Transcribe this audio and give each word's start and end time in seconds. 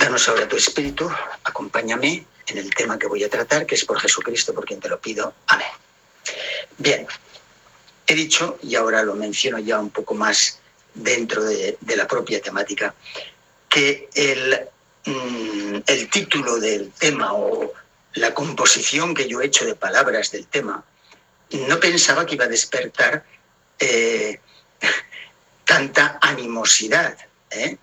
Danos 0.00 0.26
ahora 0.30 0.48
tu 0.48 0.56
espíritu, 0.56 1.10
acompáñame 1.44 2.24
en 2.46 2.56
el 2.56 2.74
tema 2.74 2.98
que 2.98 3.06
voy 3.06 3.22
a 3.22 3.28
tratar, 3.28 3.66
que 3.66 3.74
es 3.74 3.84
por 3.84 4.00
Jesucristo, 4.00 4.54
por 4.54 4.64
quien 4.64 4.80
te 4.80 4.88
lo 4.88 4.98
pido. 4.98 5.34
Amén. 5.46 5.68
Bien, 6.78 7.06
he 8.06 8.14
dicho, 8.14 8.58
y 8.62 8.76
ahora 8.76 9.02
lo 9.02 9.14
menciono 9.14 9.58
ya 9.58 9.78
un 9.78 9.90
poco 9.90 10.14
más 10.14 10.58
dentro 10.94 11.44
de, 11.44 11.76
la 11.94 12.06
propia 12.06 12.40
temática, 12.40 12.94
que 13.68 14.08
el, 14.14 14.60
mm, 15.04 15.82
el 15.86 16.08
título 16.08 16.58
del 16.58 16.92
tema 16.92 17.34
o 17.34 17.70
la 18.14 18.32
composición 18.32 19.14
que 19.14 19.28
yo 19.28 19.42
he 19.42 19.46
hecho 19.48 19.66
de 19.66 19.74
palabras 19.74 20.30
del 20.30 20.46
tema, 20.46 20.82
no 21.68 21.78
pensaba 21.78 22.24
que 22.24 22.36
iba 22.36 22.46
a 22.46 22.48
despertar 22.48 23.22
eh, 23.78 24.40
tanta 25.66 26.18
animosidad. 26.22 27.18
¿eh? 27.50 27.76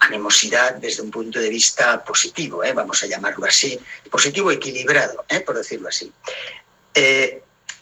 Animosidad 0.00 0.74
desde 0.76 1.02
un 1.02 1.10
punto 1.10 1.38
de 1.38 1.48
vista 1.48 2.02
positivo, 2.04 2.64
¿eh? 2.64 2.72
vamos 2.72 3.02
a 3.02 3.06
llamarlo 3.06 3.46
así, 3.46 3.78
positivo 4.10 4.50
equilibrado, 4.50 5.24
por 5.46 5.56
decirlo 5.56 5.88
así. 5.88 6.12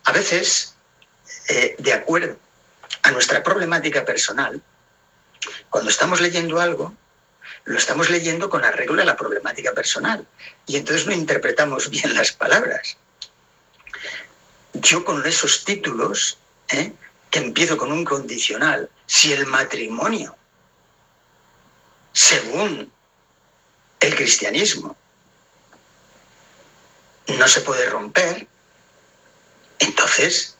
a 0.05 0.13
veces, 0.13 0.75
de 1.79 1.93
acuerdo 1.93 2.37
a 3.03 3.11
nuestra 3.11 3.43
problemática 3.43 4.05
personal, 4.05 4.61
cuando 5.71 5.91
estamos 5.91 6.21
leyendo 6.21 6.61
algo, 6.61 6.95
lo 7.69 7.77
estamos 7.77 8.09
leyendo 8.09 8.49
con 8.49 8.65
arreglo 8.65 9.03
a 9.03 9.05
la 9.05 9.17
problemática 9.17 9.73
personal 9.73 10.27
y 10.67 10.77
entonces 10.77 11.07
no 11.07 11.13
interpretamos 11.13 11.91
bien 11.97 12.15
las 12.15 12.33
palabras. 12.33 12.97
Yo 14.73 15.05
con 15.05 15.27
esos 15.27 15.65
títulos, 15.65 16.39
¿eh? 16.71 16.93
que 17.31 17.41
empiezo 17.41 17.77
con 17.77 17.93
un 17.93 18.05
condicional, 18.05 18.89
si 19.07 19.35
el 19.35 19.45
matrimonio, 19.47 20.37
según 22.19 22.93
el 24.01 24.17
cristianismo, 24.17 24.97
no 27.29 27.47
se 27.47 27.61
puede 27.61 27.89
romper, 27.89 28.49
entonces, 29.79 30.57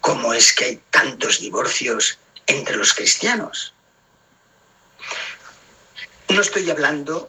¿cómo 0.00 0.32
es 0.32 0.52
que 0.52 0.66
hay 0.66 0.82
tantos 0.90 1.40
divorcios 1.40 2.16
entre 2.46 2.76
los 2.76 2.94
cristianos? 2.94 3.74
No 6.28 6.40
estoy 6.40 6.70
hablando 6.70 7.28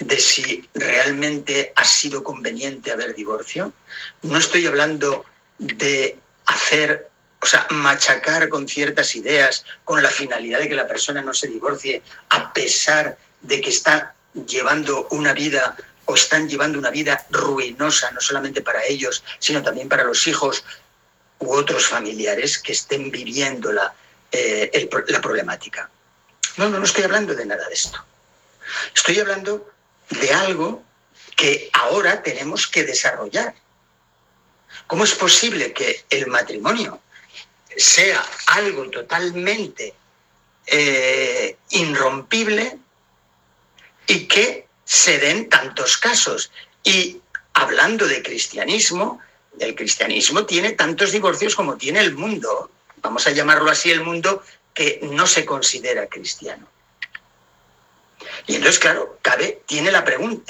de 0.00 0.18
si 0.18 0.68
realmente 0.74 1.72
ha 1.76 1.84
sido 1.84 2.24
conveniente 2.24 2.90
haber 2.90 3.14
divorcio. 3.14 3.72
No 4.22 4.38
estoy 4.38 4.66
hablando 4.66 5.24
de 5.58 6.18
hacer, 6.46 7.09
o 7.42 7.46
sea, 7.46 7.66
machacar 7.70 8.48
con 8.48 8.68
ciertas 8.68 9.14
ideas 9.14 9.64
con 9.84 10.02
la 10.02 10.10
finalidad 10.10 10.58
de 10.58 10.68
que 10.68 10.74
la 10.74 10.86
persona 10.86 11.22
no 11.22 11.32
se 11.32 11.48
divorcie 11.48 12.02
a 12.28 12.52
pesar 12.52 13.16
de 13.40 13.60
que 13.60 13.70
está 13.70 14.14
llevando 14.46 15.08
una 15.10 15.32
vida 15.32 15.76
o 16.04 16.14
están 16.14 16.48
llevando 16.48 16.78
una 16.78 16.90
vida 16.90 17.24
ruinosa, 17.30 18.10
no 18.10 18.20
solamente 18.20 18.60
para 18.60 18.84
ellos, 18.84 19.22
sino 19.38 19.62
también 19.62 19.88
para 19.88 20.04
los 20.04 20.26
hijos 20.26 20.64
u 21.38 21.52
otros 21.54 21.86
familiares 21.86 22.58
que 22.58 22.72
estén 22.72 23.10
viviendo 23.10 23.72
la, 23.72 23.94
eh, 24.30 24.88
la 25.08 25.20
problemática. 25.20 25.88
No, 26.56 26.68
no, 26.68 26.78
no 26.78 26.84
estoy 26.84 27.04
hablando 27.04 27.34
de 27.34 27.46
nada 27.46 27.66
de 27.68 27.74
esto. 27.74 28.04
Estoy 28.94 29.18
hablando 29.18 29.70
de 30.10 30.32
algo 30.32 30.82
que 31.36 31.70
ahora 31.72 32.22
tenemos 32.22 32.66
que 32.66 32.84
desarrollar. 32.84 33.54
¿Cómo 34.86 35.04
es 35.04 35.14
posible 35.14 35.72
que 35.72 36.04
el 36.10 36.26
matrimonio 36.26 37.00
sea 37.76 38.24
algo 38.46 38.88
totalmente 38.90 39.94
eh, 40.66 41.56
irrompible 41.70 42.78
y 44.06 44.26
que 44.26 44.66
se 44.84 45.18
den 45.18 45.48
tantos 45.48 45.96
casos? 45.96 46.50
Y 46.82 47.20
hablando 47.54 48.06
de 48.06 48.22
cristianismo, 48.22 49.20
el 49.58 49.74
cristianismo 49.74 50.46
tiene 50.46 50.72
tantos 50.72 51.12
divorcios 51.12 51.54
como 51.54 51.76
tiene 51.76 52.00
el 52.00 52.14
mundo, 52.14 52.70
vamos 53.02 53.26
a 53.26 53.30
llamarlo 53.30 53.70
así, 53.70 53.90
el 53.90 54.02
mundo 54.02 54.42
que 54.72 55.00
no 55.02 55.26
se 55.26 55.44
considera 55.44 56.06
cristiano. 56.06 56.66
Y 58.46 58.56
entonces, 58.56 58.78
claro, 58.78 59.18
cabe, 59.22 59.62
tiene 59.66 59.90
la 59.90 60.04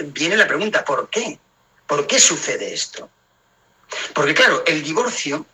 viene 0.05 0.37
la 0.37 0.47
pregunta, 0.47 0.85
¿por 0.85 1.09
qué? 1.11 1.39
¿Por 1.87 2.07
qué 2.07 2.21
sucede 2.21 2.73
esto? 2.73 3.09
Porque, 4.15 4.35
claro, 4.35 4.63
el 4.67 4.83
divorcio, 4.83 5.45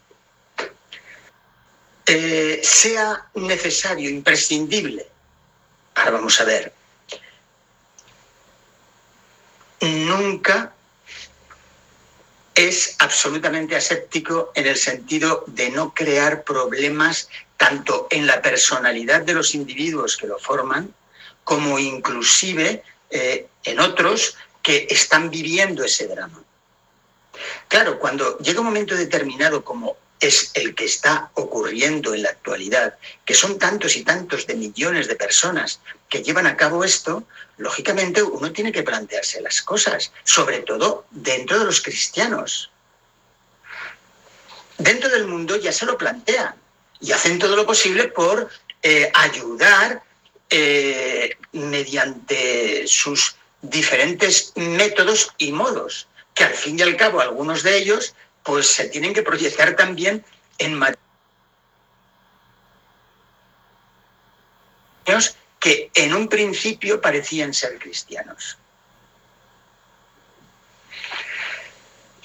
eh, 2.07 2.61
sea 2.63 3.27
necesario, 3.35 4.09
imprescindible. 4.09 5.07
Ahora 5.95 6.13
vamos 6.13 6.41
a 6.41 6.45
ver. 6.45 6.73
Nunca 9.81 10.73
es 12.55 12.97
absolutamente 13.01 13.77
aséptico 13.77 14.53
en 14.55 14.67
el 14.67 14.77
sentido 14.77 15.45
de 15.47 15.71
no 15.71 15.93
crear 15.93 16.43
problemas 16.45 17.29
tanto 17.57 18.07
en 18.11 18.27
la 18.27 18.41
personalidad 18.41 19.23
de 19.23 19.35
los 19.35 19.55
individuos 19.55 20.17
que 20.17 20.27
lo 20.27 20.39
forman, 20.39 20.95
como 21.45 21.79
inclusive 21.79 22.83
eh, 23.11 23.47
en 23.65 23.81
otros 23.81 24.37
que 24.63 24.87
están 24.91 25.31
viviendo 25.31 25.85
ese 25.85 26.07
drama. 26.07 26.43
Claro, 27.69 27.99
cuando 27.99 28.39
llega 28.39 28.61
un 28.61 28.67
momento 28.67 28.95
determinado 28.95 29.63
como 29.65 29.97
es 30.21 30.51
el 30.55 30.75
que 30.75 30.85
está 30.85 31.31
ocurriendo 31.35 32.15
en 32.15 32.23
la 32.23 32.31
actualidad, 32.31 32.95
que 33.25 33.35
son 33.35 33.59
tantos 33.59 33.97
y 33.97 34.05
tantos 34.05 34.47
de 34.47 34.55
millones 34.55 35.09
de 35.09 35.17
personas 35.17 35.81
que 36.09 36.23
llevan 36.23 36.47
a 36.47 36.57
cabo 36.57 36.85
esto, 36.85 37.25
lógicamente 37.59 38.23
uno 38.23 38.53
tiene 38.53 38.73
que 38.73 38.83
plantearse 38.83 39.41
las 39.41 39.61
cosas, 39.63 40.13
sobre 40.25 40.61
todo 40.61 41.07
dentro 41.11 41.59
de 41.59 41.65
los 41.65 41.81
cristianos. 41.81 42.71
Dentro 44.79 45.09
del 45.09 45.27
mundo 45.27 45.57
ya 45.57 45.73
se 45.73 45.87
lo 45.87 45.97
plantean 45.97 46.55
y 47.01 47.13
hacen 47.13 47.39
todo 47.39 47.57
lo 47.57 47.67
posible 47.67 48.09
por 48.09 48.49
eh, 48.83 49.11
ayudar 49.15 50.03
eh, 50.51 51.37
mediante 51.53 52.87
sus 52.87 53.37
diferentes 53.63 54.53
métodos 54.55 55.33
y 55.39 55.53
modos, 55.53 56.07
que 56.35 56.45
al 56.45 56.55
fin 56.55 56.79
y 56.79 56.83
al 56.83 56.97
cabo 56.97 57.21
algunos 57.21 57.63
de 57.63 57.77
ellos 57.79 58.15
pues 58.47 58.69
se 58.69 58.89
tienen 58.89 59.13
que 59.13 59.25
proyectar 59.25 59.75
también 59.75 60.25
en 60.59 60.75
matrimonios 60.75 61.03
que 65.59 65.91
en 65.95 66.15
un 66.15 66.29
principio 66.29 67.01
parecían 67.01 67.53
ser 67.53 67.77
cristianos. 67.81 68.57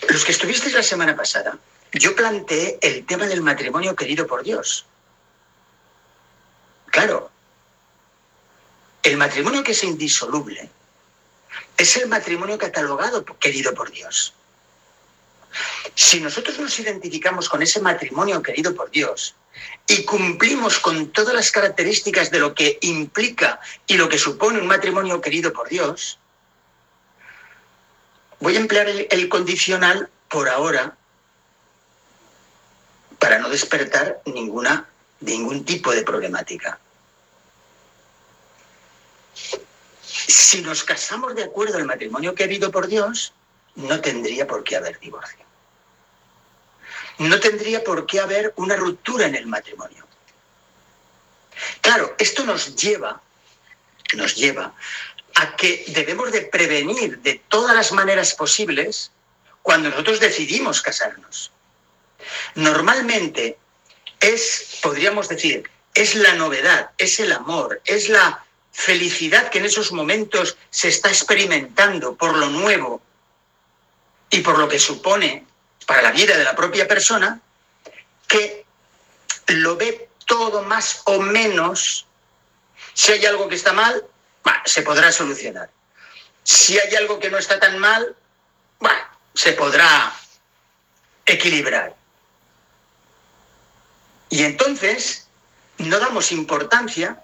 Los 0.07 0.23
que 0.23 0.31
estuvisteis 0.31 0.75
la 0.75 0.83
semana 0.83 1.15
pasada, 1.15 1.57
yo 1.93 2.15
planteé 2.15 2.77
el 2.81 3.03
tema 3.07 3.25
del 3.25 3.41
matrimonio 3.41 3.95
querido 3.95 4.27
por 4.27 4.43
Dios. 4.43 4.85
Claro, 6.91 7.31
el 9.01 9.17
matrimonio 9.17 9.63
que 9.63 9.71
es 9.71 9.83
indisoluble 9.83 10.69
es 11.77 11.97
el 11.97 12.07
matrimonio 12.07 12.59
catalogado, 12.59 13.25
querido 13.39 13.73
por 13.73 13.91
Dios. 13.91 14.35
Si 15.95 16.19
nosotros 16.19 16.59
nos 16.59 16.79
identificamos 16.79 17.49
con 17.49 17.61
ese 17.61 17.81
matrimonio 17.81 18.41
querido 18.41 18.73
por 18.73 18.89
Dios 18.91 19.35
y 19.87 20.03
cumplimos 20.05 20.79
con 20.79 21.11
todas 21.11 21.33
las 21.33 21.51
características 21.51 22.31
de 22.31 22.39
lo 22.39 22.53
que 22.53 22.77
implica 22.81 23.59
y 23.87 23.97
lo 23.97 24.07
que 24.07 24.17
supone 24.17 24.59
un 24.59 24.67
matrimonio 24.67 25.19
querido 25.19 25.51
por 25.51 25.67
Dios, 25.69 26.17
voy 28.39 28.55
a 28.55 28.59
emplear 28.59 28.87
el, 28.87 29.29
condicional 29.29 30.09
por 30.29 30.49
ahora 30.49 30.95
para 33.19 33.37
no 33.39 33.49
despertar 33.49 34.21
ninguna, 34.25 34.87
ningún 35.19 35.63
tipo 35.63 35.91
de 35.91 36.03
problemática. 36.03 36.79
Si 40.03 40.61
nos 40.61 40.83
casamos 40.83 41.35
de 41.35 41.43
acuerdo 41.43 41.77
al 41.77 41.85
matrimonio 41.85 42.33
querido 42.33 42.71
por 42.71 42.87
Dios, 42.87 43.33
no 43.75 44.01
tendría 44.01 44.47
por 44.47 44.63
qué 44.63 44.75
haber 44.75 44.99
divorcio. 44.99 45.45
No 47.19 47.39
tendría 47.39 47.83
por 47.83 48.05
qué 48.05 48.19
haber 48.19 48.53
una 48.55 48.75
ruptura 48.75 49.27
en 49.27 49.35
el 49.35 49.45
matrimonio. 49.45 50.07
Claro, 51.81 52.15
esto 52.17 52.43
nos 52.43 52.75
lleva, 52.75 53.21
nos 54.15 54.35
lleva 54.35 54.73
a 55.35 55.55
que 55.55 55.85
debemos 55.87 56.31
de 56.31 56.41
prevenir 56.41 57.19
de 57.19 57.41
todas 57.47 57.75
las 57.75 57.91
maneras 57.91 58.33
posibles 58.33 59.11
cuando 59.61 59.89
nosotros 59.89 60.19
decidimos 60.19 60.81
casarnos. 60.81 61.51
Normalmente 62.55 63.57
es, 64.19 64.79
podríamos 64.81 65.29
decir, 65.29 65.69
es 65.93 66.15
la 66.15 66.33
novedad, 66.33 66.91
es 66.97 67.19
el 67.19 67.31
amor, 67.31 67.81
es 67.85 68.09
la 68.09 68.43
felicidad 68.71 69.49
que 69.49 69.59
en 69.59 69.65
esos 69.65 69.91
momentos 69.91 70.57
se 70.69 70.87
está 70.87 71.09
experimentando 71.09 72.15
por 72.15 72.37
lo 72.37 72.47
nuevo 72.49 73.01
y 74.31 74.39
por 74.39 74.57
lo 74.57 74.67
que 74.67 74.79
supone 74.79 75.45
para 75.85 76.01
la 76.01 76.11
vida 76.11 76.37
de 76.37 76.43
la 76.43 76.55
propia 76.55 76.87
persona, 76.87 77.39
que 78.27 78.65
lo 79.47 79.75
ve 79.75 80.09
todo 80.25 80.63
más 80.63 81.01
o 81.05 81.19
menos, 81.19 82.07
si 82.93 83.11
hay 83.11 83.25
algo 83.25 83.49
que 83.49 83.55
está 83.55 83.73
mal, 83.73 84.03
se 84.65 84.81
podrá 84.81 85.11
solucionar. 85.11 85.69
Si 86.43 86.79
hay 86.79 86.95
algo 86.95 87.19
que 87.19 87.29
no 87.29 87.37
está 87.37 87.59
tan 87.59 87.77
mal, 87.77 88.15
se 89.33 89.53
podrá 89.53 90.13
equilibrar. 91.25 91.95
Y 94.29 94.43
entonces 94.43 95.27
no 95.77 95.99
damos 95.99 96.31
importancia 96.31 97.21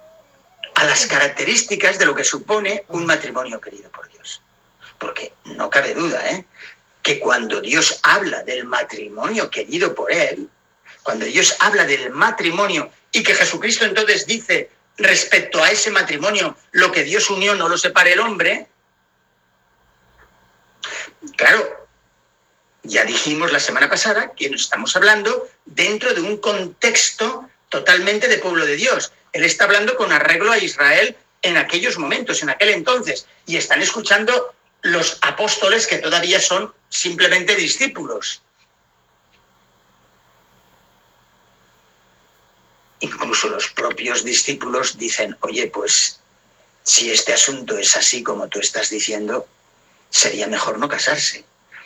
a 0.76 0.84
las 0.84 1.06
características 1.06 1.98
de 1.98 2.06
lo 2.06 2.16
que 2.16 2.24
supone 2.24 2.86
un 2.90 3.06
matrimonio 3.06 3.60
querido 3.62 3.90
por 3.92 4.10
Dios. 4.10 4.42
Porque 5.00 5.34
no 5.46 5.70
cabe 5.70 5.94
duda, 5.94 6.28
¿eh? 6.30 6.46
Que 7.08 7.20
cuando 7.22 7.62
Dios 7.62 8.02
habla 8.04 8.44
del 8.44 8.66
matrimonio 8.66 9.50
querido 9.50 9.96
por 9.96 10.12
Él, 10.12 10.50
cuando 11.04 11.24
Dios 11.24 11.56
habla 11.62 11.86
del 11.86 12.10
matrimonio 12.10 12.92
y 13.14 13.24
que 13.24 13.34
Jesucristo 13.34 13.86
entonces 13.86 14.26
dice 14.26 14.70
respecto 14.98 15.64
a 15.64 15.72
ese 15.72 15.90
matrimonio, 15.90 16.58
lo 16.72 16.92
que 16.92 17.06
Dios 17.06 17.30
unió 17.30 17.56
no 17.56 17.70
lo 17.70 17.78
separe 17.78 18.12
el 18.12 18.20
hombre, 18.20 18.68
claro, 21.38 21.88
ya 22.84 23.06
dijimos 23.06 23.54
la 23.54 23.62
semana 23.62 23.90
pasada 23.90 24.34
que 24.36 24.50
nos 24.50 24.64
estamos 24.64 24.94
hablando 24.98 25.48
dentro 25.64 26.14
de 26.14 26.20
un 26.20 26.36
contexto 26.36 27.50
totalmente 27.70 28.28
de 28.28 28.40
pueblo 28.40 28.66
de 28.66 28.76
Dios. 28.76 29.14
Él 29.32 29.46
está 29.46 29.64
hablando 29.64 29.96
con 29.96 30.12
arreglo 30.12 30.52
a 30.52 30.58
Israel 30.58 31.16
en 31.42 31.56
aquellos 31.56 31.98
momentos, 31.98 32.44
en 32.44 32.50
aquel 32.50 32.68
entonces, 32.68 33.28
y 33.46 33.56
están 33.56 33.82
escuchando 33.82 34.54
los 34.82 35.18
apóstoles 35.22 35.88
que 35.88 35.98
todavía 35.98 36.40
son 36.40 36.74
simplemente 36.90 37.56
discípulos. 37.56 38.42
Incluso 43.00 43.50
los 43.50 43.70
propios 43.70 44.24
discípulos 44.24 44.98
dicen, 44.98 45.38
oye, 45.42 45.68
pues 45.68 46.20
si 46.84 47.12
este 47.12 47.34
asunto 47.34 47.78
es 47.78 47.96
así 47.96 48.24
como 48.24 48.48
tú 48.48 48.60
estás 48.60 48.90
diciendo, 48.90 49.48
sería 50.10 50.48
mejor 50.48 50.80
no 50.80 50.88
casarse. 50.88 51.46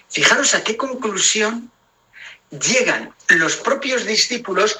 Fijaros 0.09 0.53
a 0.53 0.63
qué 0.63 0.77
conclusión 0.77 1.71
llegan 2.51 3.13
los 3.29 3.55
propios 3.57 4.05
discípulos 4.05 4.77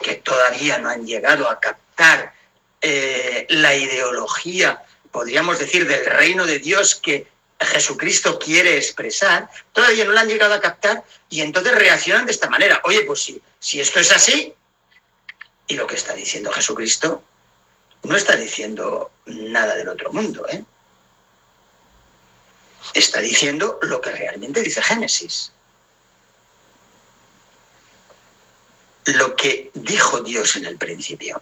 que 0.00 0.16
todavía 0.16 0.78
no 0.78 0.90
han 0.90 1.06
llegado 1.06 1.48
a 1.48 1.60
captar 1.60 2.34
eh, 2.80 3.46
la 3.48 3.74
ideología, 3.74 4.82
podríamos 5.10 5.58
decir, 5.58 5.88
del 5.88 6.04
reino 6.04 6.44
de 6.44 6.58
Dios 6.58 6.94
que 6.94 7.26
Jesucristo 7.64 8.38
quiere 8.38 8.76
expresar, 8.76 9.48
todavía 9.72 10.04
no 10.04 10.12
la 10.12 10.22
han 10.22 10.28
llegado 10.28 10.54
a 10.54 10.60
captar 10.60 11.04
y 11.28 11.40
entonces 11.40 11.74
reaccionan 11.74 12.26
de 12.26 12.32
esta 12.32 12.48
manera. 12.48 12.80
Oye, 12.84 13.02
pues 13.02 13.22
si, 13.22 13.40
si 13.58 13.80
esto 13.80 14.00
es 14.00 14.12
así, 14.12 14.54
y 15.66 15.74
lo 15.74 15.86
que 15.86 15.96
está 15.96 16.14
diciendo 16.14 16.52
Jesucristo 16.52 17.22
no 18.02 18.16
está 18.16 18.36
diciendo 18.36 19.10
nada 19.26 19.74
del 19.76 19.88
otro 19.88 20.12
mundo, 20.12 20.46
¿eh? 20.48 20.62
Está 22.92 23.20
diciendo 23.20 23.78
lo 23.82 24.00
que 24.00 24.10
realmente 24.10 24.60
dice 24.60 24.82
Génesis. 24.82 25.52
Lo 29.06 29.34
que 29.36 29.70
dijo 29.72 30.20
Dios 30.20 30.56
en 30.56 30.66
el 30.66 30.76
principio. 30.76 31.40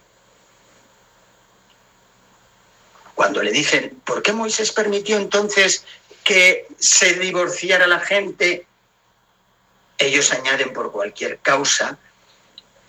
Cuando 3.15 3.43
le 3.43 3.51
dicen, 3.51 4.01
¿por 4.05 4.23
qué 4.23 4.33
Moisés 4.33 4.73
permitió 4.73 5.17
entonces 5.17 5.85
que 6.25 6.67
se 6.79 7.15
divorciara 7.15 7.87
la 7.87 8.01
gente, 8.01 8.67
ellos 9.99 10.33
añaden 10.33 10.73
por 10.73 10.93
cualquier 10.93 11.39
causa. 11.39 11.99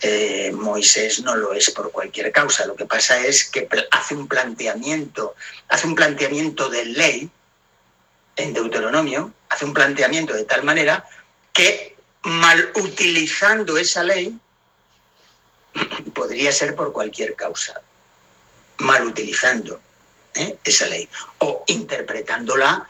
Eh, 0.02 0.52
Moisés 0.54 1.22
no 1.22 1.36
lo 1.36 1.54
es 1.54 1.72
por 1.72 1.92
cualquier 1.92 2.32
causa. 2.32 2.66
Lo 2.66 2.76
que 2.76 2.86
pasa 2.86 3.20
es 3.20 3.46
que 3.46 3.68
hace 3.92 4.16
un 4.16 4.28
planteamiento, 4.28 5.36
hace 5.70 5.88
un 5.88 5.96
planteamiento 5.96 6.70
de 6.70 6.86
ley 6.86 7.30
en 8.36 8.54
Deuteronomio, 8.54 9.34
hace 9.50 9.66
un 9.66 9.74
planteamiento 9.74 10.34
de 10.34 10.44
tal 10.46 10.64
manera 10.64 11.06
que 11.54 11.96
mal 12.24 12.72
utilizando 12.76 13.78
esa 13.78 14.04
ley 14.04 14.38
podría 16.14 16.52
ser 16.52 16.76
por 16.76 16.92
cualquier 16.92 17.36
causa, 17.36 17.82
mal 18.80 19.06
utilizando 19.06 19.80
¿eh? 20.34 20.58
esa 20.64 20.88
ley 20.88 21.08
o 21.40 21.64
interpretándola 21.68 22.90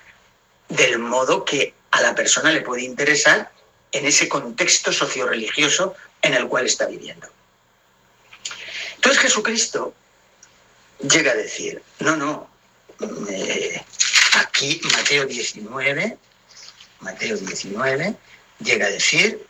del 0.69 0.99
modo 0.99 1.45
que 1.45 1.73
a 1.91 2.01
la 2.01 2.15
persona 2.15 2.51
le 2.51 2.61
puede 2.61 2.83
interesar 2.83 3.51
en 3.91 4.05
ese 4.05 4.27
contexto 4.27 4.91
socio-religioso 4.91 5.95
en 6.21 6.33
el 6.33 6.47
cual 6.47 6.65
está 6.65 6.87
viviendo. 6.87 7.27
Entonces 8.95 9.21
Jesucristo 9.21 9.93
llega 10.99 11.31
a 11.31 11.35
decir, 11.35 11.81
no, 11.99 12.15
no, 12.15 12.49
eh, 13.29 13.83
aquí 14.35 14.81
Mateo 14.95 15.25
19, 15.25 16.17
Mateo 17.01 17.37
19, 17.37 18.15
llega 18.59 18.87
a 18.87 18.89
decir, 18.89 19.45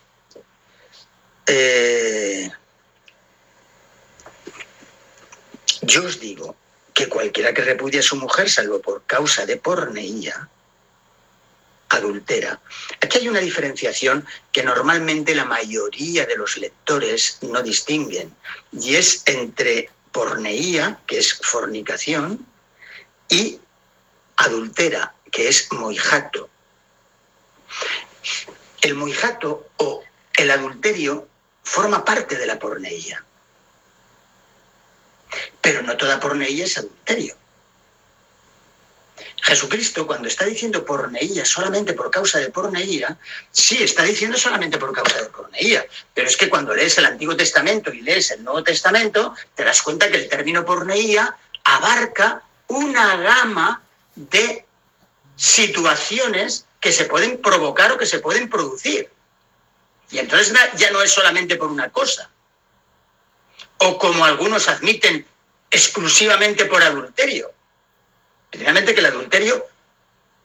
eh, 1.47 2.49
yo 5.81 6.05
os 6.05 6.19
digo 6.19 6.55
que 6.93 7.07
cualquiera 7.07 7.53
que 7.53 7.61
repudie 7.61 7.99
a 7.99 8.03
su 8.03 8.15
mujer, 8.15 8.49
salvo 8.49 8.81
por 8.81 9.03
causa 9.05 9.45
de 9.45 9.57
porneía, 9.57 10.49
adultera. 11.93 12.59
Aquí 13.01 13.19
hay 13.19 13.29
una 13.29 13.39
diferenciación 13.39 14.25
que 14.51 14.63
normalmente 14.63 15.35
la 15.35 15.45
mayoría 15.45 16.25
de 16.25 16.35
los 16.35 16.57
lectores 16.57 17.37
no 17.41 17.61
distinguen, 17.61 18.35
y 18.71 18.95
es 18.95 19.23
entre 19.25 19.89
porneía, 20.11 20.99
que 21.07 21.19
es 21.19 21.33
fornicación, 21.33 22.45
y 23.29 23.59
adultera, 24.37 25.13
que 25.31 25.47
es 25.47 25.71
moijato. 25.71 26.49
El 28.81 28.95
moijato 28.95 29.69
o 29.77 30.03
el 30.37 30.51
adulterio 30.51 31.27
forma 31.63 32.03
parte 32.03 32.37
de 32.37 32.45
la 32.45 32.59
porneía, 32.59 33.23
pero 35.61 35.81
no 35.81 35.95
toda 35.95 36.19
porneía 36.19 36.65
es 36.65 36.77
adulterio. 36.77 37.35
Jesucristo, 39.43 40.07
cuando 40.07 40.29
está 40.29 40.45
diciendo 40.45 40.85
porneía 40.85 41.43
solamente 41.43 41.91
por 41.91 42.09
causa 42.09 42.39
de 42.39 42.49
porneía, 42.49 43.17
sí, 43.51 43.83
está 43.83 44.03
diciendo 44.03 44.37
solamente 44.37 44.77
por 44.77 44.93
causa 44.93 45.21
de 45.21 45.27
porneía. 45.27 45.85
Pero 46.13 46.29
es 46.29 46.37
que 46.37 46.49
cuando 46.49 46.73
lees 46.73 46.97
el 46.97 47.05
Antiguo 47.05 47.35
Testamento 47.35 47.91
y 47.91 48.01
lees 48.01 48.31
el 48.31 48.41
Nuevo 48.41 48.63
Testamento, 48.63 49.35
te 49.53 49.65
das 49.65 49.81
cuenta 49.81 50.09
que 50.09 50.15
el 50.15 50.29
término 50.29 50.63
porneía 50.63 51.35
abarca 51.65 52.41
una 52.67 53.17
gama 53.17 53.83
de 54.15 54.65
situaciones 55.35 56.65
que 56.79 56.93
se 56.93 57.03
pueden 57.03 57.41
provocar 57.41 57.91
o 57.91 57.97
que 57.97 58.05
se 58.05 58.19
pueden 58.19 58.49
producir. 58.49 59.09
Y 60.09 60.19
entonces 60.19 60.53
ya 60.77 60.89
no 60.91 61.01
es 61.01 61.11
solamente 61.11 61.57
por 61.57 61.69
una 61.69 61.89
cosa. 61.89 62.29
O 63.79 63.97
como 63.97 64.23
algunos 64.23 64.69
admiten, 64.69 65.25
exclusivamente 65.69 66.63
por 66.63 66.81
adulterio 66.81 67.52
Primeramente 68.53 68.93
que 68.93 68.99
el 68.99 69.07
adulterio 69.07 69.65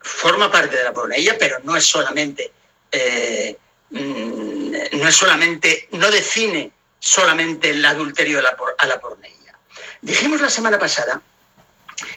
forma 0.01 0.51
parte 0.51 0.79
de 0.79 0.85
la 0.85 0.95
porneía, 0.95 1.37
pero 1.39 1.59
no 1.63 1.77
es 1.77 1.85
solamente, 1.85 2.51
eh, 2.91 3.55
mm, 3.91 4.73
no 4.93 5.09
es 5.09 5.15
solamente, 5.15 5.89
no 5.93 6.11
define 6.11 6.73
solamente 6.99 7.69
el 7.69 7.85
adulterio 7.85 8.39
a 8.39 8.43
la, 8.43 8.57
a 8.95 9.01
porneía. 9.01 9.59
Dijimos 10.01 10.41
la 10.41 10.49
semana 10.49 10.79
pasada 10.79 11.21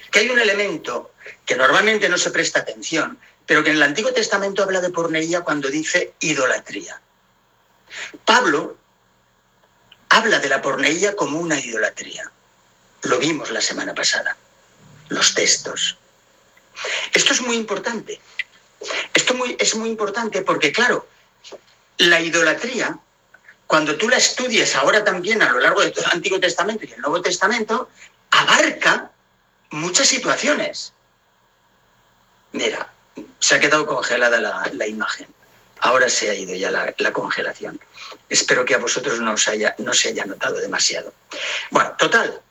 que 0.10 0.20
hay 0.20 0.30
un 0.30 0.40
elemento 0.40 1.12
que 1.46 1.58
normalmente 1.58 2.08
no 2.08 2.18
se 2.18 2.32
presta 2.32 2.60
atención, 2.60 3.20
pero 3.46 3.62
que 3.62 3.72
en 3.72 3.76
el 3.76 3.84
Antiguo 3.84 4.14
Testamento 4.14 4.64
habla 4.64 4.80
de 4.80 4.92
porneía 4.92 5.42
cuando 5.42 5.68
dice 5.68 6.14
idolatría. 6.22 7.02
Pablo 8.24 8.78
habla 10.08 10.40
de 10.40 10.48
la 10.48 10.62
porneía 10.62 11.18
como 11.18 11.38
una 11.38 11.60
idolatría. 11.60 12.32
Lo 13.02 13.20
vimos 13.20 13.52
la 13.52 13.60
semana 13.60 13.94
pasada 13.94 14.38
los 15.12 15.34
textos. 15.34 15.98
Esto 17.14 17.34
es 17.34 17.42
muy 17.42 17.56
importante. 17.56 18.20
Esto 19.14 19.36
es 19.60 19.76
muy 19.76 19.90
importante 19.90 20.42
porque, 20.42 20.72
claro, 20.72 21.08
la 21.98 22.20
idolatría, 22.20 22.98
cuando 23.68 23.98
tú 23.98 24.10
la 24.10 24.18
estudias 24.18 24.76
ahora 24.76 25.04
también 25.04 25.42
a 25.42 25.52
lo 25.52 25.60
largo 25.60 25.82
de 25.82 25.92
todo 25.92 26.06
Antiguo 26.12 26.40
Testamento 26.40 26.86
y 26.86 26.94
el 26.94 27.02
Nuevo 27.02 27.22
Testamento, 27.22 27.90
abarca 28.32 29.12
muchas 29.72 30.08
situaciones. 30.08 30.94
Mira, 32.54 32.92
se 33.40 33.56
ha 33.56 33.60
quedado 33.60 33.86
congelada 33.86 34.40
la, 34.40 34.88
imagen. 34.88 35.28
Ahora 35.82 36.10
se 36.10 36.30
ha 36.30 36.34
ido 36.34 36.56
ya 36.56 36.72
la, 36.72 36.94
la, 36.98 37.12
congelación. 37.12 37.80
Espero 38.30 38.66
que 38.66 38.76
a 38.76 38.78
vosotros 38.78 39.20
no, 39.20 39.34
os 39.34 39.48
haya, 39.48 39.76
no 39.78 39.94
se 39.94 40.10
haya 40.10 40.26
notado 40.26 40.60
demasiado. 40.60 41.14
Bueno, 41.70 41.96
total, 41.98 42.42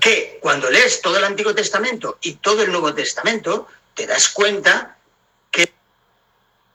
que 0.00 0.38
cuando 0.40 0.70
lees 0.70 1.00
todo 1.00 1.18
el 1.18 1.24
Antiguo 1.24 1.54
Testamento 1.54 2.18
y 2.20 2.34
todo 2.34 2.62
el 2.62 2.70
Nuevo 2.70 2.94
Testamento, 2.94 3.68
te 3.94 4.06
das 4.06 4.28
cuenta 4.28 4.96
que 5.50 5.72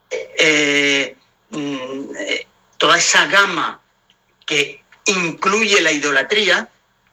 eh, 0.09 1.15
mm, 1.49 2.09
toda 2.77 2.97
esa 2.97 3.25
gama 3.27 3.81
que 4.45 4.83
incluye 5.05 5.81
la 5.81 5.91
idolatría, 5.91 6.69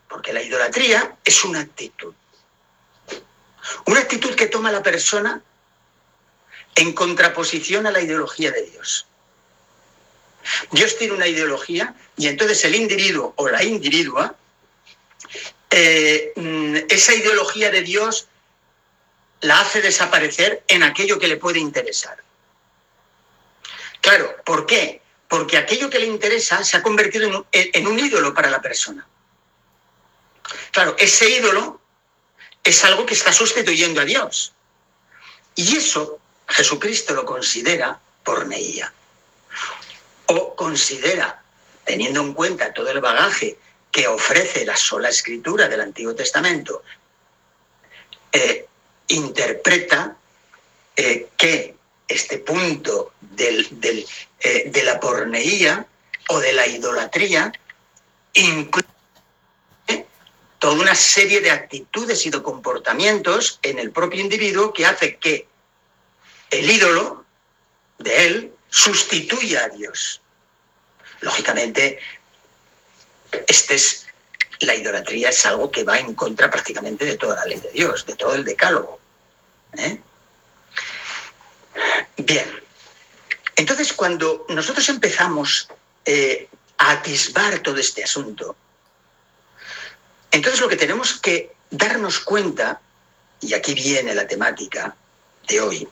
porque 0.08 0.32
la 0.32 0.42
idolatría 0.42 1.16
es 1.24 1.44
una 1.44 1.60
actitud. 1.60 2.14
actitud 4.00 4.34
que 4.34 4.46
toma 4.46 4.72
la 4.72 4.82
persona 4.82 5.42
en 6.74 6.92
contraposición 6.92 7.86
a 7.86 7.90
la 7.90 8.00
ideología 8.00 8.50
de 8.50 8.62
Dios. 8.62 9.06
Dios 10.70 10.96
tiene 10.98 11.14
una 11.14 11.26
ideología 11.26 11.94
y 12.16 12.26
entonces 12.26 12.64
el 12.64 12.74
individuo 12.74 13.32
o 13.36 13.48
la 13.48 13.62
individua, 13.62 14.34
eh, 15.72 16.32
mm, 16.36 16.76
esa 16.90 17.14
ideología 17.14 17.70
de 17.70 17.80
Dios 17.80 18.28
la 19.40 19.60
hace 19.60 19.80
desaparecer 19.80 20.62
en 20.68 20.82
aquello 20.82 21.18
que 21.18 21.28
le 21.28 21.38
puede 21.38 21.58
interesar. 21.58 22.22
Claro, 24.00 24.36
¿por 24.44 24.66
qué? 24.66 25.00
Porque 25.28 25.56
aquello 25.56 25.88
que 25.88 25.98
le 25.98 26.06
interesa 26.06 26.62
se 26.62 26.76
ha 26.76 26.82
convertido 26.82 27.46
en 27.52 27.86
un 27.86 27.98
ídolo 27.98 28.34
para 28.34 28.50
la 28.50 28.60
persona. 28.60 29.06
Claro, 30.72 30.94
ese 30.98 31.30
ídolo 31.30 31.80
es 32.62 32.84
algo 32.84 33.06
que 33.06 33.14
está 33.14 33.32
sustituyendo 33.32 34.00
a 34.00 34.04
Dios. 34.04 34.52
Y 35.54 35.76
eso 35.76 36.20
Jesucristo 36.48 37.14
lo 37.14 37.24
considera 37.24 37.98
porneía. 38.22 38.92
O 40.26 40.54
considera, 40.54 41.42
teniendo 41.84 42.20
en 42.20 42.34
cuenta 42.34 42.72
todo 42.72 42.90
el 42.90 43.00
bagaje 43.00 43.58
que 43.92 44.08
ofrece 44.08 44.64
la 44.64 44.76
sola 44.76 45.10
escritura 45.10 45.68
del 45.68 45.82
Antiguo 45.82 46.14
Testamento, 46.14 46.82
eh, 48.32 48.66
interpreta 49.08 50.16
eh, 50.96 51.28
que 51.36 51.76
este 52.08 52.38
punto 52.38 53.12
eh, 53.36 54.70
de 54.70 54.82
la 54.82 54.98
porneía 54.98 55.86
o 56.28 56.40
de 56.40 56.52
la 56.54 56.66
idolatría 56.66 57.52
incluye 58.32 58.88
toda 60.58 60.80
una 60.80 60.94
serie 60.94 61.40
de 61.40 61.50
actitudes 61.50 62.24
y 62.24 62.30
de 62.30 62.42
comportamientos 62.42 63.58
en 63.62 63.78
el 63.78 63.90
propio 63.90 64.20
individuo 64.20 64.72
que 64.72 64.86
hace 64.86 65.16
que 65.16 65.46
el 66.50 66.70
ídolo 66.70 67.26
de 67.98 68.26
él 68.26 68.52
sustituya 68.70 69.64
a 69.64 69.68
Dios. 69.68 70.22
Lógicamente, 71.20 71.98
este 73.46 73.74
es, 73.74 74.06
la 74.60 74.74
idolatría 74.74 75.30
es 75.30 75.44
algo 75.46 75.70
que 75.70 75.84
va 75.84 75.98
en 75.98 76.14
contra 76.14 76.50
prácticamente 76.50 77.04
de 77.04 77.16
toda 77.16 77.36
la 77.36 77.44
ley 77.46 77.60
de 77.60 77.70
Dios, 77.70 78.06
de 78.06 78.14
todo 78.14 78.34
el 78.34 78.44
decálogo. 78.44 79.00
¿eh? 79.76 80.00
Bien, 82.16 82.62
entonces 83.56 83.92
cuando 83.92 84.46
nosotros 84.48 84.88
empezamos 84.88 85.68
eh, 86.04 86.48
a 86.78 86.92
atisbar 86.92 87.60
todo 87.60 87.78
este 87.78 88.04
asunto, 88.04 88.56
entonces 90.30 90.60
lo 90.60 90.68
que 90.68 90.76
tenemos 90.76 91.20
que 91.20 91.54
darnos 91.70 92.20
cuenta, 92.20 92.80
y 93.40 93.54
aquí 93.54 93.74
viene 93.74 94.14
la 94.14 94.26
temática 94.26 94.94
de 95.48 95.60
hoy, 95.60 95.88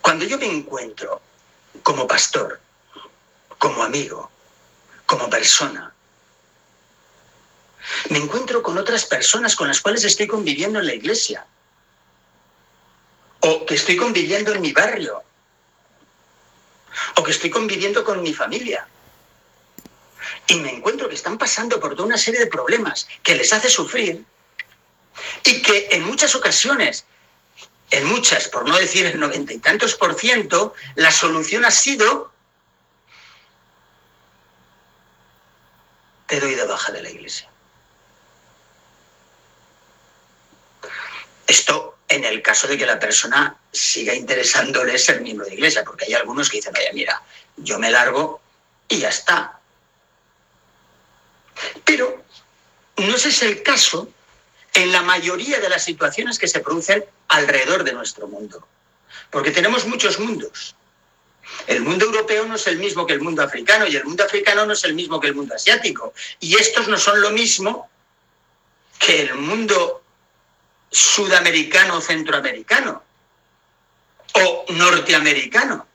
cuando 0.00 0.24
yo 0.26 0.38
me 0.38 0.46
encuentro 0.46 1.20
como 1.82 2.06
pastor, 2.06 2.60
como 3.58 3.82
amigo, 3.82 4.30
como 5.14 5.30
persona, 5.30 5.94
me 8.10 8.18
encuentro 8.18 8.64
con 8.64 8.76
otras 8.78 9.04
personas 9.04 9.54
con 9.54 9.68
las 9.68 9.80
cuales 9.80 10.02
estoy 10.02 10.26
conviviendo 10.26 10.80
en 10.80 10.86
la 10.86 10.94
iglesia, 10.94 11.46
o 13.38 13.64
que 13.64 13.76
estoy 13.76 13.96
conviviendo 13.96 14.52
en 14.52 14.60
mi 14.60 14.72
barrio, 14.72 15.22
o 17.14 17.22
que 17.22 17.30
estoy 17.30 17.48
conviviendo 17.48 18.02
con 18.02 18.22
mi 18.22 18.34
familia. 18.34 18.88
Y 20.48 20.56
me 20.56 20.70
encuentro 20.70 21.08
que 21.08 21.14
están 21.14 21.38
pasando 21.38 21.78
por 21.78 21.94
toda 21.94 22.08
una 22.08 22.18
serie 22.18 22.40
de 22.40 22.48
problemas 22.48 23.06
que 23.22 23.36
les 23.36 23.52
hace 23.52 23.70
sufrir 23.70 24.24
y 25.44 25.62
que 25.62 25.90
en 25.92 26.02
muchas 26.02 26.34
ocasiones 26.34 27.04
en 27.90 28.06
muchas, 28.06 28.48
por 28.48 28.66
no 28.68 28.76
decir 28.76 29.06
el 29.06 29.20
noventa 29.20 29.52
y 29.52 29.58
tantos 29.58 29.94
por 29.94 30.18
ciento, 30.18 30.74
la 30.96 31.12
solución 31.12 31.64
ha 31.64 31.70
sido 31.70 32.33
te 36.26 36.40
doy 36.40 36.54
de 36.54 36.64
baja 36.64 36.92
de 36.92 37.02
la 37.02 37.10
iglesia. 37.10 37.48
Esto 41.46 41.96
en 42.08 42.24
el 42.24 42.42
caso 42.42 42.66
de 42.66 42.78
que 42.78 42.86
la 42.86 42.98
persona 42.98 43.56
siga 43.72 44.14
interesándole 44.14 44.98
ser 44.98 45.20
miembro 45.20 45.46
de 45.46 45.54
iglesia, 45.54 45.84
porque 45.84 46.06
hay 46.06 46.14
algunos 46.14 46.48
que 46.48 46.58
dicen, 46.58 46.72
vaya, 46.72 46.90
mira, 46.92 47.22
yo 47.56 47.78
me 47.78 47.90
largo 47.90 48.40
y 48.88 48.98
ya 48.98 49.08
está. 49.08 49.58
Pero 51.84 52.24
no 52.96 53.16
ese 53.16 53.28
es 53.28 53.42
el 53.42 53.62
caso 53.62 54.08
en 54.74 54.92
la 54.92 55.02
mayoría 55.02 55.60
de 55.60 55.68
las 55.68 55.84
situaciones 55.84 56.38
que 56.38 56.48
se 56.48 56.60
producen 56.60 57.04
alrededor 57.28 57.84
de 57.84 57.92
nuestro 57.92 58.26
mundo. 58.26 58.66
Porque 59.30 59.50
tenemos 59.50 59.86
muchos 59.86 60.18
mundos. 60.18 60.74
El 61.66 61.82
mundo 61.82 62.06
europeo 62.06 62.46
no 62.46 62.56
es 62.56 62.66
el 62.66 62.78
mismo 62.78 63.06
que 63.06 63.14
el 63.14 63.20
mundo 63.20 63.42
africano 63.42 63.86
y 63.86 63.96
el 63.96 64.04
mundo 64.04 64.24
africano 64.24 64.66
no 64.66 64.72
es 64.72 64.84
el 64.84 64.94
mismo 64.94 65.20
que 65.20 65.28
el 65.28 65.34
mundo 65.34 65.54
asiático. 65.54 66.14
Y 66.40 66.56
estos 66.56 66.88
no 66.88 66.98
son 66.98 67.20
lo 67.20 67.30
mismo 67.30 67.88
que 68.98 69.22
el 69.22 69.34
mundo 69.34 70.02
sudamericano 70.90 72.00
centroamericano 72.00 73.02
o 74.34 74.64
norteamericano. 74.68 75.86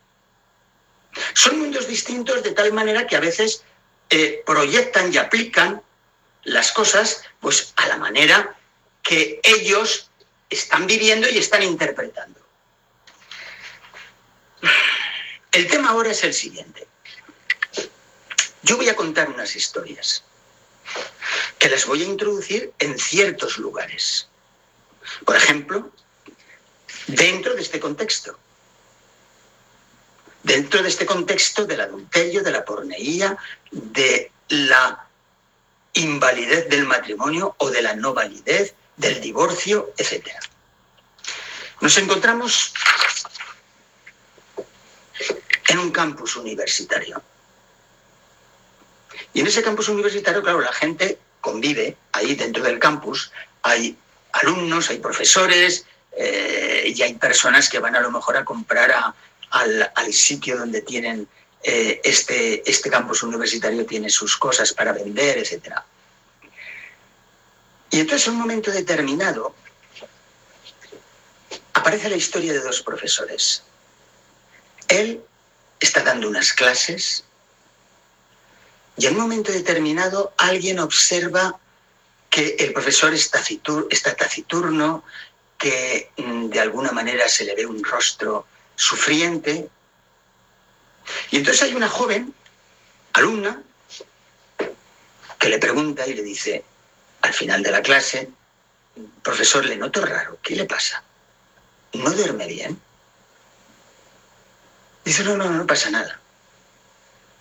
Son 1.33 1.59
mundos 1.59 1.87
distintos 1.87 2.43
de 2.43 2.51
tal 2.51 2.73
manera 2.73 3.07
que 3.07 3.15
a 3.15 3.19
veces 3.19 3.63
eh, 4.09 4.43
proyectan 4.45 5.13
y 5.13 5.17
aplican 5.17 5.81
las 6.43 6.71
cosas 6.71 7.23
pues, 7.39 7.73
a 7.75 7.87
la 7.87 7.97
manera 7.97 8.55
que 9.03 9.39
ellos 9.43 10.09
están 10.49 10.87
viviendo 10.87 11.29
y 11.29 11.37
están 11.37 11.63
interpretando. 11.63 12.38
El 15.59 15.67
tema 15.67 15.89
ahora 15.89 16.11
es 16.11 16.23
el 16.23 16.33
siguiente. 16.33 16.87
Yo 18.63 18.77
voy 18.77 18.87
a 18.87 18.95
contar 18.95 19.29
unas 19.29 19.57
historias 19.57 20.23
que 21.57 21.67
las 21.67 21.85
voy 21.85 22.01
a 22.01 22.05
introducir 22.05 22.71
en 22.79 22.97
ciertos 22.97 23.57
lugares. 23.57 24.29
Por 25.25 25.35
ejemplo, 25.35 25.91
dentro 27.07 27.55
de 27.55 27.61
este 27.61 27.77
contexto. 27.77 28.39
Dentro 30.43 30.81
de 30.81 30.87
este 30.87 31.05
contexto 31.05 31.65
del 31.65 31.81
adulterio, 31.81 32.41
de 32.41 32.51
la 32.51 32.63
porneía, 32.63 33.37
de 33.69 34.31
la 34.47 35.09
invalidez 35.91 36.69
del 36.69 36.85
matrimonio 36.85 37.55
o 37.57 37.69
de 37.69 37.81
la 37.81 37.95
no 37.97 38.13
validez, 38.13 38.75
del 38.95 39.19
divorcio, 39.19 39.93
etc. 39.97 40.25
Nos 41.81 41.97
encontramos 41.97 42.73
en 45.69 45.77
un 45.79 45.91
campus 45.91 46.35
universitario. 46.35 47.21
Y 49.33 49.41
en 49.41 49.47
ese 49.47 49.61
campus 49.61 49.87
universitario, 49.87 50.41
claro, 50.41 50.61
la 50.61 50.73
gente 50.73 51.19
convive 51.39 51.95
ahí 52.11 52.35
dentro 52.35 52.63
del 52.63 52.79
campus, 52.79 53.31
hay 53.61 53.95
alumnos, 54.31 54.89
hay 54.89 54.97
profesores 54.97 55.85
eh, 56.17 56.91
y 56.93 57.01
hay 57.03 57.13
personas 57.13 57.69
que 57.69 57.79
van 57.79 57.95
a 57.95 58.01
lo 58.01 58.09
mejor 58.09 58.35
a 58.35 58.43
comprar 58.43 59.13
al, 59.51 60.13
sitio 60.13 60.57
donde 60.57 60.81
tienen 60.81 61.27
eh, 61.63 62.01
este, 62.03 62.69
este 62.69 62.89
campus 62.89 63.21
universitario, 63.21 63.85
tiene 63.85 64.09
sus 64.09 64.37
cosas 64.37 64.73
para 64.73 64.91
vender, 64.91 65.37
etcétera. 65.37 65.85
Y 67.91 67.99
entonces 67.99 68.27
en 68.27 68.33
un 68.33 68.39
momento 68.39 68.71
determinado 68.71 69.53
aparece 71.73 72.09
la 72.09 72.15
historia 72.15 72.53
de 72.53 72.59
dos 72.59 72.81
profesores. 72.81 73.63
Él 74.87 75.21
está 75.79 76.03
dando 76.03 76.27
unas 76.27 76.53
clases 76.53 77.23
y 78.99 79.05
en 79.05 79.13
un 79.13 79.21
momento 79.21 79.53
determinado 79.53 80.33
alguien 80.35 80.79
observa 80.79 81.57
que 82.29 82.57
el 82.59 82.73
profesor 82.73 83.13
está, 83.13 83.39
taciturno, 84.13 85.05
que 85.57 86.11
mm, 86.17 86.49
de 86.49 86.59
alguna 86.59 86.91
manera 86.91 87.29
se 87.29 87.45
le 87.45 87.55
ve 87.55 87.65
un 87.65 87.81
rostro 87.81 88.45
sufriente. 88.75 89.69
Y 91.31 91.37
entonces 91.37 91.63
hay 91.63 91.75
una 91.75 91.87
joven, 91.87 92.33
alumna, 93.13 93.63
que 95.39 95.49
le 95.49 95.59
pregunta 95.59 96.05
y 96.05 96.13
le 96.13 96.21
dice, 96.21 96.65
al 97.21 97.33
final 97.33 97.63
de 97.63 97.71
la 97.71 97.81
clase, 97.81 98.29
profesor, 99.23 99.63
le 99.63 99.77
noto 99.77 100.05
raro, 100.05 100.37
¿qué 100.41 100.57
le 100.57 100.65
pasa? 100.65 101.01
¿No 101.93 102.11
duerme 102.11 102.47
bien? 102.47 102.79
Dice, 105.09 105.23
no, 105.23 105.35
no, 105.35 105.49
no 105.49 105.65
pasa 105.65 105.89
nada. 105.89 106.19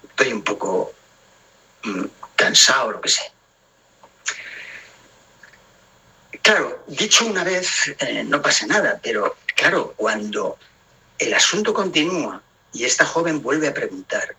Estoy 0.09 0.33
un 0.33 0.41
poco 0.41 0.95
mm, 1.85 2.05
cansado, 2.35 2.93
lo 2.93 3.01
que 3.03 3.11
sé. 3.11 3.31
Claro, 6.41 6.83
dicho 6.87 7.27
una 7.27 7.45
vez, 7.45 7.95
eh, 7.99 8.25
no 8.25 8.41
pasa 8.41 8.65
nada, 8.67 8.99
pero 9.03 9.37
claro, 9.55 9.93
cuando 9.99 10.57
el 11.19 11.35
asunto 11.35 11.75
continúa 11.75 12.41
y 12.73 12.87
esta 12.87 13.05
joven 13.05 13.43
vuelve 13.43 13.69
a 13.69 13.75
preguntar, 13.75 14.35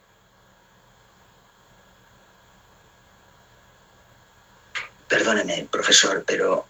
perdóneme, 5.08 5.68
profesor, 5.70 6.24
pero 6.26 6.66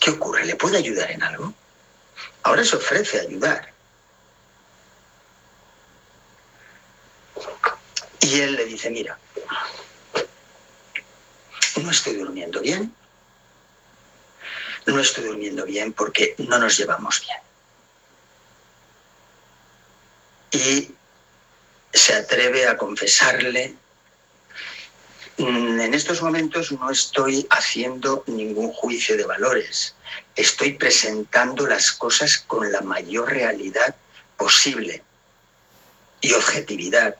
¿qué 0.00 0.10
ocurre? 0.10 0.44
¿Le 0.44 0.56
puede 0.56 0.78
ayudar 0.78 1.12
en 1.12 1.22
algo? 1.22 1.54
Ahora 2.42 2.64
se 2.64 2.74
ofrece 2.74 3.20
ayudar. 3.20 3.77
Y 8.20 8.40
él 8.40 8.56
le 8.56 8.64
dice, 8.64 8.90
mira, 8.90 9.18
no 11.82 11.90
estoy 11.90 12.14
durmiendo 12.14 12.60
bien, 12.60 12.92
no 14.86 15.00
estoy 15.00 15.24
durmiendo 15.24 15.64
bien 15.64 15.92
porque 15.92 16.34
no 16.38 16.58
nos 16.58 16.76
llevamos 16.76 17.20
bien. 17.20 17.38
Y 20.50 20.94
se 21.92 22.14
atreve 22.14 22.66
a 22.66 22.76
confesarle, 22.76 23.74
mm, 25.36 25.80
en 25.80 25.94
estos 25.94 26.22
momentos 26.22 26.72
no 26.72 26.90
estoy 26.90 27.46
haciendo 27.50 28.24
ningún 28.26 28.72
juicio 28.72 29.16
de 29.16 29.24
valores, 29.24 29.94
estoy 30.36 30.72
presentando 30.72 31.66
las 31.66 31.92
cosas 31.92 32.38
con 32.38 32.70
la 32.72 32.80
mayor 32.80 33.30
realidad 33.30 33.94
posible 34.36 35.02
y 36.20 36.32
objetividad. 36.32 37.16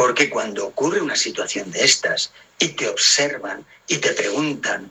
Porque 0.00 0.30
cuando 0.30 0.66
ocurre 0.66 1.02
una 1.02 1.14
situación 1.14 1.70
de 1.70 1.84
estas 1.84 2.32
y 2.58 2.68
te 2.68 2.88
observan 2.88 3.66
y 3.86 3.98
te 3.98 4.14
preguntan, 4.14 4.90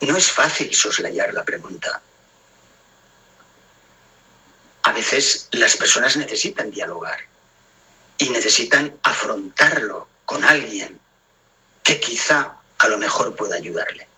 no 0.00 0.16
es 0.16 0.28
fácil 0.28 0.74
soslayar 0.74 1.32
la 1.32 1.44
pregunta. 1.44 2.02
A 4.82 4.92
veces 4.92 5.46
las 5.52 5.76
personas 5.76 6.16
necesitan 6.16 6.72
dialogar 6.72 7.20
y 8.18 8.28
necesitan 8.30 8.98
afrontarlo 9.04 10.08
con 10.24 10.42
alguien 10.42 10.98
que 11.84 12.00
quizá 12.00 12.56
a 12.76 12.88
lo 12.88 12.98
mejor 12.98 13.36
pueda 13.36 13.54
ayudarle. 13.54 14.08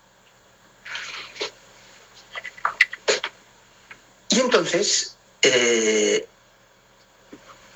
Y 4.31 4.41
entonces 4.41 5.15
eh, 5.43 6.27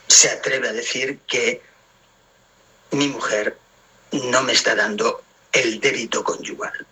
se 0.08 0.30
atreve 0.30 0.68
a 0.68 0.72
decir 0.72 1.18
que 1.26 1.62
mi 2.90 3.08
mujer 3.08 3.56
no 4.12 4.42
me 4.42 4.52
está 4.52 4.74
dando 4.74 5.22
el 5.52 5.80
débito 5.80 6.22
conyugal. 6.22 6.86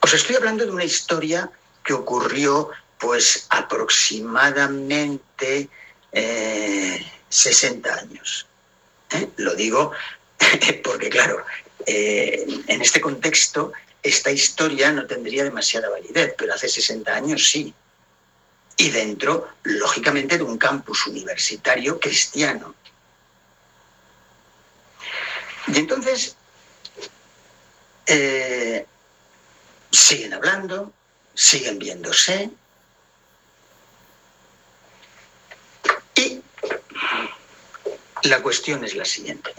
Os 0.00 0.14
estoy 0.14 0.36
hablando 0.36 0.64
de 0.64 0.70
una 0.70 0.84
historia 0.84 1.50
que 1.84 1.92
ocurrió 1.92 2.70
pues 2.98 3.46
aproximadamente 3.50 5.68
60 6.12 7.88
eh, 7.88 7.92
años. 7.92 8.46
¿eh? 9.10 9.28
Lo 9.36 9.54
digo 9.54 9.92
porque, 10.84 11.08
claro, 11.08 11.44
en 11.86 12.82
este 12.82 13.00
contexto 13.00 13.72
esta 14.02 14.30
historia 14.30 14.92
no 14.92 15.06
tendría 15.06 15.44
demasiada 15.44 15.88
validez, 15.88 16.34
pero 16.36 16.54
hace 16.54 16.68
60 16.68 17.14
años 17.14 17.48
sí. 17.48 17.72
Y 18.76 18.90
dentro, 18.90 19.48
lógicamente, 19.62 20.38
de 20.38 20.44
un 20.44 20.58
campus 20.58 21.06
universitario 21.06 22.00
cristiano. 22.00 22.74
Y 25.68 25.78
entonces, 25.78 26.36
eh, 28.06 28.86
siguen 29.90 30.34
hablando, 30.34 30.92
siguen 31.34 31.78
viéndose. 31.78 32.50
Y 36.14 36.42
la 38.24 38.42
cuestión 38.42 38.84
es 38.84 38.94
la 38.94 39.04
siguiente. 39.04 39.52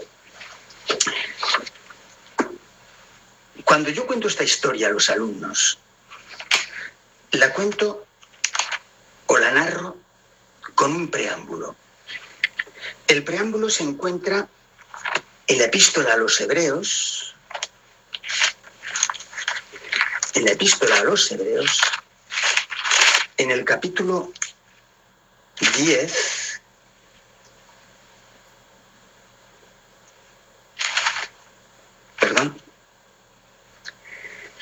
Cuando 3.63 3.89
yo 3.89 4.05
cuento 4.05 4.27
esta 4.27 4.43
historia 4.43 4.87
a 4.87 4.91
los 4.91 5.09
alumnos, 5.09 5.79
la 7.31 7.51
cuento 7.53 8.05
o 9.27 9.37
la 9.37 9.51
narro 9.51 9.97
con 10.75 10.95
un 10.95 11.09
preámbulo. 11.09 11.75
El 13.07 13.23
preámbulo 13.23 13.69
se 13.69 13.83
encuentra 13.83 14.47
en 15.47 15.57
la 15.57 15.65
epístola 15.65 16.13
a 16.13 16.17
los 16.17 16.39
hebreos, 16.41 17.35
en 20.33 20.45
la 20.45 20.51
epístola 20.51 20.99
a 20.99 21.03
los 21.03 21.31
hebreos, 21.31 21.79
en 23.37 23.51
el 23.51 23.65
capítulo 23.65 24.31
10, 25.77 26.43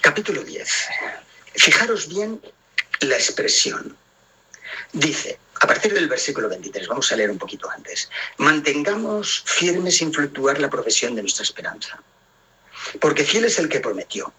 Capítulo 0.02 0.44
10. 0.44 0.90
Fijaros 1.56 2.08
bien 2.10 2.42
la 3.00 3.16
expresión. 3.16 3.96
Dice, 4.94 5.40
a 5.62 5.68
partir 5.68 5.94
del 5.94 6.10
versículo 6.10 6.50
23, 6.50 6.88
vamos 6.88 7.12
a 7.12 7.16
leer 7.16 7.32
un 7.32 7.38
poquito 7.38 7.70
antes, 7.70 8.10
mantengamos 8.38 9.44
firme 9.46 9.90
sin 9.92 10.14
fluctuar 10.14 10.60
la 10.60 10.70
profesión 10.70 11.16
de 11.16 11.22
nuestra 11.22 11.44
esperanza, 11.44 12.02
porque 13.00 13.24
fiel 13.24 13.46
es 13.46 13.58
el 13.60 13.70
que 13.70 13.80
prometió. 13.80 14.34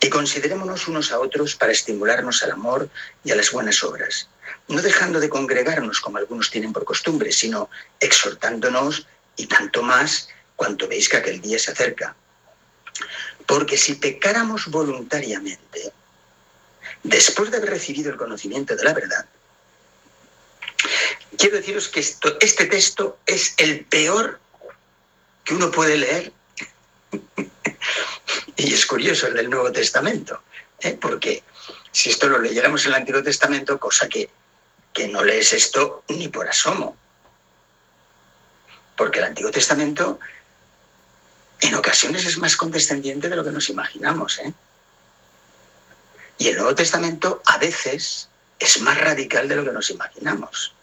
Y 0.00 0.08
considerémonos 0.08 0.86
unos 0.86 1.10
a 1.10 1.18
otros 1.18 1.56
para 1.56 1.72
estimularnos 1.72 2.42
al 2.42 2.52
amor 2.52 2.88
y 3.24 3.32
a 3.32 3.36
las 3.36 3.50
buenas 3.50 3.82
obras, 3.82 4.28
no 4.68 4.80
dejando 4.80 5.20
de 5.20 5.28
congregarnos 5.28 6.00
como 6.00 6.18
algunos 6.18 6.50
tienen 6.50 6.72
por 6.72 6.84
costumbre, 6.84 7.32
sino 7.32 7.68
exhortándonos 7.98 9.06
y 9.36 9.46
tanto 9.46 9.82
más 9.82 10.28
cuanto 10.56 10.86
veis 10.88 11.08
que 11.08 11.16
aquel 11.16 11.40
día 11.40 11.58
se 11.58 11.72
acerca. 11.72 12.14
Porque 13.46 13.76
si 13.76 13.96
pecáramos 13.96 14.68
voluntariamente, 14.68 15.92
después 17.04 17.50
de 17.50 17.58
haber 17.58 17.70
recibido 17.70 18.10
el 18.10 18.16
conocimiento 18.16 18.74
de 18.74 18.82
la 18.82 18.92
verdad, 18.92 19.26
quiero 21.38 21.56
deciros 21.56 21.88
que 21.88 22.00
este 22.00 22.66
texto 22.66 23.18
es 23.26 23.54
el 23.58 23.84
peor 23.84 24.40
que 25.44 25.54
uno 25.54 25.70
puede 25.70 25.96
leer. 25.96 26.32
y 28.56 28.72
es 28.74 28.86
curioso 28.86 29.28
el 29.28 29.34
del 29.34 29.50
Nuevo 29.50 29.70
Testamento, 29.70 30.42
¿eh? 30.80 30.96
porque 31.00 31.44
si 31.92 32.10
esto 32.10 32.28
lo 32.28 32.38
leyéramos 32.38 32.84
en 32.84 32.92
el 32.92 32.96
Antiguo 32.96 33.22
Testamento, 33.22 33.78
cosa 33.78 34.08
que, 34.08 34.30
que 34.92 35.06
no 35.08 35.22
lees 35.22 35.52
esto 35.52 36.02
ni 36.08 36.28
por 36.28 36.48
asomo, 36.48 36.96
porque 38.96 39.18
el 39.18 39.26
Antiguo 39.26 39.50
Testamento 39.50 40.18
en 41.60 41.74
ocasiones 41.74 42.24
es 42.24 42.38
más 42.38 42.56
condescendiente 42.56 43.28
de 43.28 43.36
lo 43.36 43.44
que 43.44 43.50
nos 43.50 43.68
imaginamos. 43.68 44.38
¿eh? 44.38 44.52
Y 46.38 46.48
el 46.48 46.56
Nuevo 46.56 46.74
Testamento 46.74 47.42
a 47.46 47.58
veces 47.58 48.28
es 48.58 48.80
más 48.80 48.98
radical 48.98 49.48
de 49.48 49.56
lo 49.56 49.64
que 49.64 49.72
nos 49.72 49.90
imaginamos. 49.90 50.74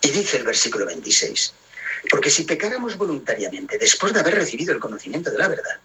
Y 0.00 0.10
dice 0.10 0.38
el 0.38 0.44
versículo 0.44 0.86
26, 0.86 1.52
porque 2.10 2.30
si 2.30 2.44
pecáramos 2.44 2.96
voluntariamente 2.96 3.78
después 3.78 4.12
de 4.12 4.20
haber 4.20 4.34
recibido 4.34 4.72
el 4.72 4.80
conocimiento 4.80 5.30
de 5.30 5.38
la 5.38 5.48
verdad, 5.48 5.78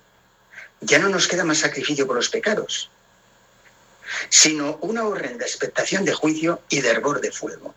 ya 0.82 1.00
no 1.00 1.10
nos 1.10 1.28
queda 1.28 1.44
más 1.44 1.60
sacrificio 1.60 2.08
por 2.08 2.16
los 2.16 2.30
pecados, 2.30 2.90
sino 4.30 4.78
una 4.82 5.06
horrenda 5.06 5.46
expectación 5.46 6.06
de 6.06 6.14
juicio 6.14 6.62
y 6.70 6.82
de 6.82 6.90
hervor 6.90 7.22
de 7.22 7.32
fuego, 7.32 7.74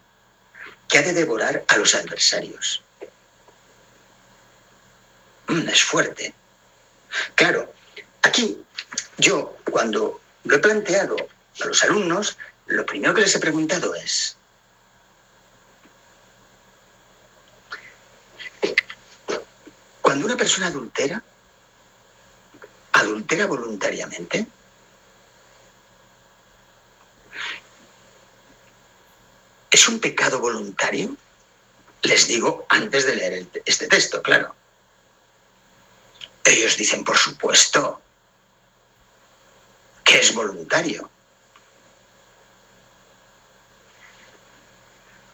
que 0.88 0.98
ha 0.98 1.02
de 1.02 1.12
devorar 1.12 1.64
a 1.68 1.76
los 1.76 1.94
adversarios. 1.94 2.82
Mm, 5.46 5.68
es 5.68 5.82
fuerte. 5.82 6.34
Claro, 7.34 7.72
aquí 8.22 8.58
yo 9.18 9.56
cuando 9.70 10.20
lo 10.44 10.56
he 10.56 10.58
planteado 10.58 11.16
a 11.60 11.66
los 11.66 11.82
alumnos, 11.82 12.36
lo 12.66 12.86
primero 12.86 13.14
que 13.14 13.22
les 13.22 13.34
he 13.34 13.40
preguntado 13.40 13.94
es, 13.94 14.36
cuando 20.00 20.26
una 20.26 20.36
persona 20.36 20.68
adultera, 20.68 21.22
adultera 22.92 23.46
voluntariamente, 23.46 24.46
¿es 29.70 29.88
un 29.88 29.98
pecado 29.98 30.38
voluntario? 30.40 31.16
Les 32.02 32.28
digo 32.28 32.66
antes 32.68 33.06
de 33.06 33.16
leer 33.16 33.46
este 33.64 33.88
texto, 33.88 34.22
claro. 34.22 34.54
Ellos 36.44 36.76
dicen, 36.76 37.02
por 37.02 37.16
supuesto, 37.16 38.03
que 40.04 40.18
es 40.18 40.34
voluntario. 40.34 41.10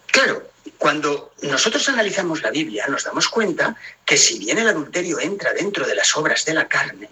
Claro, 0.06 0.50
cuando 0.78 1.34
nosotros 1.42 1.88
analizamos 1.88 2.42
la 2.42 2.50
Biblia 2.50 2.86
nos 2.88 3.04
damos 3.04 3.28
cuenta 3.28 3.76
que 4.04 4.16
si 4.16 4.38
bien 4.38 4.58
el 4.58 4.68
adulterio 4.68 5.20
entra 5.20 5.52
dentro 5.52 5.86
de 5.86 5.94
las 5.94 6.16
obras 6.16 6.44
de 6.44 6.54
la 6.54 6.68
carne, 6.68 7.10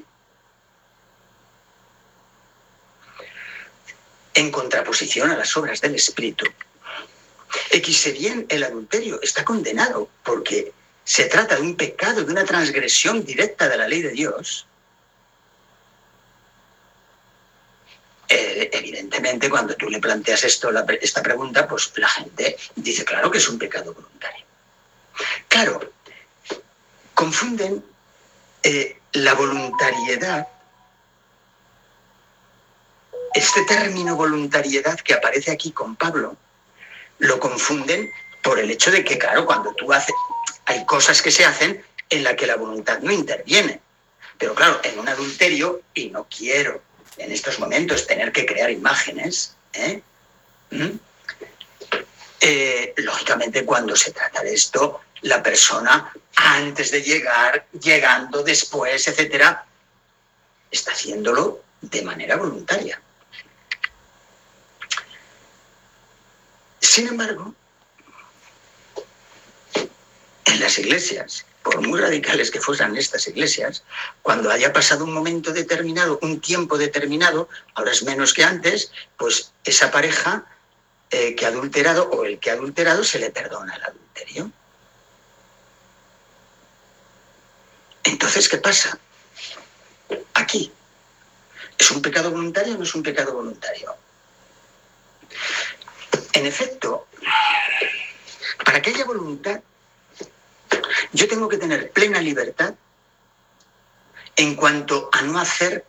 en 4.35 4.51
contraposición 4.51 5.31
a 5.31 5.37
las 5.37 5.57
obras 5.57 5.81
del 5.81 5.97
Espíritu, 5.97 6.47
y 7.73 7.81
que 7.81 7.92
si 7.92 8.12
bien 8.12 8.47
el 8.49 8.62
adulterio 8.62 9.21
está 9.23 9.44
condenado 9.44 10.09
porque 10.23 10.73
se 11.05 11.25
trata 11.25 11.57
de 11.57 11.62
un 11.62 11.77
pecado, 11.77 12.25
de 12.25 12.31
una 12.31 12.44
transgresión 12.44 13.25
directa 13.25 13.68
de 13.68 13.79
la 13.79 13.88
ley 13.88 14.03
de 14.03 14.11
Dios, 14.11 14.66
eh, 18.29 18.69
evidentemente, 18.73 19.49
cuando 19.49 19.75
tú 19.75 19.88
le 19.88 20.01
planteas 20.01 20.45
esto, 20.45 20.71
esta 21.01 21.23
pregunta, 21.23 21.67
pues 21.67 21.93
la 21.97 22.09
gente 22.09 22.57
dice, 22.77 23.05
claro 23.05 23.31
que 23.31 23.38
es 23.38 23.49
un 23.49 23.59
pecado 23.59 23.95
voluntario. 23.95 24.45
Claro, 25.49 25.93
confunden 27.14 27.83
eh, 28.62 28.99
la 29.12 29.33
voluntariedad, 29.33 30.47
este 33.35 33.64
término 33.64 34.14
voluntariedad 34.14 35.01
que 35.01 35.14
aparece 35.14 35.51
aquí 35.51 35.73
con 35.73 35.97
Pablo, 35.97 36.37
lo 37.19 37.41
confunden 37.41 38.11
por 38.43 38.59
el 38.59 38.71
hecho 38.71 38.91
de 38.91 39.05
que, 39.05 39.17
claro, 39.17 39.47
cuando 39.47 39.73
tú 39.75 39.93
haces, 39.93 40.14
hay 40.67 40.85
cosas 40.85 41.23
que 41.23 41.31
se 41.31 41.47
hacen 41.47 41.83
en 42.11 42.25
las 42.25 42.35
que 42.35 42.47
la 42.47 42.57
voluntad 42.57 42.99
no 43.01 43.11
interviene. 43.11 43.81
Pero 44.37 44.55
claro, 44.55 44.81
en 44.85 44.99
un 44.99 45.09
adulterio, 45.09 45.81
y 45.95 46.11
no 46.11 46.27
quiero 46.29 46.88
en 47.18 47.33
estos 47.33 47.59
momentos 47.59 48.07
tener 48.07 48.33
que 48.33 48.46
crear 48.46 48.70
imágenes, 48.70 49.54
¿eh? 49.72 50.02
¿Mm? 50.70 50.98
Eh, 52.40 52.94
lógicamente 52.98 53.64
cuando 53.64 53.96
se 53.96 54.12
trata 54.12 54.42
de 54.42 54.54
esto, 54.54 55.00
la 55.22 55.42
persona 55.42 56.12
antes 56.37 56.90
de 56.92 57.02
llegar, 57.02 57.66
llegando 57.81 58.42
después, 58.42 59.09
etcétera, 59.09 59.66
está 60.70 60.92
haciéndolo 60.92 61.62
de 61.81 62.02
manera 62.02 62.37
voluntaria. 62.37 63.00
Sin 66.81 67.09
embargo, 67.09 67.54
en 70.44 70.61
las 70.61 70.78
iglesias 70.78 71.44
por 71.68 71.87
muy 71.87 72.00
radicales 72.00 72.50
que 72.50 72.62
fueran 72.62 72.96
estas 72.96 73.28
iglesias, 73.28 73.85
cuando 74.22 74.50
haya 74.50 74.72
pasado 74.72 75.04
un 75.04 75.12
momento 75.12 75.52
determinado, 75.52 76.18
un 76.22 76.40
tiempo 76.40 76.78
determinado, 76.78 77.50
ahora 77.74 77.92
es 77.92 78.02
menos 78.04 78.33
que 78.33 78.42
antes, 78.42 78.90
pues 79.18 79.52
esa 79.64 79.90
pareja 79.90 80.46
eh, 81.11 81.35
que 81.35 81.44
ha 81.44 81.48
adulterado 81.48 82.09
o 82.09 82.24
el 82.24 82.38
que 82.38 82.50
ha 82.50 82.54
adulterado 82.54 83.04
se 83.04 83.18
le 83.18 83.31
perdona 83.31 83.74
el 83.74 83.83
adulterio. 83.83 84.50
Entonces, 88.04 88.48
¿qué 88.48 88.57
pasa? 88.57 88.98
Aquí. 90.33 90.72
¿Es 91.76 91.90
un 91.90 92.00
pecado 92.00 92.31
voluntario 92.31 92.76
o 92.76 92.78
no 92.78 92.85
es 92.85 92.94
un 92.94 93.02
pecado 93.02 93.35
voluntario? 93.35 93.94
En 96.33 96.46
efecto, 96.46 97.09
para 98.64 98.81
que 98.81 98.88
haya 98.88 99.04
voluntad 99.04 99.61
yo 101.12 101.29
tengo 101.29 101.49
que 101.49 101.59
tener 101.59 101.90
plena 101.90 102.21
libertad 102.21 102.75
en 104.37 104.55
cuanto 104.55 105.11
a 105.12 105.23
no 105.23 105.38
hacer 105.38 105.85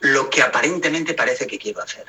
lo 0.00 0.28
que 0.28 0.42
aparentemente 0.42 1.14
parece 1.14 1.46
que 1.46 1.58
quiero 1.58 1.82
hacer. 1.82 2.06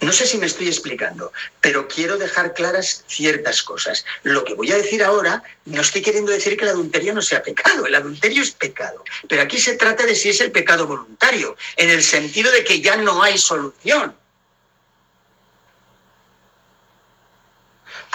No 0.00 0.12
sé 0.12 0.26
si 0.26 0.36
me 0.38 0.46
estoy 0.46 0.68
explicando, 0.68 1.32
pero 1.60 1.88
quiero 1.88 2.18
dejar 2.18 2.54
claras 2.54 3.04
ciertas 3.06 3.62
cosas. 3.62 4.04
Lo 4.22 4.44
que 4.44 4.54
voy 4.54 4.70
a 4.70 4.76
decir 4.76 5.02
ahora, 5.02 5.42
no 5.64 5.80
estoy 5.80 6.02
queriendo 6.02 6.30
decir 6.30 6.56
que 6.56 6.64
el 6.64 6.70
adulterio 6.70 7.14
no 7.14 7.22
sea 7.22 7.42
pecado, 7.42 7.86
el 7.86 7.94
adulterio 7.94 8.42
es 8.42 8.50
pecado, 8.50 9.02
pero 9.28 9.42
aquí 9.42 9.58
se 9.58 9.76
trata 9.76 10.04
de 10.04 10.14
si 10.14 10.28
es 10.28 10.40
el 10.40 10.52
pecado 10.52 10.86
voluntario, 10.86 11.56
en 11.76 11.90
el 11.90 12.02
sentido 12.02 12.52
de 12.52 12.62
que 12.62 12.80
ya 12.80 12.96
no 12.96 13.22
hay 13.22 13.38
solución. 13.38 14.14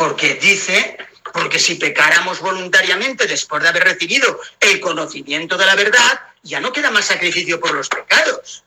Porque 0.02 0.34
dice, 0.34 0.98
porque 1.32 1.60
si 1.60 1.76
pecáramos 1.76 2.40
voluntariamente 2.40 3.28
después 3.28 3.62
de 3.62 3.70
haber 3.70 3.84
recibido 3.84 4.40
el 4.60 4.80
conocimiento 4.80 5.60
de 5.60 5.68
la 5.68 5.76
verdad, 5.76 6.20
ya 6.42 6.60
no 6.60 6.74
queda 6.74 6.90
más 6.90 7.06
sacrificio 7.06 7.60
por 7.60 7.76
los 7.76 7.88
pecados. 7.88 8.64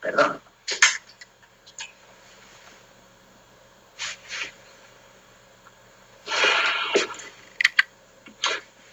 Perdón. 0.00 0.40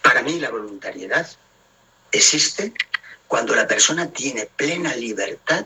Para 0.02 0.22
mí 0.22 0.38
la 0.42 0.50
voluntariedad 0.50 1.26
existe 2.12 2.74
cuando 3.26 3.56
la 3.56 3.66
persona 3.66 4.10
tiene 4.12 4.48
plena 4.48 4.94
libertad 4.98 5.66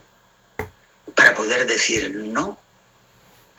para 1.15 1.33
poder 1.33 1.65
decir 1.65 2.11
no 2.11 2.60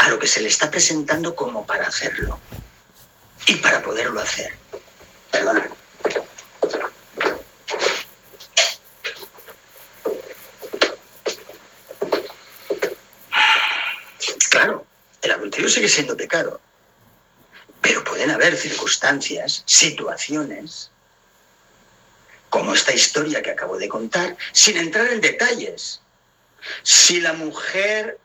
a 0.03 0.09
lo 0.09 0.19
que 0.19 0.27
se 0.27 0.41
le 0.41 0.49
está 0.49 0.69
presentando 0.69 1.37
como 1.37 1.65
para 1.65 1.87
hacerlo 1.87 2.41
y 3.47 3.55
para 3.57 3.81
poderlo 3.83 4.21
hacer. 4.21 4.53
Perdona. 5.31 5.71
Claro, 14.51 14.85
el 15.23 15.31
adulterio 15.31 15.69
sigue 15.69 15.89
siendo 15.89 16.17
pecado, 16.17 16.61
pero 17.81 18.03
pueden 18.03 18.33
haber 18.33 18.57
circunstancias, 18.57 19.63
situaciones, 19.67 20.91
como 22.51 22.75
esta 22.75 22.93
historia 22.93 23.41
que 23.41 23.53
acabo 23.53 23.79
de 23.79 23.89
contar, 23.89 24.37
sin 24.51 24.79
entrar 24.79 25.07
en 25.07 25.21
detalles. 25.21 26.01
Si 26.83 27.21
la 27.21 27.35
mujer 27.35 28.19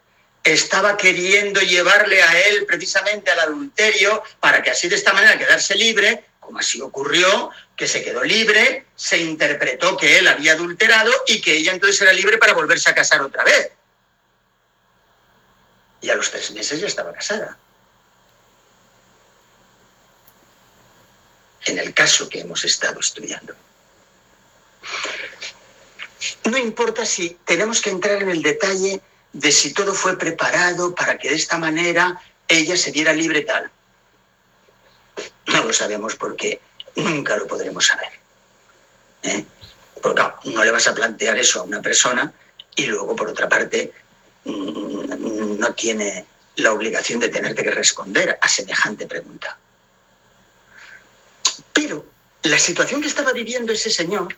estaba 0.54 0.98
queriendo 0.98 1.62
llevarle 1.62 2.22
a 2.22 2.40
él 2.48 2.66
precisamente 2.66 3.32
al 3.32 3.40
adulterio 3.40 4.24
para 4.40 4.62
que 4.62 4.72
así 4.72 4.88
de 4.88 4.96
esta 4.96 5.14
manera 5.14 5.38
quedarse 5.38 5.76
libre, 5.76 6.26
como 6.40 6.60
así 6.60 6.82
ocurrió, 6.82 7.52
que 7.76 7.88
se 7.88 8.04
quedó 8.04 8.24
libre, 8.24 8.86
se 8.96 9.18
interpretó 9.18 9.98
que 9.98 10.18
él 10.18 10.28
había 10.28 10.54
adulterado 10.54 11.12
y 11.28 11.42
que 11.42 11.58
ella 11.58 11.72
entonces 11.72 12.02
era 12.02 12.14
libre 12.14 12.38
para 12.38 12.54
volverse 12.54 12.90
a 12.90 12.96
casar 12.96 13.22
otra 13.22 13.44
vez. 13.44 13.72
Y 16.02 16.10
a 16.10 16.16
los 16.16 16.32
tres 16.32 16.52
meses 16.52 16.80
ya 16.80 16.88
estaba 16.88 17.14
casada. 17.14 17.58
En 21.66 21.78
el 21.80 21.94
caso 21.94 22.30
que 22.30 22.40
hemos 22.40 22.64
estado 22.64 23.00
estudiando. 23.00 23.54
No 26.46 26.58
importa 26.58 27.06
si 27.06 27.38
tenemos 27.46 27.82
que 27.82 27.90
entrar 27.90 28.22
en 28.22 28.30
el 28.30 28.42
detalle 28.42 29.02
de 29.34 29.52
si 29.52 29.74
todo 29.74 29.94
fue 29.94 30.18
preparado 30.18 30.96
para 30.96 31.18
que 31.18 31.30
de 31.30 31.36
esta 31.36 31.58
manera 31.58 32.20
ella 32.48 32.78
se 32.78 32.92
viera 32.92 33.14
libre 33.14 33.42
tal. 33.42 33.70
No 35.48 35.64
lo 35.64 35.74
sabemos 35.74 36.16
porque 36.16 36.62
nunca 36.96 37.36
lo 37.38 37.48
podremos 37.48 37.86
saber. 37.86 38.10
¿eh? 39.24 39.46
Porque 40.02 40.24
no, 40.46 40.64
le 40.64 40.72
vas 40.72 40.88
a 40.88 40.94
plantear 40.94 41.38
eso 41.38 41.62
a 41.62 41.64
una 41.64 41.82
persona 41.82 42.32
y 42.76 42.86
luego, 42.86 43.16
por 43.16 43.30
otra 43.30 43.50
parte, 43.50 43.92
mm, 44.46 45.58
no 45.60 45.74
tiene 45.74 46.26
la 46.58 46.74
obligación 46.74 47.20
de 47.20 47.30
tenerte 47.30 47.64
que 47.64 47.72
responder 47.72 48.38
a 48.42 48.48
semejante 48.48 49.08
pregunta. 49.08 49.58
Pero 51.74 52.06
la 52.44 52.60
situación 52.60 53.02
que 53.02 53.08
estaba 53.08 53.32
viviendo 53.32 53.74
ese 53.74 53.90
señor, 53.90 54.36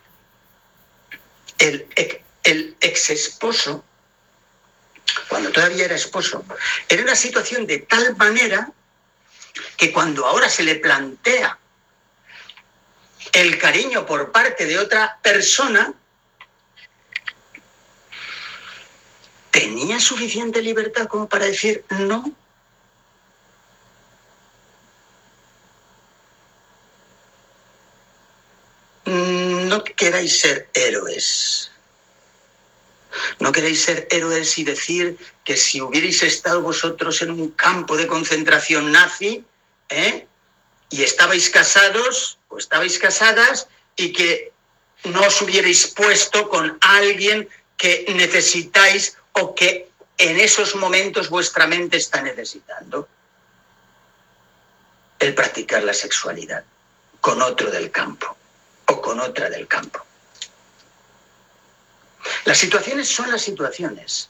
el, 1.58 1.88
el 2.44 2.76
ex 2.80 3.10
esposo, 3.10 3.84
todavía 5.52 5.86
era 5.86 5.96
esposo, 5.96 6.44
era 6.88 7.04
una 7.04 7.16
situación 7.16 7.66
de 7.68 7.80
tal 7.80 8.16
manera 8.16 8.72
que 9.78 9.92
cuando 9.92 10.26
ahora 10.26 10.50
se 10.50 10.64
le 10.64 10.76
plantea 10.76 11.58
el 13.32 13.58
cariño 13.58 14.06
por 14.06 14.32
parte 14.32 14.66
de 14.66 14.80
otra 14.80 15.20
persona, 15.22 15.94
tenía 19.52 20.00
suficiente 20.00 20.62
libertad 20.62 21.08
como 21.08 21.28
para 21.28 21.46
decir 21.46 21.84
no. 21.90 22.32
No 29.06 29.84
queráis 29.84 30.40
ser 30.40 30.70
héroes. 30.74 31.72
No 33.40 33.52
queréis 33.52 33.84
ser 33.84 34.08
héroes 34.12 34.58
y 34.58 34.64
decir 34.64 35.18
que 35.44 35.58
si 35.58 35.82
hubierais 35.82 36.22
estado 36.24 36.62
vosotros 36.62 37.22
en 37.22 37.32
un 37.32 37.52
campo 37.52 37.98
de 37.98 38.08
concentración 38.08 38.92
nazi, 38.92 39.44
¿eh? 39.90 40.28
y 40.90 41.04
estabais 41.04 41.50
casados 41.50 42.40
o 42.50 42.58
estabais 42.58 42.98
casadas 42.98 43.68
y 43.96 44.12
que 44.12 44.52
no 45.04 45.22
os 45.22 45.42
hubierais 45.42 45.88
puesto 45.88 46.50
con 46.50 46.78
alguien 46.82 47.48
que 47.78 48.06
necesitáis 48.16 49.18
o 49.34 49.56
que 49.56 49.90
en 50.18 50.40
esos 50.40 50.76
momentos 50.76 51.30
vuestra 51.30 51.68
mente 51.68 51.98
está 51.98 52.22
necesitando. 52.22 53.08
El 55.20 55.34
practicar 55.34 55.84
la 55.84 55.94
sexualidad 55.94 56.64
con 57.22 57.42
otro 57.42 57.72
del 57.72 57.92
campo 57.92 58.36
o 58.88 59.02
con 59.02 59.20
otra 59.20 59.50
del 59.50 59.68
campo. 59.68 60.06
Las 62.46 62.58
situaciones 62.58 63.08
son 63.08 63.32
las 63.32 63.42
situaciones. 63.42 64.30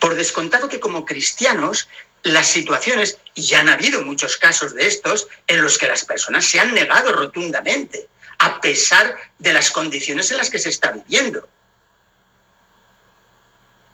Por 0.00 0.14
descontado 0.14 0.68
que 0.68 0.80
como 0.80 1.04
cristianos 1.04 1.88
las 2.22 2.46
situaciones, 2.46 3.18
y 3.34 3.42
ya 3.42 3.60
han 3.60 3.68
habido 3.68 4.02
muchos 4.02 4.36
casos 4.36 4.74
de 4.74 4.86
estos, 4.86 5.26
en 5.46 5.62
los 5.62 5.78
que 5.78 5.88
las 5.88 6.04
personas 6.04 6.44
se 6.44 6.60
han 6.60 6.74
negado 6.74 7.12
rotundamente, 7.12 8.08
a 8.38 8.60
pesar 8.60 9.16
de 9.38 9.52
las 9.52 9.70
condiciones 9.70 10.30
en 10.30 10.38
las 10.38 10.50
que 10.50 10.58
se 10.58 10.68
está 10.68 10.92
viviendo. 10.92 11.48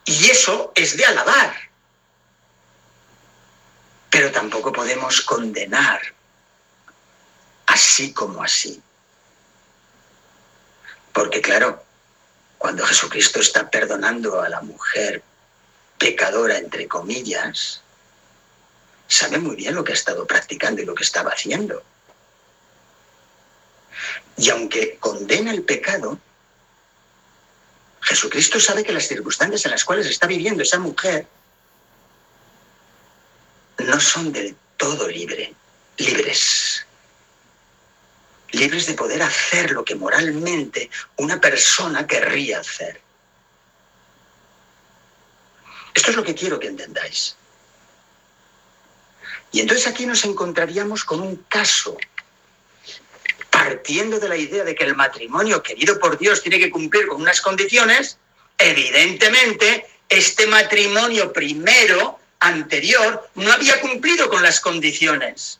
Y 0.05 0.29
eso 0.29 0.71
es 0.75 0.97
de 0.97 1.05
alabar. 1.05 1.55
Pero 4.09 4.31
tampoco 4.31 4.71
podemos 4.71 5.21
condenar 5.21 6.01
así 7.67 8.11
como 8.13 8.43
así. 8.43 8.81
Porque 11.13 11.41
claro, 11.41 11.83
cuando 12.59 12.85
Jesucristo 12.85 13.39
está 13.39 13.71
perdonando 13.71 14.41
a 14.41 14.49
la 14.49 14.61
mujer 14.61 15.23
pecadora, 15.97 16.57
entre 16.57 16.87
comillas, 16.87 17.81
sabe 19.07 19.39
muy 19.39 19.55
bien 19.55 19.73
lo 19.73 19.83
que 19.83 19.93
ha 19.93 19.95
estado 19.95 20.27
practicando 20.27 20.81
y 20.81 20.85
lo 20.85 20.93
que 20.93 21.03
estaba 21.03 21.31
haciendo. 21.31 21.81
Y 24.37 24.49
aunque 24.49 24.97
condena 24.99 25.51
el 25.51 25.63
pecado, 25.63 26.19
Jesucristo 28.01 28.59
sabe 28.59 28.83
que 28.83 28.93
las 28.93 29.07
circunstancias 29.07 29.63
en 29.65 29.71
las 29.71 29.85
cuales 29.85 30.07
está 30.07 30.27
viviendo 30.27 30.61
esa 30.61 30.79
mujer 30.79 31.27
no 33.77 33.99
son 34.01 34.33
del 34.33 34.55
todo 34.75 35.07
libre, 35.07 35.53
libres. 35.97 36.68
Libres 38.59 38.87
de 38.87 38.93
poder 38.93 39.21
hacer 39.23 39.71
lo 39.71 39.85
que 39.85 39.95
moralmente 39.95 40.89
una 41.15 41.39
persona 41.39 42.05
querría 42.05 42.59
hacer. 42.59 42.99
Esto 45.93 46.11
es 46.11 46.17
lo 46.17 46.23
que 46.23 46.35
quiero 46.35 46.59
que 46.59 46.67
entendáis. 46.67 47.37
Y 49.53 49.61
entonces 49.61 49.87
aquí 49.87 50.05
nos 50.05 50.25
encontraríamos 50.25 51.05
con 51.05 51.21
un 51.21 51.37
caso, 51.47 51.97
partiendo 53.49 54.19
de 54.19 54.27
la 54.27 54.35
idea 54.35 54.65
de 54.65 54.75
que 54.75 54.83
el 54.83 54.95
matrimonio 54.95 55.63
querido 55.63 55.97
por 55.97 56.17
Dios 56.17 56.41
tiene 56.41 56.59
que 56.59 56.69
cumplir 56.69 57.07
con 57.07 57.21
unas 57.21 57.39
condiciones, 57.39 58.17
evidentemente 58.57 59.87
este 60.09 60.47
matrimonio 60.47 61.31
primero, 61.31 62.19
anterior, 62.41 63.29
no 63.35 63.53
había 63.53 63.79
cumplido 63.79 64.29
con 64.29 64.43
las 64.43 64.59
condiciones. 64.59 65.59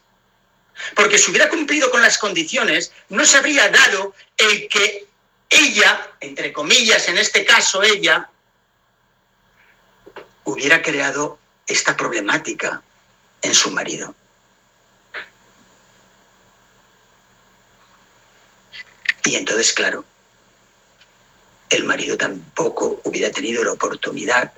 Porque 0.96 1.18
si 1.18 1.32
hubiera 1.32 1.50
cumplido 1.50 1.90
con 1.92 2.02
las 2.02 2.18
condiciones, 2.18 2.92
no 3.10 3.26
se 3.26 3.38
habría 3.38 3.70
dado 3.70 4.14
el 4.38 4.68
que 4.68 5.08
ella, 5.50 6.12
entre 6.20 6.54
comillas, 6.54 7.08
en 7.08 7.18
este 7.18 7.46
caso 7.46 7.84
ella, 7.84 8.30
hubiera 10.44 10.82
creado 10.82 11.40
esta 11.68 11.96
problemática 11.96 12.82
en 13.42 13.54
su 13.54 13.72
marido. 13.72 14.16
Y 19.26 19.36
entonces, 19.36 19.74
claro, 19.74 20.06
el 21.70 21.84
marido 21.84 22.18
tampoco 22.18 23.00
hubiera 23.04 23.32
tenido 23.32 23.64
la 23.64 23.74
oportunidad 23.74 24.52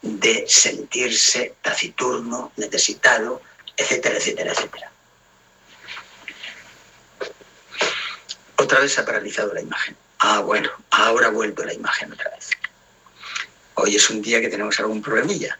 de 0.00 0.44
sentirse 0.48 1.54
taciturno, 1.62 2.52
necesitado, 2.56 3.42
etcétera, 3.76 4.16
etcétera, 4.16 4.52
etcétera. 4.52 4.91
Otra 8.72 8.84
vez 8.84 8.98
ha 8.98 9.04
paralizado 9.04 9.52
la 9.52 9.60
imagen. 9.60 9.94
Ah, 10.18 10.40
bueno, 10.40 10.70
ahora 10.92 11.26
ha 11.26 11.30
vuelto 11.30 11.62
la 11.62 11.74
imagen 11.74 12.10
otra 12.10 12.30
vez. 12.30 12.48
Hoy 13.74 13.96
es 13.96 14.08
un 14.08 14.22
día 14.22 14.40
que 14.40 14.48
tenemos 14.48 14.80
algún 14.80 15.02
problemilla. 15.02 15.58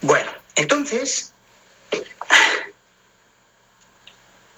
Bueno, 0.00 0.28
entonces, 0.56 1.32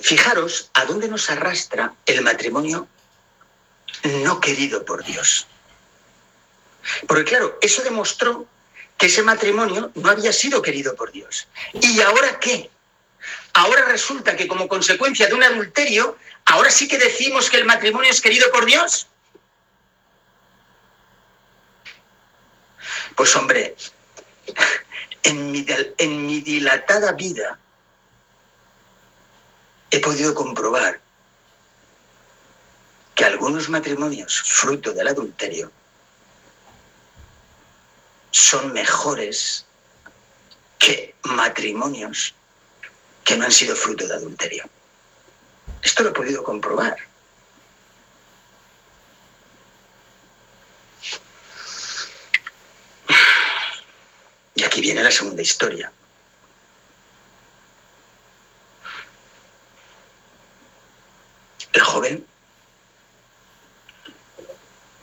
fijaros 0.00 0.70
a 0.72 0.86
dónde 0.86 1.06
nos 1.06 1.28
arrastra 1.28 1.92
el 2.06 2.22
matrimonio 2.22 2.88
no 4.04 4.40
querido 4.40 4.86
por 4.86 5.04
Dios. 5.04 5.46
Porque 7.06 7.24
claro, 7.24 7.58
eso 7.60 7.82
demostró 7.82 8.46
que 8.96 9.04
ese 9.04 9.22
matrimonio 9.22 9.92
no 9.96 10.08
había 10.08 10.32
sido 10.32 10.62
querido 10.62 10.96
por 10.96 11.12
Dios. 11.12 11.46
¿Y 11.74 12.00
ahora 12.00 12.40
qué? 12.40 12.70
Ahora 13.58 13.86
resulta 13.86 14.36
que 14.36 14.46
como 14.46 14.68
consecuencia 14.68 15.26
de 15.26 15.34
un 15.34 15.42
adulterio, 15.42 16.16
ahora 16.44 16.70
sí 16.70 16.86
que 16.86 16.96
decimos 16.96 17.50
que 17.50 17.56
el 17.56 17.64
matrimonio 17.64 18.08
es 18.08 18.20
querido 18.20 18.48
por 18.52 18.64
Dios. 18.64 19.08
Pues 23.16 23.34
hombre, 23.34 23.74
en 25.24 25.50
mi, 25.50 26.40
dilatada 26.40 27.10
vida 27.14 27.58
he 29.90 29.98
podido 29.98 30.36
comprobar 30.36 31.00
que 33.16 33.24
algunos 33.24 33.68
matrimonios 33.68 34.40
fruto 34.40 34.92
del 34.92 35.08
adulterio 35.08 35.72
son 38.30 38.72
mejores 38.72 39.66
que 40.78 41.16
matrimonios 41.24 42.36
que 43.28 43.36
no 43.36 43.44
han 43.44 43.52
sido 43.52 43.76
fruto 43.76 44.08
de 44.08 44.14
adulterio. 44.14 44.64
Esto 45.82 46.02
lo 46.02 46.08
he 46.08 46.12
podido 46.14 46.42
comprobar. 46.42 46.96
Y 54.54 54.64
aquí 54.64 54.80
viene 54.80 55.02
la 55.02 55.10
segunda 55.10 55.42
historia. 55.42 55.92
El 61.74 61.82
joven 61.82 62.26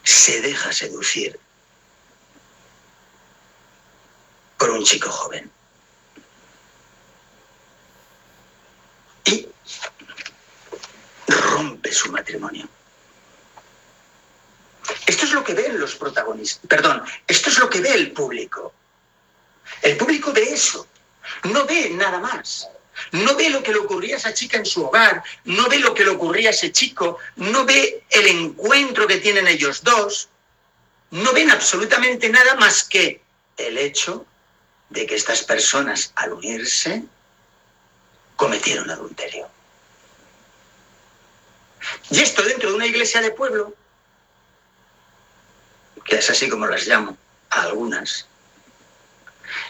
se 0.03 0.41
deja 0.41 0.73
seducir 0.73 1.39
por 4.57 4.71
un 4.71 4.83
chico 4.83 5.11
joven. 5.11 5.51
Y 9.25 9.47
rompe 11.27 11.84
su 11.95 12.11
matrimonio. 12.11 12.67
Esto 15.07 15.25
es 15.25 15.31
lo 15.31 15.43
que 15.43 15.53
ven 15.53 15.79
los 15.79 15.95
protagonistas, 15.95 16.67
perdón, 16.67 17.03
esto 17.27 17.49
es 17.49 17.57
lo 17.57 17.69
que 17.69 17.81
ve 17.81 17.93
el 17.93 18.11
público. 18.11 18.73
El 19.81 19.97
público 19.97 20.31
ve 20.31 20.53
eso, 20.53 20.87
no 21.45 21.65
ve 21.65 21.89
nada 21.89 22.19
más. 22.19 22.67
No 23.11 23.35
ve 23.35 23.49
lo 23.49 23.61
que 23.61 23.73
le 23.73 23.79
ocurría 23.79 24.15
a 24.15 24.19
esa 24.19 24.33
chica 24.33 24.57
en 24.57 24.65
su 24.65 24.85
hogar, 24.85 25.21
no 25.43 25.67
ve 25.67 25.79
lo 25.79 25.93
que 25.93 26.05
le 26.05 26.11
ocurría 26.11 26.49
a 26.49 26.53
ese 26.53 26.71
chico, 26.71 27.17
no 27.35 27.65
ve 27.65 28.03
el 28.09 28.27
encuentro 28.27 29.05
que 29.05 29.17
tienen 29.17 29.47
ellos 29.47 29.83
dos, 29.83 30.29
no 31.11 31.33
ven 31.33 31.51
absolutamente 31.51 32.29
nada 32.29 32.55
más 32.55 32.85
que 32.85 33.21
el 33.57 33.77
hecho 33.77 34.25
de 34.89 35.05
que 35.05 35.15
estas 35.15 35.43
personas 35.43 36.13
al 36.15 36.33
unirse 36.33 37.03
cometieron 38.35 38.89
adulterio. 38.89 39.49
Y 42.09 42.21
esto 42.21 42.43
dentro 42.43 42.69
de 42.69 42.75
una 42.75 42.85
iglesia 42.85 43.21
de 43.21 43.31
pueblo, 43.31 43.73
que 46.03 46.17
es 46.17 46.29
así 46.29 46.49
como 46.49 46.67
las 46.67 46.85
llamo 46.87 47.17
a 47.49 47.63
algunas, 47.63 48.27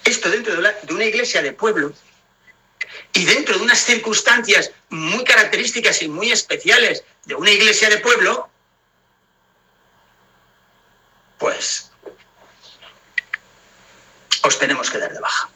esto 0.04 0.30
dentro 0.30 0.56
de, 0.56 0.94
una 0.94 1.06
iglesia 1.06 1.42
de 1.42 1.54
pueblo 1.54 1.94
y 3.14 3.26
dentro 3.26 3.58
de 3.58 3.64
unas 3.64 3.80
circunstancias 3.80 4.72
muy 4.90 5.24
características 5.24 6.02
y 6.02 6.08
muy 6.08 6.32
especiales 6.32 7.04
de 7.26 7.36
una 7.36 7.52
iglesia 7.52 7.90
de 7.90 7.98
pueblo, 7.98 8.50
pues 11.38 11.92
os 14.44 14.60
tenemos 14.60 14.90
que 14.90 15.00
dar 15.00 15.12
de 15.12 15.20
baja. 15.20 15.50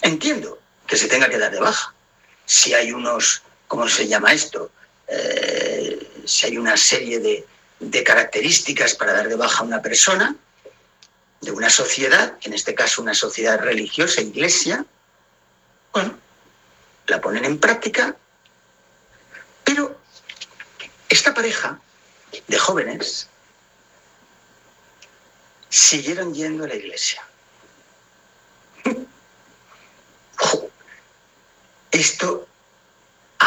Entiendo 0.00 0.60
que 0.86 0.96
se 0.96 1.08
tenga 1.08 1.28
que 1.28 1.38
dar 1.38 1.52
de 1.52 1.60
baja. 1.60 1.92
Si 2.46 2.72
hay 2.72 2.92
unos, 2.92 3.42
¿cómo 3.68 3.88
se 3.88 4.08
llama 4.08 4.32
esto? 4.32 4.72
Eh, 5.06 6.22
si 6.24 6.46
hay 6.46 6.58
una 6.58 6.76
serie 6.76 7.20
de, 7.20 7.46
de 7.78 8.02
características 8.02 8.94
para 8.94 9.12
dar 9.12 9.28
de 9.28 9.36
baja 9.36 9.60
a 9.60 9.66
una 9.66 9.80
persona, 9.80 10.34
de 11.40 11.52
una 11.52 11.70
sociedad, 11.70 12.36
en 12.42 12.52
este 12.52 12.74
caso 12.74 13.00
una 13.00 13.14
sociedad 13.14 13.60
religiosa, 13.60 14.20
iglesia, 14.20 14.84
bueno, 15.92 16.18
la 17.06 17.20
ponen 17.20 17.44
en 17.44 17.58
práctica, 17.58 18.16
pero 19.64 20.00
esta 21.08 21.32
pareja 21.32 21.78
de 22.48 22.58
jóvenes 22.58 23.28
siguieron 25.68 26.34
yendo 26.34 26.64
a 26.64 26.68
la 26.68 26.74
iglesia. 26.74 27.22
Esto 31.90 32.47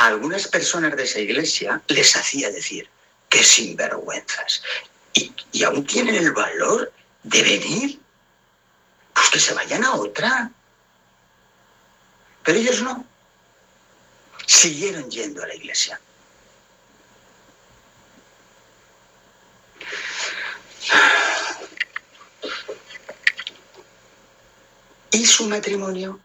a 0.02 0.08
algunas 0.08 0.48
personas 0.48 0.96
de 0.96 1.04
esa 1.04 1.20
iglesia 1.20 1.80
les 1.88 2.16
hacía 2.16 2.50
decir 2.50 2.90
que 3.30 3.44
sinvergüenzas. 3.44 4.64
Y, 5.14 5.32
y 5.52 5.64
aún 5.64 5.86
tienen 5.86 6.16
el 6.16 6.32
valor 6.32 6.92
de 7.22 7.44
venir 7.44 8.00
pues 9.14 9.30
que 9.30 9.40
se 9.40 9.54
vayan 9.54 9.84
a 9.84 9.94
otra. 9.94 10.50
Pero 12.42 12.58
ellos 12.58 12.82
no. 12.82 13.06
Siguieron 14.48 15.08
yendo 15.12 15.44
a 15.44 15.48
la 15.48 15.54
iglesia. 15.54 16.02
¿Y 25.12 25.26
su 25.28 25.48
matrimonio? 25.48 26.20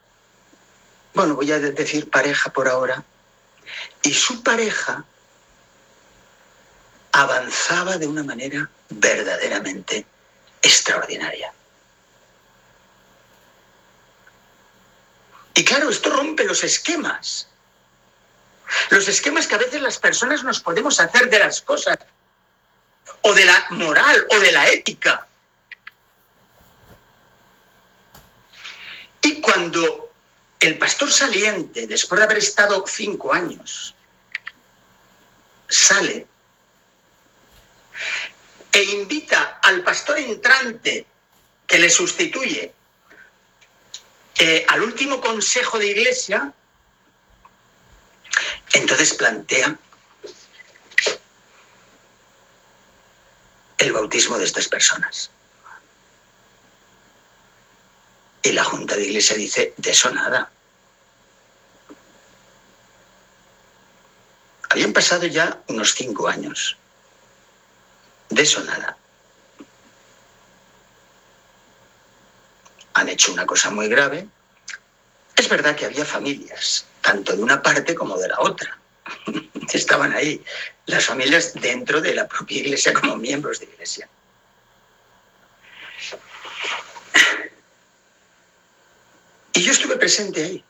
Bueno, 1.13 1.35
voy 1.35 1.53
a 1.53 1.59
decir 1.59 2.09
pareja 2.09 2.51
por 2.51 2.69
ahora. 2.69 3.05
Y 4.07 4.15
su 4.15 4.41
pareja 4.41 5.05
avanzaba 7.11 7.99
de 7.99 8.07
una 8.07 8.23
manera 8.23 8.71
verdaderamente 8.89 10.07
extraordinaria. 10.63 11.53
Y 15.55 15.65
claro, 15.65 15.91
esto 15.91 16.11
rompe 16.11 16.45
los 16.45 16.63
esquemas. 16.63 17.49
Los 18.91 19.09
esquemas 19.09 19.49
que 19.49 19.57
a 19.57 19.59
veces 19.59 19.83
las 19.83 19.99
personas 19.99 20.45
nos 20.45 20.61
podemos 20.61 21.01
hacer 21.01 21.29
de 21.29 21.41
las 21.41 21.61
cosas, 21.61 21.99
o 23.23 23.35
de 23.35 23.45
la 23.45 23.67
moral, 23.71 24.25
o 24.31 24.39
de 24.39 24.53
la 24.53 24.69
ética. 24.69 25.27
Y 29.21 29.41
cuando 29.41 30.13
el 30.61 30.79
pastor 30.79 31.11
saliente, 31.11 31.89
después 31.89 32.21
de 32.21 32.25
haber 32.25 32.39
estado 32.39 32.85
cinco 32.87 33.33
años, 33.33 33.96
sale 35.69 36.27
e 38.73 38.83
invita 38.83 39.59
al 39.63 39.83
pastor 39.83 40.19
entrante 40.19 41.07
que 41.67 41.79
le 41.79 41.91
sustituye 41.91 42.73
al 44.69 44.83
último 44.83 45.21
consejo 45.21 45.79
de 45.79 45.87
iglesia, 45.87 46.53
entonces 48.75 49.15
plantea 49.15 49.77
el 53.79 53.93
bautismo 53.93 54.39
de 54.39 54.45
estas 54.45 54.69
personas. 54.69 55.31
Y 58.43 58.53
la 58.53 58.65
Junta 58.65 58.95
de 58.95 59.05
Iglesia 59.05 59.37
dice, 59.37 59.75
de 59.77 59.91
eso 59.91 60.11
nada. 60.11 60.53
Habían 64.77 64.93
pasado 64.93 65.27
ya 65.27 65.59
unos 65.69 65.95
cinco 65.95 66.29
años. 66.29 66.77
De 68.29 68.43
eso 68.43 68.63
nada. 68.63 68.95
Han 72.93 73.09
hecho 73.09 73.33
una 73.33 73.47
cosa 73.47 73.71
muy 73.71 73.89
grave. 73.89 74.29
Es 75.35 75.49
verdad 75.49 75.75
que 75.75 75.87
había 75.87 76.05
familias, 76.05 76.85
tanto 77.01 77.35
de 77.35 77.43
una 77.43 77.63
parte 77.63 77.95
como 77.95 78.19
de 78.19 78.29
la 78.29 78.39
otra. 78.39 78.79
Estaban 79.73 80.13
ahí 80.13 80.45
las 80.85 81.07
familias 81.07 81.55
dentro 81.55 82.03
de 82.03 82.15
la 82.15 82.29
propia 82.29 82.59
iglesia 82.59 82.93
como 82.93 83.17
miembros 83.17 83.61
de 83.61 83.65
iglesia. 83.65 84.07
Y 89.55 89.63
yo 89.63 89.73
estuve 89.73 89.97
presente 89.97 90.45
ahí. 90.45 90.65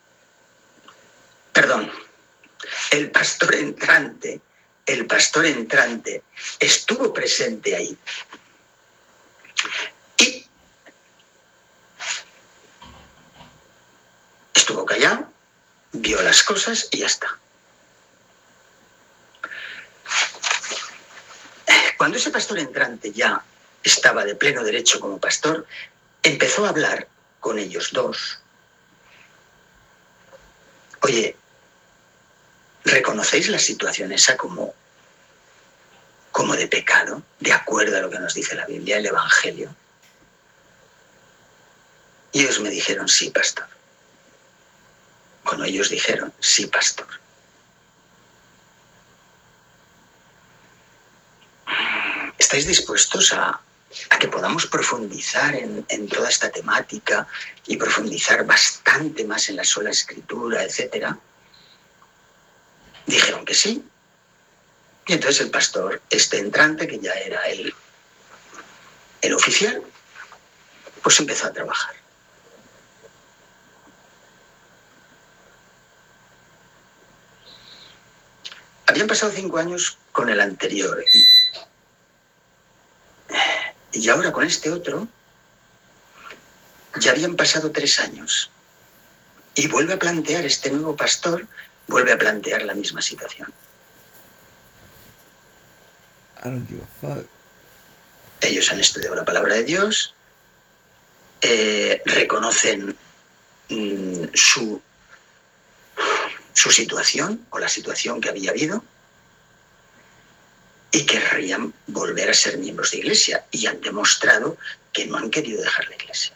Perdón, 1.52 1.90
el 2.90 3.10
pastor 3.10 3.54
entrante 3.54 4.40
el 4.86 5.06
pastor 5.06 5.46
entrante 5.46 6.22
estuvo 6.60 7.12
presente 7.12 7.74
ahí. 7.74 7.98
Y 10.18 10.46
estuvo 14.54 14.86
callado, 14.86 15.28
vio 15.92 16.22
las 16.22 16.42
cosas 16.44 16.88
y 16.92 16.98
ya 16.98 17.06
está. 17.06 17.38
Cuando 21.98 22.18
ese 22.18 22.30
pastor 22.30 22.58
entrante 22.60 23.10
ya 23.10 23.42
estaba 23.82 24.24
de 24.24 24.36
pleno 24.36 24.62
derecho 24.62 25.00
como 25.00 25.18
pastor, 25.18 25.66
empezó 26.22 26.64
a 26.64 26.68
hablar 26.68 27.08
con 27.40 27.58
ellos 27.58 27.90
dos. 27.92 28.38
Oye, 31.00 31.36
¿Reconocéis 32.86 33.48
la 33.48 33.58
situación 33.58 34.12
esa 34.12 34.36
como, 34.36 34.72
como 36.30 36.54
de 36.54 36.68
pecado, 36.68 37.20
de 37.40 37.52
acuerdo 37.52 37.96
a 37.96 38.00
lo 38.00 38.08
que 38.08 38.20
nos 38.20 38.32
dice 38.32 38.54
la 38.54 38.64
Biblia, 38.64 38.98
el 38.98 39.06
Evangelio? 39.06 39.74
Y 42.30 42.42
ellos 42.42 42.60
me 42.60 42.70
dijeron, 42.70 43.08
sí, 43.08 43.30
pastor. 43.30 43.66
Cuando 45.42 45.64
ellos 45.64 45.90
dijeron, 45.90 46.32
sí, 46.38 46.66
pastor. 46.68 47.08
¿Estáis 52.38 52.68
dispuestos 52.68 53.32
a, 53.32 53.60
que 54.20 54.28
podamos 54.28 54.64
profundizar 54.66 55.56
en, 55.56 55.84
en, 55.88 56.08
toda 56.08 56.28
esta 56.28 56.50
temática 56.52 57.26
y 57.66 57.76
profundizar 57.76 58.46
bastante 58.46 59.24
más 59.24 59.48
en 59.48 59.56
la 59.56 59.64
sola 59.64 59.90
escritura, 59.90 60.62
etcétera? 60.62 61.18
Dijeron 63.06 63.44
que 63.44 63.54
sí. 63.54 63.84
Y 65.06 65.12
entonces 65.12 65.40
el 65.40 65.50
pastor, 65.50 66.02
este 66.10 66.38
entrante, 66.38 66.88
que 66.88 66.98
ya 66.98 67.12
era 67.12 67.40
el, 67.48 67.72
el 69.22 69.34
oficial, 69.34 69.82
pues 71.02 71.20
empezó 71.20 71.46
a 71.46 71.52
trabajar. 71.52 71.94
Habían 78.86 79.06
pasado 79.06 79.32
cinco 79.32 79.58
años 79.58 79.98
con 80.12 80.28
el 80.28 80.40
anterior 80.40 81.04
y 83.92 84.08
ahora 84.08 84.32
con 84.32 84.44
este 84.44 84.70
otro 84.70 85.08
ya 87.00 87.10
habían 87.12 87.36
pasado 87.36 87.70
tres 87.70 88.00
años. 88.00 88.50
Y 89.54 89.68
vuelve 89.68 89.94
a 89.94 89.98
plantear 89.98 90.44
este 90.44 90.70
nuevo 90.70 90.96
pastor 90.96 91.46
vuelve 91.86 92.12
a 92.12 92.18
plantear 92.18 92.62
la 92.62 92.74
misma 92.74 93.02
situación. 93.02 93.52
Ellos 98.40 98.70
han 98.70 98.80
estudiado 98.80 99.16
la 99.16 99.24
palabra 99.24 99.54
de 99.54 99.64
Dios, 99.64 100.14
eh, 101.40 102.02
reconocen 102.04 102.96
mm, 103.68 104.24
su, 104.34 104.80
su 106.52 106.70
situación 106.70 107.46
o 107.50 107.58
la 107.58 107.68
situación 107.68 108.20
que 108.20 108.28
había 108.28 108.50
habido 108.50 108.84
y 110.92 111.04
querrían 111.04 111.74
volver 111.88 112.30
a 112.30 112.34
ser 112.34 112.58
miembros 112.58 112.92
de 112.92 112.98
iglesia 112.98 113.44
y 113.50 113.66
han 113.66 113.80
demostrado 113.80 114.56
que 114.92 115.06
no 115.06 115.16
han 115.18 115.30
querido 115.30 115.62
dejar 115.62 115.88
la 115.88 115.96
iglesia. 115.96 116.35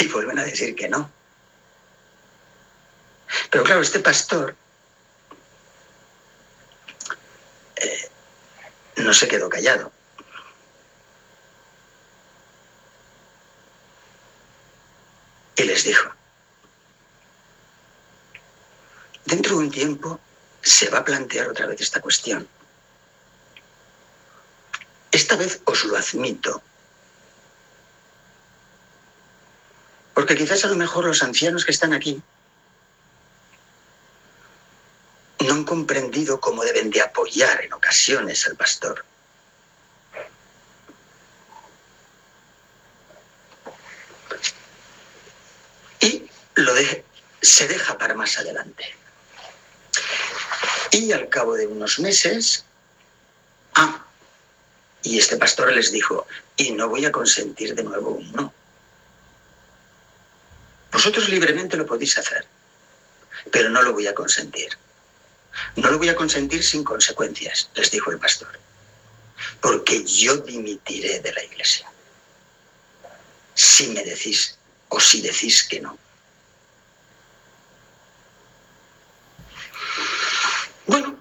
Y 0.00 0.08
vuelven 0.08 0.38
a 0.38 0.44
decir 0.44 0.74
que 0.74 0.88
no. 0.88 1.10
Pero 3.50 3.64
claro, 3.64 3.80
este 3.80 4.00
pastor 4.00 4.54
eh, 7.76 8.10
no 8.96 9.12
se 9.12 9.28
quedó 9.28 9.48
callado. 9.48 9.92
Y 15.56 15.64
les 15.64 15.82
dijo, 15.82 16.10
dentro 19.24 19.56
de 19.56 19.64
un 19.64 19.70
tiempo 19.70 20.20
se 20.62 20.88
va 20.88 20.98
a 20.98 21.04
plantear 21.04 21.48
otra 21.48 21.66
vez 21.66 21.80
esta 21.80 22.00
cuestión. 22.00 22.48
Esta 25.10 25.36
vez 25.36 25.60
os 25.64 25.84
lo 25.84 25.96
admito, 25.96 26.62
Porque 30.18 30.34
quizás 30.34 30.64
a 30.64 30.68
lo 30.68 30.74
mejor 30.74 31.04
los 31.04 31.22
ancianos 31.22 31.64
que 31.64 31.70
están 31.70 31.92
aquí 31.92 32.20
no 35.46 35.54
han 35.54 35.62
comprendido 35.62 36.40
cómo 36.40 36.64
deben 36.64 36.90
de 36.90 37.00
apoyar 37.00 37.62
en 37.62 37.72
ocasiones 37.72 38.44
al 38.48 38.56
pastor. 38.56 39.04
Y 46.00 46.28
lo 46.56 46.72
se 47.40 47.68
deja 47.68 47.96
para 47.96 48.14
más 48.14 48.36
adelante. 48.38 48.96
Y 50.90 51.12
al 51.12 51.28
cabo 51.28 51.54
de 51.54 51.68
unos 51.68 52.00
meses, 52.00 52.64
ah, 53.76 54.04
y 55.04 55.16
este 55.16 55.36
pastor 55.36 55.72
les 55.72 55.92
dijo, 55.92 56.26
y 56.56 56.72
no 56.72 56.88
voy 56.88 57.04
a 57.04 57.12
consentir 57.12 57.76
de 57.76 57.84
nuevo 57.84 58.10
un 58.10 58.32
no. 58.32 58.57
Vosotros 61.08 61.30
libremente 61.30 61.78
lo 61.78 61.86
podéis 61.86 62.18
hacer, 62.18 62.44
pero 63.50 63.70
no 63.70 63.80
lo 63.80 63.94
voy 63.94 64.06
a 64.06 64.14
consentir. 64.14 64.68
No 65.76 65.90
lo 65.90 65.96
voy 65.96 66.10
a 66.10 66.14
consentir 66.14 66.62
sin 66.62 66.84
consecuencias, 66.84 67.70
les 67.74 67.90
dijo 67.90 68.10
el 68.10 68.18
pastor. 68.18 68.60
porque 69.62 70.04
yo 70.04 70.36
dimitiré 70.36 71.20
de 71.20 71.32
la 71.32 71.42
iglesia. 71.44 71.90
Si 73.54 73.86
me 73.86 74.04
decís 74.04 74.58
o 74.90 75.00
si 75.00 75.22
decís 75.22 75.62
que 75.66 75.80
no. 75.80 75.96
Bueno, 80.86 81.18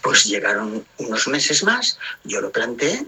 pues 0.00 0.24
llegaron 0.24 0.86
unos 0.96 1.28
meses 1.28 1.62
más, 1.62 1.98
yo 2.24 2.40
lo 2.40 2.50
planteé 2.50 3.04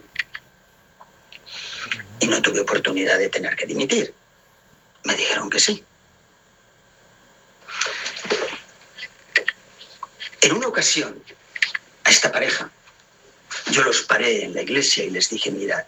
y 2.20 2.26
no 2.26 2.42
tuve 2.42 2.60
oportunidad 2.60 3.18
de 3.18 3.30
tener 3.30 3.56
que 3.56 3.64
dimitir. 3.64 4.14
Me 5.04 5.14
dijeron 5.14 5.50
que 5.50 5.60
sí. 5.60 5.84
En 10.40 10.52
una 10.52 10.68
ocasión, 10.68 11.22
a 12.04 12.10
esta 12.10 12.30
pareja, 12.30 12.70
yo 13.70 13.82
los 13.82 14.02
paré 14.02 14.44
en 14.44 14.54
la 14.54 14.62
iglesia 14.62 15.04
y 15.04 15.10
les 15.10 15.30
dije, 15.30 15.50
mirad, 15.50 15.84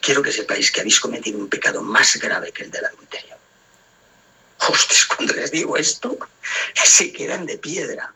quiero 0.00 0.22
que 0.22 0.32
sepáis 0.32 0.70
que 0.70 0.80
habéis 0.80 1.00
cometido 1.00 1.38
un 1.38 1.48
pecado 1.48 1.82
más 1.82 2.16
grave 2.16 2.52
que 2.52 2.64
el 2.64 2.70
del 2.70 2.84
adulterio. 2.84 3.36
Hostias, 4.58 5.06
cuando 5.06 5.34
les 5.34 5.50
digo 5.50 5.76
esto, 5.76 6.18
se 6.84 7.12
quedan 7.12 7.46
de 7.46 7.58
piedra. 7.58 8.12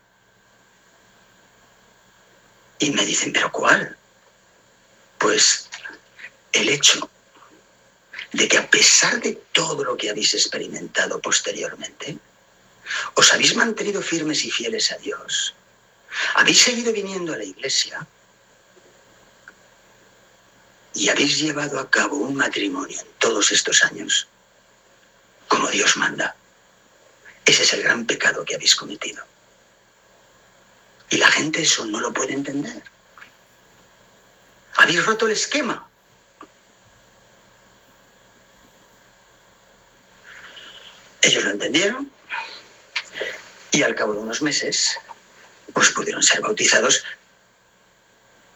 Y 2.79 2.91
me 2.91 3.05
dicen, 3.05 3.31
¿pero 3.31 3.51
cuál? 3.51 3.95
Pues 5.17 5.69
el 6.51 6.69
hecho 6.69 7.09
de 8.31 8.47
que 8.47 8.57
a 8.57 8.69
pesar 8.69 9.19
de 9.19 9.33
todo 9.51 9.83
lo 9.83 9.97
que 9.97 10.09
habéis 10.09 10.33
experimentado 10.33 11.19
posteriormente, 11.19 12.17
os 13.15 13.33
habéis 13.33 13.55
mantenido 13.55 14.01
firmes 14.01 14.43
y 14.45 14.51
fieles 14.51 14.91
a 14.91 14.97
Dios, 14.97 15.53
habéis 16.35 16.61
seguido 16.61 16.91
viniendo 16.91 17.33
a 17.33 17.37
la 17.37 17.43
iglesia 17.43 18.07
y 20.93 21.09
habéis 21.09 21.39
llevado 21.39 21.79
a 21.79 21.89
cabo 21.89 22.17
un 22.17 22.35
matrimonio 22.35 22.99
en 22.99 23.07
todos 23.19 23.51
estos 23.51 23.83
años, 23.83 24.27
como 25.47 25.67
Dios 25.69 25.97
manda. 25.97 26.35
Ese 27.45 27.63
es 27.63 27.73
el 27.73 27.83
gran 27.83 28.05
pecado 28.05 28.45
que 28.45 28.55
habéis 28.55 28.75
cometido. 28.75 29.23
Y 31.09 31.17
la 31.17 31.29
gente 31.29 31.61
eso 31.61 31.85
no 31.85 31.99
lo 31.99 32.13
puede 32.13 32.33
entender. 32.33 32.83
Habéis 34.77 35.05
roto 35.05 35.25
el 35.25 35.33
esquema. 35.33 35.87
Ellos 41.21 41.43
lo 41.43 41.50
entendieron 41.61 42.11
y 43.71 43.83
al 43.83 43.93
cabo 43.93 44.13
de 44.13 44.19
unos 44.19 44.41
meses 44.41 44.97
pues 45.73 45.91
pudieron 45.91 46.23
ser 46.23 46.41
bautizados 46.41 47.03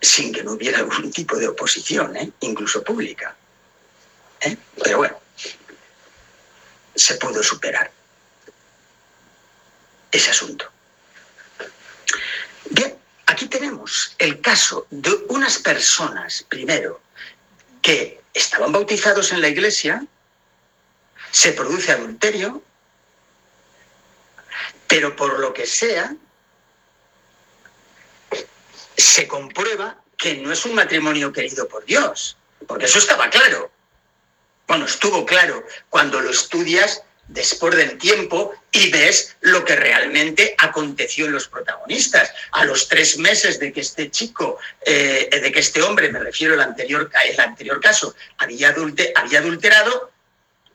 sin 0.01 0.34
que 0.34 0.43
no 0.43 0.53
hubiera 0.53 0.80
algún 0.80 1.12
tipo 1.12 1.38
de 1.38 1.47
oposición, 1.47 2.18
¿eh? 2.18 2.32
incluso 2.41 2.84
pública. 2.84 3.36
¿eh? 4.41 4.58
Pero 4.84 4.97
bueno, 4.97 5.20
se 6.95 7.16
pudo 7.16 7.41
superar 7.43 7.91
ese 10.12 10.32
asunto. 10.32 10.70
Bien, 12.70 12.97
aquí 13.28 13.47
tenemos 13.47 14.16
el 14.18 14.41
caso 14.41 14.88
de 14.89 15.12
unas 15.30 15.60
personas, 15.60 16.43
primero, 16.49 17.01
que 17.82 18.22
estaban 18.34 18.72
bautizados 18.72 19.32
en 19.32 19.41
la 19.41 19.47
iglesia, 19.47 20.06
se 21.32 21.51
produce 21.51 21.91
adulterio, 21.91 22.64
pero 24.88 25.16
por 25.16 25.40
lo 25.40 25.54
que 25.54 25.66
sea, 25.66 26.16
se 28.98 29.28
comprueba 29.28 29.98
que 30.18 30.36
no 30.36 30.52
es 30.52 30.66
un 30.66 30.76
matrimonio 30.76 31.32
querido 31.32 31.68
por 31.68 31.86
Dios, 31.86 32.38
porque 32.68 32.86
eso 32.86 33.00
estaba 33.00 33.30
claro. 33.30 33.72
Bueno, 34.68 34.86
estuvo 34.86 35.26
claro 35.26 35.64
cuando 35.90 36.20
lo 36.22 36.32
estudias 36.32 37.04
después 37.28 37.76
del 37.76 37.98
tiempo 37.98 38.54
y 38.72 38.92
ves 38.92 39.36
lo 39.42 39.66
que 39.66 39.76
realmente 39.76 40.56
aconteció 40.58 41.26
en 41.26 41.34
los 41.34 41.48
protagonistas. 41.48 42.32
A 42.52 42.66
los 42.66 42.88
tres 42.88 43.18
meses 43.18 43.60
de 43.60 43.72
que 43.74 43.82
este 43.82 44.10
chico, 44.12 44.60
eh, 44.86 45.30
de 45.32 45.52
que 45.52 45.60
este 45.60 45.82
hombre, 45.82 46.12
me 46.12 46.20
refiero 46.20 46.54
al 46.54 46.62
anterior, 46.62 47.10
el 47.26 47.40
anterior 47.40 47.80
caso, 47.80 48.16
había, 48.38 48.76
había 49.16 49.40
adulterado, 49.40 50.12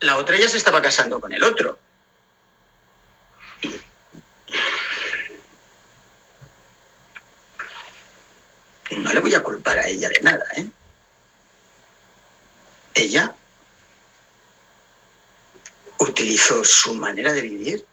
la 0.01 0.17
otra 0.17 0.37
ya 0.37 0.49
se 0.49 0.57
estaba 0.57 0.83
casando 0.83 1.21
con 1.21 1.33
el 1.33 1.43
otro. 1.43 1.79
No 8.97 9.13
le 9.13 9.21
voy 9.21 9.35
a 9.35 9.43
culpar 9.43 9.79
a 9.79 9.87
ella 9.87 10.09
de 10.09 10.21
nada, 10.21 10.45
¿eh? 10.57 10.67
Ella 12.95 13.35
utilizó 15.99 16.65
su 16.65 16.95
manera 16.95 17.33
de 17.33 17.43
vivir 17.43 17.87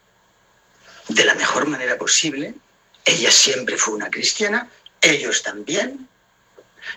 de 1.08 1.24
la 1.24 1.34
mejor 1.34 1.66
manera 1.66 1.96
posible. 1.96 2.54
Ella 3.04 3.30
siempre 3.30 3.76
fue 3.76 3.94
una 3.94 4.10
cristiana, 4.10 4.68
ellos 5.00 5.42
también, 5.42 6.08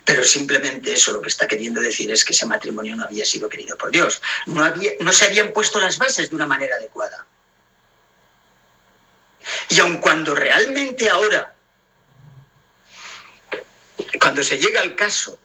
pero 0.04 0.24
simplemente 0.24 0.93
eso 0.93 1.12
lo 1.12 1.22
que 1.22 1.30
está 1.30 1.47
queriendo 1.47 1.80
decir 1.80 2.12
es 2.12 2.26
que 2.26 2.34
ese 2.34 2.45
matrimonio 2.45 2.95
no 2.95 3.06
había 3.06 3.26
sido 3.26 3.49
querido 3.49 3.78
por 3.78 3.91
Dios. 3.91 4.22
No, 4.47 4.64
había, 4.64 4.91
no 4.99 5.14
se 5.14 5.26
habían 5.26 5.54
puesto 5.54 5.80
las 5.80 5.97
bases 5.97 6.30
de 6.30 6.36
una 6.36 6.47
manera 6.47 6.76
adecuada. 6.76 7.26
Y 9.70 9.80
aun 9.80 9.97
cuando 9.97 10.36
realmente 10.36 11.10
ahora 11.10 11.54
cuando 14.22 14.44
se 14.44 14.60
llega 14.60 14.82
al 14.82 14.96
caso, 14.96 15.40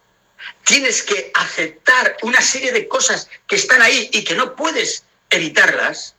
tienes 0.63 1.03
que 1.03 1.33
aceptar 1.35 2.19
una 2.23 2.43
serie 2.43 2.73
de 2.73 2.87
cosas 2.87 3.27
que 3.47 3.57
están 3.57 3.81
ahí 3.81 4.11
y 4.13 4.23
que 4.23 4.35
no 4.35 4.55
puedes 4.55 5.03
evitarlas, 5.31 6.15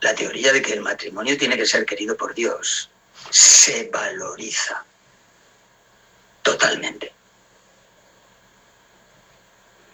la 0.00 0.16
teoría 0.16 0.52
de 0.52 0.60
que 0.60 0.72
el 0.72 0.80
matrimonio 0.80 1.38
tiene 1.38 1.56
que 1.56 1.64
ser 1.64 1.86
querido 1.86 2.16
por 2.16 2.34
Dios 2.34 2.90
se 3.30 3.88
valoriza 3.88 4.84
totalmente. 6.42 7.12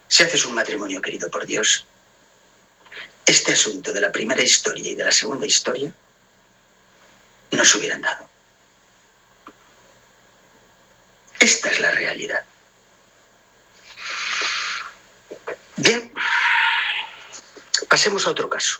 Si 0.07 0.23
haces 0.23 0.45
un 0.45 0.55
matrimonio 0.55 1.01
querido 1.01 1.29
por 1.29 1.45
Dios, 1.45 1.85
este 3.25 3.53
asunto 3.53 3.93
de 3.93 4.01
la 4.01 4.11
primera 4.11 4.41
historia 4.41 4.91
y 4.91 4.95
de 4.95 5.03
la 5.03 5.11
segunda 5.11 5.45
historia 5.45 5.93
no 7.51 7.65
se 7.65 7.77
hubieran 7.77 8.01
dado. 8.01 8.32
Esta 11.43 11.69
es 11.71 11.81
la 11.81 11.91
realidad. 11.91 12.41
Bien, 15.75 16.09
pasemos 17.89 18.25
a 18.25 18.29
otro 18.29 18.49
caso. 18.49 18.79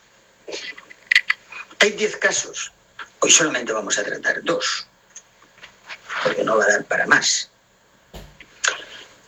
Hay 1.80 1.92
diez 1.92 2.16
casos. 2.16 2.72
Hoy 3.20 3.32
solamente 3.32 3.74
vamos 3.74 3.98
a 3.98 4.04
tratar 4.06 4.42
dos, 4.44 4.88
porque 6.24 6.46
no 6.46 6.56
va 6.56 6.64
a 6.64 6.70
dar 6.70 6.86
para 6.86 7.06
más. 7.06 7.50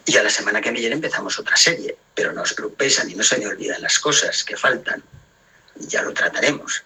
Y 0.06 0.16
a 0.16 0.24
la 0.24 0.30
semana 0.30 0.62
que 0.62 0.72
viene 0.72 0.96
empezamos 0.96 1.38
otra 1.38 1.58
serie, 1.58 1.98
pero 2.14 2.32
no 2.32 2.44
os 2.44 2.54
preocupéis, 2.54 3.02
a 3.02 3.04
no 3.04 3.22
se 3.22 3.38
me 3.38 3.48
olvidan 3.48 3.82
las 3.82 4.00
cosas 4.00 4.46
que 4.46 4.56
faltan. 4.56 5.04
Ya 5.76 6.04
lo 6.04 6.14
trataremos. 6.14 6.84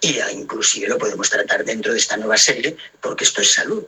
Y 0.00 0.18
inclusive 0.32 0.88
lo 0.88 0.98
podemos 0.98 1.30
tratar 1.30 1.64
dentro 1.64 1.92
de 1.92 2.00
esta 2.00 2.16
nueva 2.16 2.36
serie, 2.36 2.76
porque 3.00 3.22
esto 3.22 3.42
es 3.42 3.52
salud. 3.52 3.86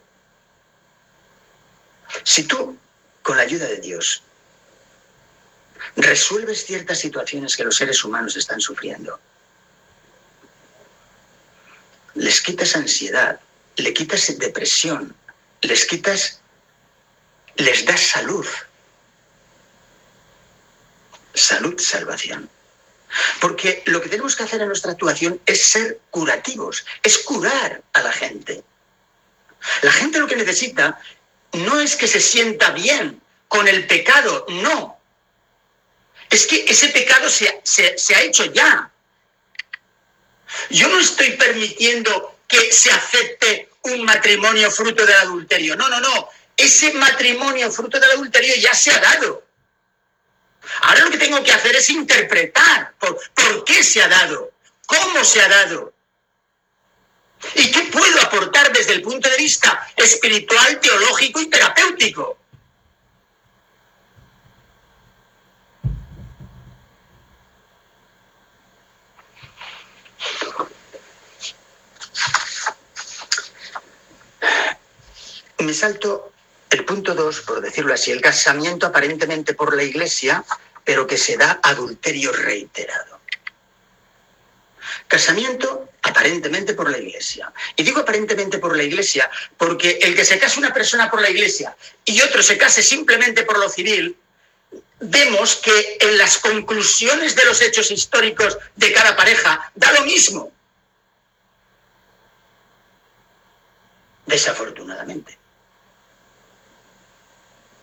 Si 2.25 2.45
tú, 2.45 2.77
con 3.23 3.37
la 3.37 3.43
ayuda 3.43 3.67
de 3.67 3.81
Dios, 3.81 4.23
resuelves 5.97 6.65
ciertas 6.65 6.99
situaciones 6.99 7.57
que 7.57 7.65
los 7.65 7.77
seres 7.77 8.05
humanos 8.05 8.37
están 8.37 8.61
sufriendo, 8.61 9.19
les 12.15 12.41
quitas 12.41 12.77
ansiedad, 12.77 13.41
le 13.77 13.95
quitas 13.95 14.39
depresión, 14.39 15.15
les 15.63 15.85
quitas, 15.87 16.41
les 17.57 17.85
das 17.85 18.01
salud. 18.01 18.47
Salud, 21.35 21.79
salvación. 21.79 22.51
Porque 23.41 23.83
lo 23.87 24.01
que 24.01 24.09
tenemos 24.09 24.37
que 24.37 24.45
hacer 24.45 24.61
en 24.61 24.69
nuestra 24.69 24.93
actuación 24.93 25.41
es 25.47 25.65
ser 25.65 26.01
curativos, 26.11 26.85
es 27.03 27.19
curar 27.19 27.83
a 27.93 28.03
la 28.03 28.13
gente. 28.13 28.63
La 29.83 29.93
gente 29.93 30.19
lo 30.19 30.27
que 30.27 30.37
necesita 30.37 31.01
no 31.53 31.81
es 31.81 31.97
que 31.97 32.07
se 32.07 32.21
sienta 32.21 32.71
bien 32.71 33.21
con 33.49 33.67
el 33.67 33.87
pecado, 33.87 34.47
no. 34.49 34.99
Es 36.29 36.47
que 36.47 36.65
ese 36.69 36.89
pecado 36.91 37.29
se, 37.29 37.61
se, 37.65 38.15
ha 38.15 38.23
hecho 38.23 38.45
ya. 38.47 38.91
Yo 40.71 40.89
no 40.89 41.01
estoy 41.01 41.33
permitiendo 41.33 42.37
que 42.47 42.73
se 42.73 42.91
acepte 42.91 43.69
un 43.83 44.05
matrimonio 44.05 44.71
fruto 44.71 45.05
del 45.05 45.17
adulterio. 45.17 45.75
No, 45.75 45.89
no, 45.89 46.01
no. 46.01 46.29
Ese 46.57 46.93
matrimonio 46.93 47.71
fruto 47.73 47.99
del 47.99 48.13
adulterio 48.13 48.55
ya 48.57 48.75
se 48.75 48.93
ha 48.93 49.01
dado. 49.01 49.45
Ahora 50.83 51.05
lo 51.05 51.11
que 51.11 51.19
tengo 51.19 51.43
que 51.43 51.53
hacer 51.53 51.75
es 51.75 51.91
interpretar 51.91 52.93
por, 52.99 53.19
por 53.35 53.65
qué 53.65 53.83
se 53.83 54.03
ha 54.03 54.09
dado, 54.09 54.53
cómo 54.87 55.25
se 55.25 55.41
ha 55.41 55.49
dado. 55.49 55.93
¿Y 57.55 57.71
qué 57.71 57.83
puedo 57.91 58.21
aportar 58.21 58.73
desde 58.73 58.93
el 58.93 59.03
punto 59.03 59.29
de 59.29 59.37
vista 59.37 59.89
espiritual, 59.97 60.79
teológico 60.81 61.41
y 61.41 61.47
terapéutico? 61.49 62.37
Me 75.59 75.75
salto 75.75 76.33
el 76.71 76.85
punto 76.85 77.15
2, 77.15 77.41
por 77.43 77.61
decirlo 77.61 77.95
así, 77.95 78.11
el 78.11 78.21
casamiento 78.21 78.87
aparentemente 78.87 79.55
por 79.55 79.77
la 79.77 79.83
iglesia, 79.83 80.45
pero 80.85 81.07
que 81.07 81.19
se 81.19 81.37
da 81.37 81.61
adulterio 81.63 82.33
reiterado. 82.33 83.21
Casamiento 85.07 85.90
aparentemente 86.21 86.75
por 86.75 86.91
la 86.91 86.99
iglesia. 86.99 87.53
Y 87.77 87.83
digo 87.83 88.01
aparentemente 88.01 88.59
por 88.59 88.77
la 88.77 88.83
iglesia 88.83 89.31
porque 89.57 89.99
el 90.03 90.15
que 90.15 90.25
se 90.25 90.39
case 90.39 90.59
una 90.59 90.73
persona 90.73 91.11
por 91.11 91.23
la 91.23 91.31
iglesia 91.31 91.75
y 92.05 92.21
otro 92.21 92.43
se 92.43 92.59
case 92.59 92.83
simplemente 92.83 93.43
por 93.45 93.59
lo 93.59 93.69
civil, 93.69 94.17
vemos 95.01 95.57
que 95.57 95.97
en 96.01 96.19
las 96.19 96.39
conclusiones 96.39 97.35
de 97.35 97.45
los 97.47 97.63
hechos 97.63 97.91
históricos 97.91 98.59
de 98.77 98.93
cada 98.93 99.17
pareja 99.17 99.73
da 99.75 99.93
lo 99.93 100.03
mismo. 100.03 100.53
Desafortunadamente 104.27 105.39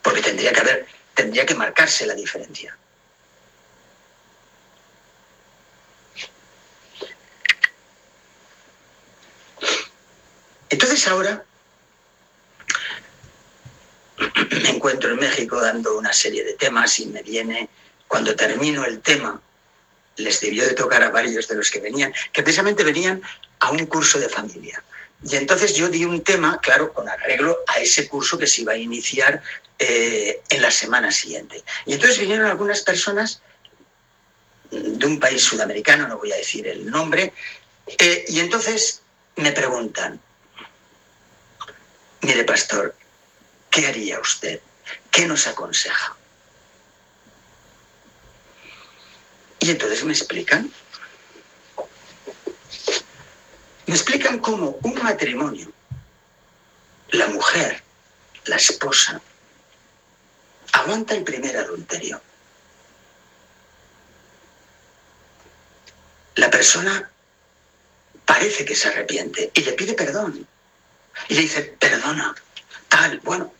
porque 0.03 0.21
tendría 0.21 0.53
que 0.53 0.61
haber, 0.61 0.87
tendría 1.13 1.45
que 1.45 1.53
marcarse 1.53 2.05
la 2.05 2.13
diferencia. 2.13 2.77
Entonces 10.69 11.07
ahora 11.07 11.43
me 14.61 14.69
encuentro 14.69 15.11
en 15.11 15.17
México 15.17 15.61
dando 15.61 15.97
una 15.97 16.13
serie 16.13 16.43
de 16.43 16.53
temas 16.53 16.99
y 16.99 17.05
me 17.07 17.23
viene, 17.23 17.69
cuando 18.07 18.35
termino 18.35 18.85
el 18.85 19.01
tema, 19.01 19.39
les 20.17 20.41
debió 20.41 20.65
de 20.65 20.73
tocar 20.73 21.03
a 21.03 21.09
varios 21.09 21.47
de 21.47 21.55
los 21.55 21.69
que 21.69 21.79
venían, 21.79 22.13
que 22.33 22.43
precisamente 22.43 22.83
venían 22.83 23.21
a 23.59 23.71
un 23.71 23.85
curso 23.85 24.19
de 24.19 24.29
familia. 24.29 24.83
Y 25.23 25.35
entonces 25.35 25.75
yo 25.75 25.89
di 25.89 26.05
un 26.05 26.23
tema, 26.23 26.59
claro, 26.61 26.93
con 26.93 27.07
arreglo 27.09 27.57
a 27.67 27.79
ese 27.79 28.07
curso 28.07 28.37
que 28.37 28.47
se 28.47 28.61
iba 28.61 28.73
a 28.73 28.77
iniciar 28.77 29.41
eh, 29.79 30.41
en 30.49 30.61
la 30.61 30.71
semana 30.71 31.11
siguiente. 31.11 31.63
Y 31.85 31.93
entonces 31.93 32.19
vinieron 32.19 32.47
algunas 32.47 32.81
personas 32.81 33.41
de 34.69 35.05
un 35.05 35.19
país 35.19 35.43
sudamericano, 35.43 36.07
no 36.07 36.17
voy 36.17 36.31
a 36.31 36.37
decir 36.37 36.67
el 36.67 36.89
nombre, 36.89 37.33
eh, 37.87 38.25
y 38.27 38.39
entonces 38.39 39.01
me 39.37 39.51
preguntan, 39.51 40.19
mire 42.21 42.43
pastor, 42.43 42.95
¿qué 43.69 43.87
haría 43.87 44.19
usted? 44.19 44.59
¿Qué 45.11 45.25
nos 45.27 45.47
aconseja? 45.47 46.15
Y 49.59 49.71
entonces 49.71 50.03
me 50.03 50.13
explican 50.13 50.71
me 53.87 53.95
explican 53.95 54.39
cómo 54.39 54.77
un 54.83 55.01
matrimonio, 55.01 55.71
la 57.11 57.27
mujer, 57.27 57.81
la 58.45 58.57
esposa, 58.57 59.21
aguanta 60.73 61.15
el 61.15 61.23
primer 61.23 61.55
adulterio. 61.55 62.21
La 66.35 66.51
persona 66.51 67.09
parece 68.25 68.65
que 68.65 68.75
se 68.75 68.89
arrepiente 68.89 69.51
y 69.53 69.61
le 69.61 69.71
pide 69.71 69.93
perdón. 69.93 70.45
Y 71.29 71.35
le 71.35 71.41
dice, 71.41 71.75
perdona, 71.79 72.35
tal, 72.87 73.19
bueno, 73.19 73.53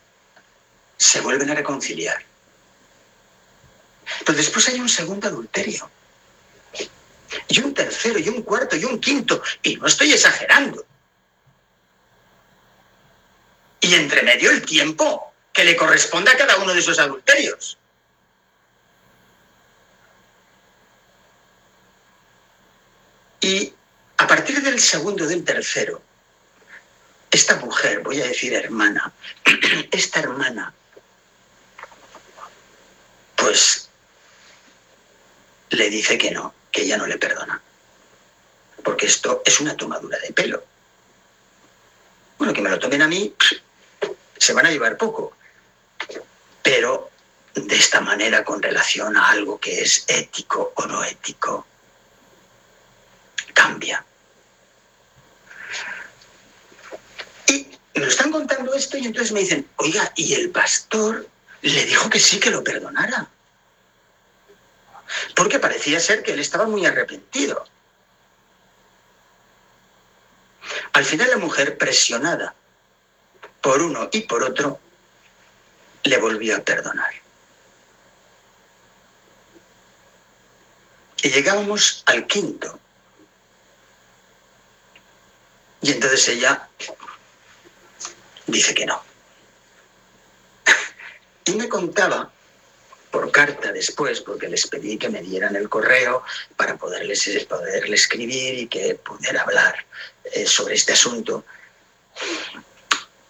se 0.97 1.21
vuelven 1.21 1.49
a 1.49 1.55
reconciliar. 1.55 2.23
Pero 4.25 4.37
después 4.37 4.67
hay 4.69 4.79
un 4.79 4.89
segundo 4.89 5.27
adulterio 5.27 5.89
y 7.47 7.59
un 7.59 7.73
tercero, 7.73 8.19
y 8.19 8.29
un 8.29 8.41
cuarto, 8.41 8.75
y 8.75 8.85
un 8.85 8.99
quinto, 8.99 9.41
y 9.63 9.75
no 9.75 9.87
estoy 9.87 10.13
exagerando. 10.13 10.85
Y 13.79 13.93
entre 13.93 14.23
medio 14.23 14.51
el 14.51 14.65
tiempo 14.65 15.33
que 15.53 15.63
le 15.63 15.75
corresponde 15.75 16.31
a 16.31 16.37
cada 16.37 16.57
uno 16.57 16.73
de 16.73 16.79
esos 16.79 16.99
adulterios. 16.99 17.77
Y 23.39 23.73
a 24.17 24.27
partir 24.27 24.61
del 24.61 24.79
segundo, 24.79 25.25
del 25.25 25.43
tercero, 25.43 26.01
esta 27.31 27.55
mujer, 27.57 28.01
voy 28.01 28.21
a 28.21 28.27
decir 28.27 28.53
hermana, 28.53 29.11
esta 29.91 30.19
hermana, 30.19 30.73
pues 33.35 33.89
le 35.69 35.89
dice 35.89 36.17
que 36.17 36.31
no, 36.31 36.53
que 36.71 36.83
ella 36.83 36.97
no 36.97 37.05
le 37.05 37.17
perdona. 37.17 37.61
Porque 38.83 39.07
esto 39.07 39.41
es 39.45 39.59
una 39.59 39.75
tomadura 39.75 40.17
de 40.19 40.31
pelo. 40.31 40.63
Bueno, 42.37 42.53
que 42.53 42.61
me 42.61 42.69
lo 42.69 42.79
tomen 42.79 43.01
a 43.01 43.07
mí, 43.07 43.33
se 44.37 44.53
van 44.53 44.65
a 44.65 44.71
llevar 44.71 44.97
poco. 44.97 45.35
Pero 46.61 47.09
de 47.53 47.75
esta 47.75 48.01
manera 48.01 48.43
con 48.43 48.61
relación 48.61 49.17
a 49.17 49.29
algo 49.29 49.59
que 49.59 49.81
es 49.81 50.05
ético 50.07 50.73
o 50.75 50.85
no 50.85 51.03
ético, 51.03 51.65
cambia. 53.53 54.03
Y 57.97 58.03
están 58.03 58.31
contando 58.31 58.73
esto 58.73 58.97
y 58.97 59.05
entonces 59.05 59.31
me 59.31 59.39
dicen, 59.39 59.67
oiga, 59.77 60.11
y 60.15 60.33
el 60.35 60.51
pastor 60.51 61.27
le 61.61 61.85
dijo 61.85 62.09
que 62.09 62.19
sí 62.19 62.39
que 62.39 62.51
lo 62.51 62.63
perdonara 62.63 63.27
porque 65.35 65.59
parecía 65.59 65.99
ser 65.99 66.23
que 66.23 66.33
él 66.33 66.39
estaba 66.39 66.65
muy 66.65 66.85
arrepentido. 66.85 67.65
Al 70.93 71.05
final 71.05 71.29
la 71.29 71.37
mujer, 71.37 71.77
presionada 71.77 72.53
por 73.61 73.81
uno 73.81 74.09
y 74.11 74.21
por 74.21 74.43
otro, 74.43 74.79
le 76.03 76.17
volvió 76.17 76.57
a 76.57 76.59
perdonar. 76.59 77.13
Y 81.21 81.29
llegábamos 81.29 82.03
al 82.05 82.27
quinto. 82.27 82.79
Y 85.81 85.91
entonces 85.91 86.27
ella 86.29 86.67
dice 88.47 88.73
que 88.73 88.85
no. 88.85 89.01
Y 91.45 91.55
me 91.55 91.69
contaba 91.69 92.31
por 93.11 93.31
carta 93.31 93.71
después, 93.71 94.21
porque 94.21 94.49
les 94.49 94.67
pedí 94.67 94.97
que 94.97 95.09
me 95.09 95.21
dieran 95.21 95.55
el 95.55 95.69
correo 95.69 96.23
para 96.55 96.77
poderles, 96.77 97.45
poderle 97.47 97.95
escribir 97.95 98.59
y 98.59 98.67
que 98.67 98.95
pudiera 98.95 99.43
hablar 99.43 99.85
eh, 100.25 100.45
sobre 100.45 100.75
este 100.75 100.93
asunto. 100.93 101.45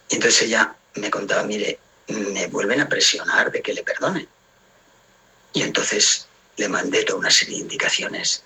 Y 0.09 0.15
entonces 0.15 0.43
ella 0.43 0.75
me 0.95 1.11
contaba, 1.11 1.43
mire, 1.43 1.79
me 2.07 2.47
vuelven 2.47 2.81
a 2.81 2.89
presionar 2.89 3.51
de 3.51 3.61
que 3.61 3.73
le 3.73 3.83
perdone. 3.83 4.27
Y 5.53 5.61
entonces 5.61 6.27
le 6.57 6.69
mandé 6.69 7.03
toda 7.03 7.19
una 7.19 7.31
serie 7.31 7.55
de 7.55 7.61
indicaciones 7.61 8.43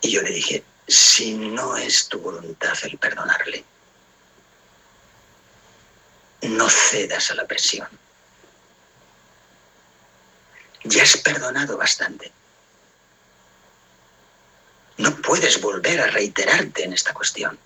y 0.00 0.10
yo 0.10 0.22
le 0.22 0.30
dije, 0.30 0.62
si 0.86 1.34
no 1.34 1.76
es 1.76 2.08
tu 2.08 2.20
voluntad 2.20 2.74
el 2.84 2.98
perdonarle, 2.98 3.64
no 6.42 6.68
cedas 6.68 7.30
a 7.30 7.34
la 7.34 7.46
presión 7.46 7.88
ya 10.84 11.02
has 11.02 11.16
perdonado 11.18 11.76
bastante. 11.76 12.32
No 14.96 15.14
puedes 15.16 15.60
volver 15.60 16.00
a 16.00 16.08
reiterarte 16.08 16.84
en 16.84 16.92
esta 16.92 17.12
cuestión. 17.12 17.58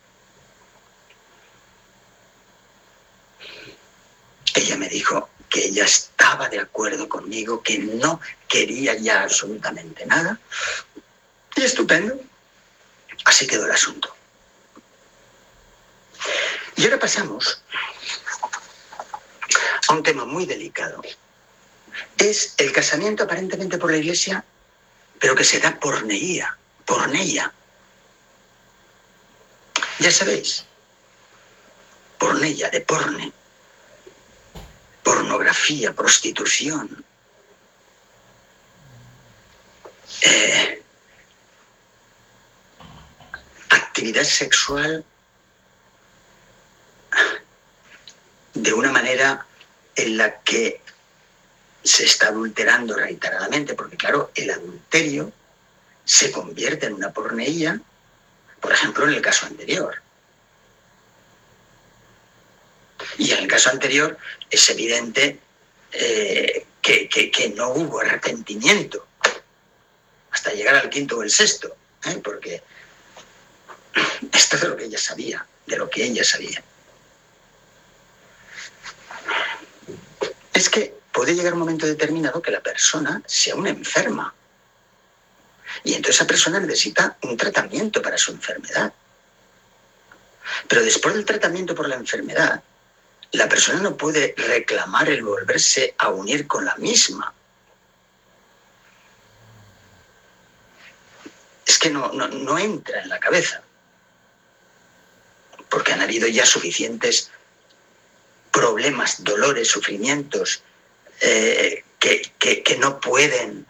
Ella 4.55 4.77
me 4.77 4.89
dijo 4.89 5.31
que 5.49 5.67
ella 5.67 5.85
estaba 5.85 6.49
de 6.49 6.61
acuerdo 6.61 7.09
conmigo, 7.09 7.63
que 7.63 7.79
no 7.79 8.21
quería 8.49 8.95
ya 8.97 9.23
absolutamente 9.23 10.05
nada. 10.05 10.39
Y 11.57 11.63
estupendo. 11.63 12.21
Así 13.25 13.47
quedó 13.47 13.67
el 13.67 13.73
asunto. 13.73 14.15
Y 16.77 16.85
ahora 16.85 16.99
pasamos 16.99 17.63
un 19.93 20.03
tema 20.03 20.25
muy 20.25 20.47
delicado, 20.47 21.03
es 22.19 22.55
el 22.59 22.73
casamiento 22.73 23.25
aparentemente 23.25 23.79
por 23.79 23.91
la 23.91 23.99
iglesia, 23.99 24.45
pero 25.19 25.35
que 25.35 25.45
se 25.45 25.61
da 25.61 25.79
por 25.79 26.05
neía, 26.05 26.57
por 26.85 27.09
neía. 27.09 27.53
Ya 29.99 30.11
sabéis, 30.11 30.65
pornella, 32.19 32.71
de 32.71 32.81
porne, 32.81 33.33
pornografía, 35.03 35.93
prostitución. 35.93 37.05
Eh, 40.23 40.83
actividad 43.71 44.25
sexual 44.25 45.05
de 48.55 48.73
una 48.73 48.93
manera 48.93 49.47
en 49.97 50.17
la 50.17 50.41
que 50.41 50.81
se 51.85 52.05
está 52.05 52.29
adulterando 52.29 52.97
reiteradamente, 52.97 53.75
porque 53.75 53.97
claro, 53.97 54.31
el 54.35 54.51
adulterio 54.51 55.33
se 56.05 56.31
convierte 56.31 56.87
en 56.87 56.95
una 56.95 57.13
porneía, 57.13 57.81
por 58.61 58.73
ejemplo, 58.73 59.05
en 59.05 59.15
el 59.15 59.23
caso 59.23 59.47
anterior. 59.47 60.01
Y 63.19 63.33
en 63.33 63.39
el 63.39 63.49
caso 63.49 63.71
anterior 63.71 64.17
es 64.51 64.71
evidente 64.71 65.39
eh, 65.93 66.67
que, 66.81 67.53
no 67.57 67.71
hubo 67.71 68.01
arrepentimiento 68.01 69.07
hasta 70.31 70.53
llegar 70.53 70.75
al 70.77 70.89
quinto 70.89 71.19
o 71.19 71.23
el 71.23 71.31
sexto, 71.31 71.77
¿eh? 72.05 72.21
porque 72.23 72.63
esto 74.33 74.57
es 74.57 74.63
lo 74.63 74.77
que 74.77 74.85
ella 74.85 74.99
sabía, 74.99 75.47
de 75.67 75.77
lo 75.77 75.91
que 75.91 76.05
ella 76.05 76.25
sabía. 76.25 76.63
Es 80.63 80.71
que 80.71 80.95
puede 81.11 81.35
llegar 81.35 81.55
un 81.55 81.59
momento 81.59 81.87
determinado 81.87 82.41
que 82.41 82.53
la 82.53 82.61
persona 82.61 83.21
sea 83.27 83.57
una 83.57 83.71
enferma. 83.71 84.33
Y 85.83 85.95
entonces 85.95 86.15
esa 86.15 86.27
persona 86.29 86.61
necesita 86.61 87.17
un 87.23 87.37
tratamiento 87.37 88.01
para 88.01 88.17
su 88.17 88.31
enfermedad. 88.31 88.93
Pero 90.69 90.85
después 90.85 91.17
del 91.17 91.25
tratamiento 91.25 91.75
por 91.75 91.89
la 91.89 91.97
enfermedad, 91.97 92.63
la 93.33 93.49
persona 93.49 93.81
no 93.81 93.97
puede 93.97 94.37
reclamar 94.37 95.09
el 95.09 95.25
volverse 95.25 95.97
a 95.99 96.11
unir 96.11 96.47
con 96.47 96.65
la 96.65 96.77
misma. 96.77 97.35
Es 101.67 101.77
que 101.77 101.91
no, 101.91 102.13
no, 102.13 102.57
entra 102.57 103.03
en 103.03 103.09
la 103.09 103.19
cabeza, 103.19 103.63
porque 105.69 105.93
han 105.93 106.03
habido 106.03 106.29
ya 106.29 106.47
suficientes 106.47 107.33
problemas, 108.53 109.25
dolores, 109.25 109.69
sufrimientos 109.69 110.63
eh, 111.21 111.85
que, 111.99 112.77
no 112.79 113.01
pueden 113.01 113.67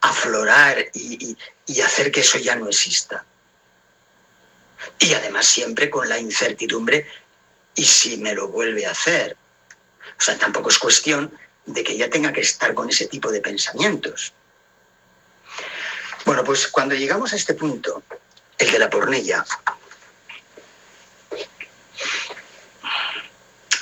aflorar 0.00 0.86
y 0.94 1.80
hacer 1.80 2.10
que 2.10 2.20
eso 2.20 2.38
ya 2.38 2.54
no 2.56 2.68
exista. 2.68 3.24
Y 4.98 5.14
además 5.14 5.46
siempre 5.46 5.90
con 5.90 6.08
la 6.08 6.18
incertidumbre 6.18 7.06
y 7.74 7.84
si 7.84 8.16
me 8.18 8.34
lo 8.34 8.48
vuelve 8.48 8.86
a 8.86 8.92
hacer. 8.92 9.36
O 10.18 10.22
sea, 10.22 10.38
tampoco 10.38 10.70
es 10.70 10.78
cuestión 10.78 11.32
de 11.66 11.82
que 11.82 11.96
ya 11.96 12.10
tenga 12.10 12.32
que 12.32 12.40
estar 12.40 12.74
con 12.74 12.88
ese 12.88 13.06
tipo 13.06 13.30
de 13.32 13.40
pensamientos. 13.40 14.32
Bueno, 16.24 16.44
pues 16.44 16.68
cuando 16.68 16.94
llegamos 16.94 17.32
a 17.32 17.36
este 17.36 17.54
punto, 17.54 18.02
el 18.58 18.70
de 18.70 18.78
la 18.78 18.90
pornilla, 18.90 19.44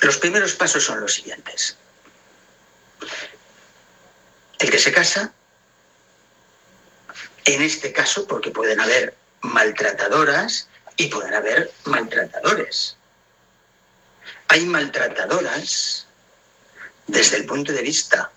los 0.03 0.19
primeros 0.19 0.55
pasos 0.55 0.85
son 0.85 1.01
los 1.01 1.15
siguientes. 1.15 1.77
El 4.59 4.71
que 4.71 4.79
se 4.79 4.93
casa, 4.93 5.33
en 7.45 7.63
este 7.63 7.93
caso, 7.93 8.27
porque 8.27 8.51
pueden 8.51 8.81
haber 8.81 9.17
maltratadoras 9.41 10.69
y 10.97 11.09
pueden 11.09 11.35
haber 11.35 11.73
maltratadores 11.85 12.97
hay 14.53 14.67
maltratadoras 14.67 16.07
desde 17.07 17.39
el 17.39 17.47
punto 17.47 17.73
de 17.73 17.81
vista 17.81 18.31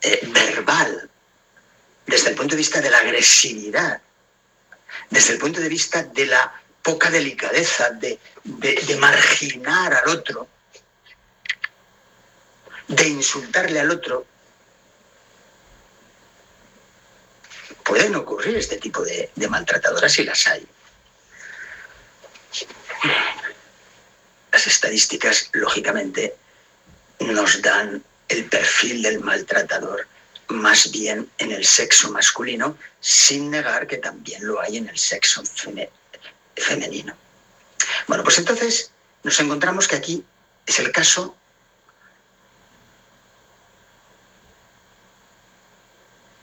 eh, 0.00 0.20
verbal, 0.28 1.10
desde 2.06 2.30
el 2.30 2.36
punto 2.36 2.54
de 2.54 2.58
vista 2.58 2.80
de 2.80 2.88
la 2.88 2.98
agresividad, 2.98 4.00
desde 5.10 5.32
el 5.32 5.40
punto 5.40 5.60
de 5.60 5.68
vista 5.68 6.04
de 6.04 6.26
la 6.26 6.62
poca 6.80 7.10
delicadeza, 7.10 7.90
de, 7.90 8.20
de 8.44 8.96
marginar 9.00 9.94
al 9.94 10.10
otro, 10.10 10.46
de 12.88 13.08
insultarle 13.08 13.80
al 13.80 13.90
otro, 13.90 14.26
pueden 17.84 18.14
ocurrir 18.14 18.56
este 18.56 18.76
tipo 18.76 19.02
de, 19.02 19.30
maltratadoras 19.48 20.18
y 20.18 20.24
las 20.24 20.46
hay. 20.46 20.66
Las 24.52 24.66
estadísticas, 24.66 25.48
lógicamente, 25.52 26.34
nos 27.20 27.60
dan 27.62 28.02
el 28.28 28.44
perfil 28.46 29.02
del 29.02 29.20
maltratador 29.20 30.06
más 30.48 30.90
bien 30.90 31.30
en 31.38 31.52
el 31.52 31.64
sexo 31.64 32.10
masculino, 32.10 32.76
sin 33.00 33.50
negar 33.50 33.86
que 33.86 33.98
también 33.98 34.46
lo 34.46 34.60
hay 34.60 34.76
en 34.76 34.88
el 34.88 34.98
sexo 34.98 35.42
femenino. 36.56 37.16
Bueno, 38.06 38.22
pues 38.22 38.38
entonces 38.38 38.90
nos 39.22 39.38
encontramos 39.40 39.88
que 39.88 39.96
aquí 39.96 40.24
es 40.66 40.78
el 40.78 40.92
caso 40.92 41.36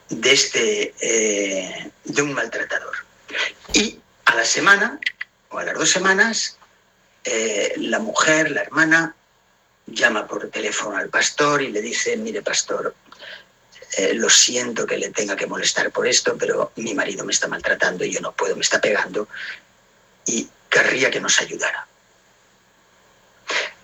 de 0.10 0.32
este 0.32 0.94
eh, 1.02 1.92
de 2.04 2.22
un 2.22 2.34
maltratador. 2.34 2.96
Y 3.74 4.00
a 4.26 4.36
la 4.36 4.46
semana 4.46 5.00
o 5.50 5.60
a 5.60 5.64
las 5.64 5.76
dos 5.76 5.90
semanas 5.90 6.58
eh, 7.24 7.74
la 7.78 8.00
mujer, 8.00 8.52
la 8.52 8.62
hermana, 8.62 9.16
llama 9.86 10.28
por 10.28 10.50
teléfono 10.50 10.98
al 10.98 11.10
pastor 11.10 11.62
y 11.62 11.72
le 11.72 11.82
dice, 11.82 12.16
mire 12.18 12.42
pastor, 12.42 12.96
eh, 13.98 14.14
lo 14.14 14.30
siento 14.30 14.86
que 14.86 14.98
le 14.98 15.10
tenga 15.10 15.36
que 15.36 15.48
molestar 15.48 15.92
por 15.92 16.08
esto, 16.08 16.38
pero 16.38 16.72
mi 16.76 16.94
marido 16.94 17.26
me 17.26 17.34
está 17.34 17.48
maltratando 17.48 18.06
y 18.06 18.12
yo 18.12 18.22
no 18.22 18.32
puedo, 18.32 18.56
me 18.56 18.62
está 18.62 18.80
pegando 18.80 19.28
y 20.26 20.48
querría 20.70 21.10
que 21.10 21.20
nos 21.20 21.40
ayudara. 21.42 21.88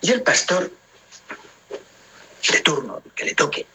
Y 0.00 0.12
el 0.12 0.22
pastor, 0.22 0.70
de 2.52 2.60
turno, 2.60 3.02
que 3.14 3.24
le 3.24 3.34
toque, 3.34 3.66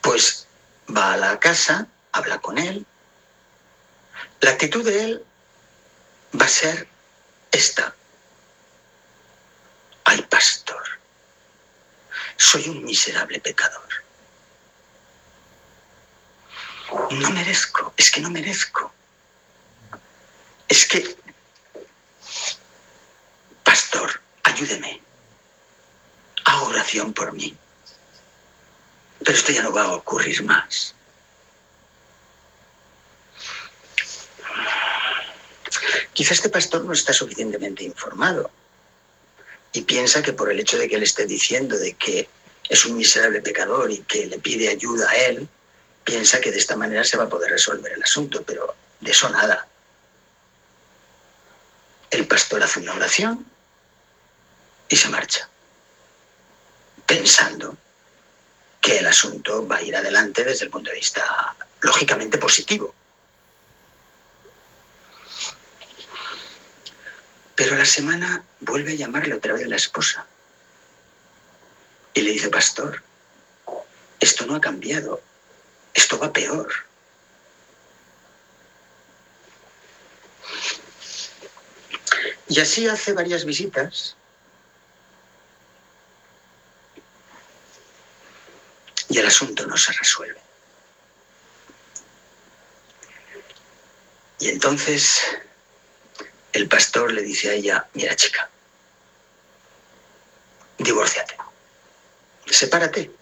pues 0.00 0.43
va 0.88 1.12
a 1.12 1.16
la 1.16 1.38
casa, 1.40 1.86
habla 2.12 2.38
con 2.38 2.58
él. 2.58 2.86
La 4.40 4.50
actitud 4.50 4.84
de 4.84 5.04
él 5.04 5.24
va 6.38 6.46
a 6.46 6.48
ser 6.48 6.88
esta. 7.50 7.94
Ay, 10.04 10.22
pastor, 10.22 10.82
soy 12.36 12.68
un 12.68 12.84
miserable 12.84 13.40
pecador. 13.40 13.88
No 17.10 17.30
merezco, 17.30 17.92
es 17.96 18.10
que 18.10 18.20
no 18.20 18.30
merezco. 18.30 18.92
Es 20.68 20.86
que, 20.86 21.16
pastor, 23.62 24.20
ayúdeme. 24.42 25.00
Hago 26.44 26.66
oración 26.66 27.12
por 27.12 27.32
mí. 27.32 27.56
Pero 29.24 29.38
esto 29.38 29.52
ya 29.52 29.62
no 29.62 29.72
va 29.72 29.82
a 29.84 29.94
ocurrir 29.94 30.42
más. 30.44 30.94
Quizá 36.12 36.34
este 36.34 36.48
pastor 36.48 36.84
no 36.84 36.92
está 36.92 37.12
suficientemente 37.12 37.82
informado 37.82 38.50
y 39.72 39.82
piensa 39.82 40.22
que 40.22 40.32
por 40.32 40.50
el 40.52 40.60
hecho 40.60 40.78
de 40.78 40.88
que 40.88 40.94
él 40.94 41.02
esté 41.02 41.26
diciendo 41.26 41.76
de 41.76 41.94
que 41.94 42.28
es 42.68 42.84
un 42.84 42.96
miserable 42.96 43.40
pecador 43.40 43.90
y 43.90 43.98
que 43.98 44.26
le 44.26 44.38
pide 44.38 44.68
ayuda 44.68 45.10
a 45.10 45.16
él, 45.16 45.48
piensa 46.04 46.40
que 46.40 46.52
de 46.52 46.58
esta 46.58 46.76
manera 46.76 47.02
se 47.02 47.16
va 47.16 47.24
a 47.24 47.28
poder 47.28 47.50
resolver 47.50 47.92
el 47.92 48.02
asunto, 48.02 48.44
pero 48.44 48.76
de 49.00 49.10
eso 49.10 49.28
nada. 49.30 49.66
El 52.10 52.26
pastor 52.28 52.62
hace 52.62 52.78
una 52.78 52.94
oración 52.94 53.44
y 54.88 54.96
se 54.96 55.08
marcha, 55.08 55.48
pensando 57.06 57.76
que 58.84 58.98
el 58.98 59.06
asunto 59.06 59.66
va 59.66 59.76
a 59.76 59.82
ir 59.82 59.96
adelante 59.96 60.44
desde 60.44 60.66
el 60.66 60.70
punto 60.70 60.90
de 60.90 60.96
vista 60.96 61.56
lógicamente 61.80 62.36
positivo. 62.36 62.94
Pero 67.54 67.76
la 67.76 67.86
semana 67.86 68.44
vuelve 68.60 68.92
a 68.92 68.96
llamarle 68.96 69.36
otra 69.36 69.54
vez 69.54 69.66
la 69.66 69.76
esposa. 69.76 70.26
Y 72.12 72.20
le 72.20 72.32
dice, 72.32 72.50
pastor, 72.50 73.02
esto 74.20 74.44
no 74.44 74.54
ha 74.54 74.60
cambiado, 74.60 75.22
esto 75.94 76.18
va 76.18 76.30
peor. 76.30 76.70
Y 82.48 82.60
así 82.60 82.86
hace 82.86 83.14
varias 83.14 83.46
visitas. 83.46 84.14
Y 89.14 89.18
el 89.18 89.26
asunto 89.26 89.64
no 89.64 89.76
se 89.76 89.92
resuelve. 89.92 90.40
Y 94.40 94.48
entonces 94.48 95.20
el 96.52 96.66
pastor 96.66 97.12
le 97.12 97.22
dice 97.22 97.50
a 97.50 97.52
ella, 97.52 97.88
mira 97.92 98.16
chica, 98.16 98.50
divórciate, 100.78 101.36
sepárate. 102.46 103.12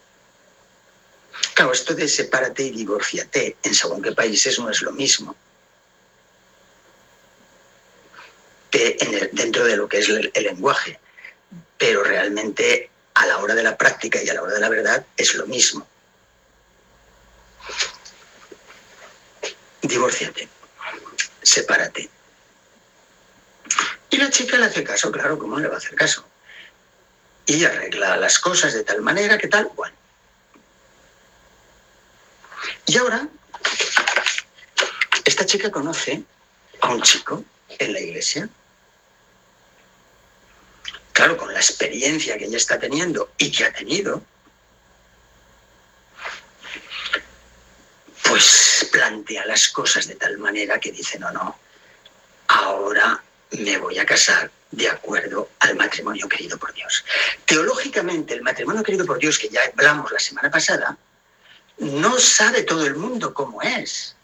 Claro, 1.52 1.74
esto 1.74 1.92
de 1.92 2.08
sepárate 2.08 2.62
y 2.62 2.70
divórciate 2.70 3.58
en 3.62 3.74
según 3.74 4.00
qué 4.00 4.12
países 4.12 4.58
no 4.58 4.70
es 4.70 4.80
lo 4.80 4.92
mismo. 4.92 5.36
dentro 9.32 9.66
de 9.66 9.76
lo 9.76 9.86
que 9.90 9.98
es 9.98 10.08
el, 10.08 10.32
lenguaje. 10.34 10.98
Pero 11.76 12.02
realmente 12.02 12.91
a 13.22 13.26
la 13.26 13.38
hora 13.38 13.54
de 13.54 13.62
la 13.62 13.76
práctica 13.76 14.20
y 14.20 14.28
a 14.28 14.34
la 14.34 14.42
hora 14.42 14.54
de 14.54 14.60
la 14.60 14.68
verdad 14.68 15.06
es 15.16 15.34
lo 15.34 15.46
mismo. 15.46 15.86
Divórciate, 19.80 20.48
sepárate. 21.40 22.10
Y 24.10 24.16
la 24.16 24.28
chica 24.28 24.58
le 24.58 24.66
hace 24.66 24.82
caso, 24.82 25.12
claro, 25.12 25.38
¿cómo 25.38 25.60
le 25.60 25.68
va 25.68 25.74
a 25.74 25.78
hacer 25.78 25.94
caso? 25.94 26.26
Y 27.46 27.64
arregla 27.64 28.16
las 28.16 28.40
cosas 28.40 28.74
de 28.74 28.82
tal 28.82 29.02
manera 29.02 29.38
que 29.38 29.46
tal, 29.46 29.70
bueno. 29.76 29.94
Y 32.86 32.98
ahora, 32.98 33.28
esta 35.24 35.46
chica 35.46 35.70
conoce 35.70 36.24
a 36.80 36.88
un 36.88 37.02
chico 37.02 37.44
en 37.68 37.92
la 37.92 38.00
iglesia. 38.00 38.48
Claro, 41.22 41.36
con 41.36 41.52
la 41.52 41.60
experiencia 41.60 42.36
que 42.36 42.46
ella 42.46 42.56
está 42.56 42.80
teniendo 42.80 43.30
y 43.38 43.52
que 43.52 43.64
ha 43.64 43.72
tenido, 43.72 44.24
pues 48.24 48.88
plantea 48.90 49.46
las 49.46 49.68
cosas 49.68 50.08
de 50.08 50.16
tal 50.16 50.38
manera 50.38 50.80
que 50.80 50.90
dice, 50.90 51.20
no, 51.20 51.30
no, 51.30 51.56
ahora 52.48 53.22
me 53.52 53.78
voy 53.78 54.00
a 54.00 54.04
casar 54.04 54.50
de 54.72 54.88
acuerdo 54.88 55.50
al 55.60 55.76
matrimonio 55.76 56.28
querido 56.28 56.58
por 56.58 56.74
Dios. 56.74 57.04
Teológicamente, 57.44 58.34
el 58.34 58.42
matrimonio 58.42 58.82
querido 58.82 59.06
por 59.06 59.20
Dios, 59.20 59.38
que 59.38 59.48
ya 59.48 59.60
hablamos 59.62 60.10
la 60.10 60.18
semana 60.18 60.50
pasada, 60.50 60.98
no 61.78 62.18
sabe 62.18 62.64
todo 62.64 62.84
el 62.84 62.96
mundo 62.96 63.32
cómo 63.32 63.62
es. 63.62 64.16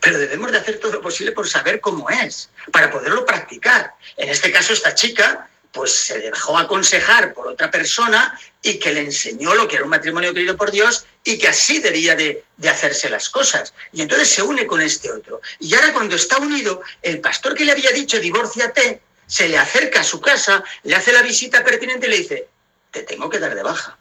Pero 0.00 0.18
debemos 0.18 0.50
de 0.50 0.58
hacer 0.58 0.80
todo 0.80 0.94
lo 0.94 1.00
posible 1.00 1.30
por 1.30 1.48
saber 1.48 1.80
cómo 1.80 2.10
es, 2.10 2.50
para 2.72 2.90
poderlo 2.90 3.24
practicar. 3.24 3.94
En 4.16 4.30
este 4.30 4.50
caso, 4.50 4.72
esta 4.72 4.92
chica 4.92 5.48
pues 5.72 5.92
se 5.92 6.18
dejó 6.18 6.56
aconsejar 6.56 7.34
por 7.34 7.48
otra 7.48 7.70
persona 7.70 8.38
y 8.62 8.78
que 8.78 8.92
le 8.92 9.00
enseñó 9.02 9.54
lo 9.54 9.68
que 9.68 9.76
era 9.76 9.84
un 9.84 9.90
matrimonio 9.90 10.32
querido 10.32 10.56
por 10.56 10.70
Dios 10.70 11.06
y 11.22 11.38
que 11.38 11.48
así 11.48 11.80
debía 11.80 12.14
de, 12.14 12.44
de, 12.56 12.68
hacerse 12.68 13.10
las 13.10 13.28
cosas. 13.28 13.74
Y 13.92 14.02
entonces 14.02 14.28
se 14.28 14.42
une 14.42 14.66
con 14.66 14.80
este 14.80 15.10
otro. 15.10 15.40
Y 15.60 15.74
ahora 15.74 15.92
cuando 15.92 16.16
está 16.16 16.38
unido, 16.38 16.80
el 17.02 17.20
pastor 17.20 17.54
que 17.54 17.64
le 17.64 17.72
había 17.72 17.90
dicho 17.90 18.18
divórciate, 18.18 19.02
se 19.26 19.48
le 19.48 19.58
acerca 19.58 20.00
a 20.00 20.04
su 20.04 20.20
casa, 20.20 20.62
le 20.84 20.94
hace 20.94 21.12
la 21.12 21.22
visita 21.22 21.64
pertinente 21.64 22.06
y 22.06 22.10
le 22.10 22.16
dice, 22.16 22.48
te 22.90 23.02
tengo 23.02 23.28
que 23.28 23.38
dar 23.38 23.54
de 23.54 23.62
baja. 23.62 23.98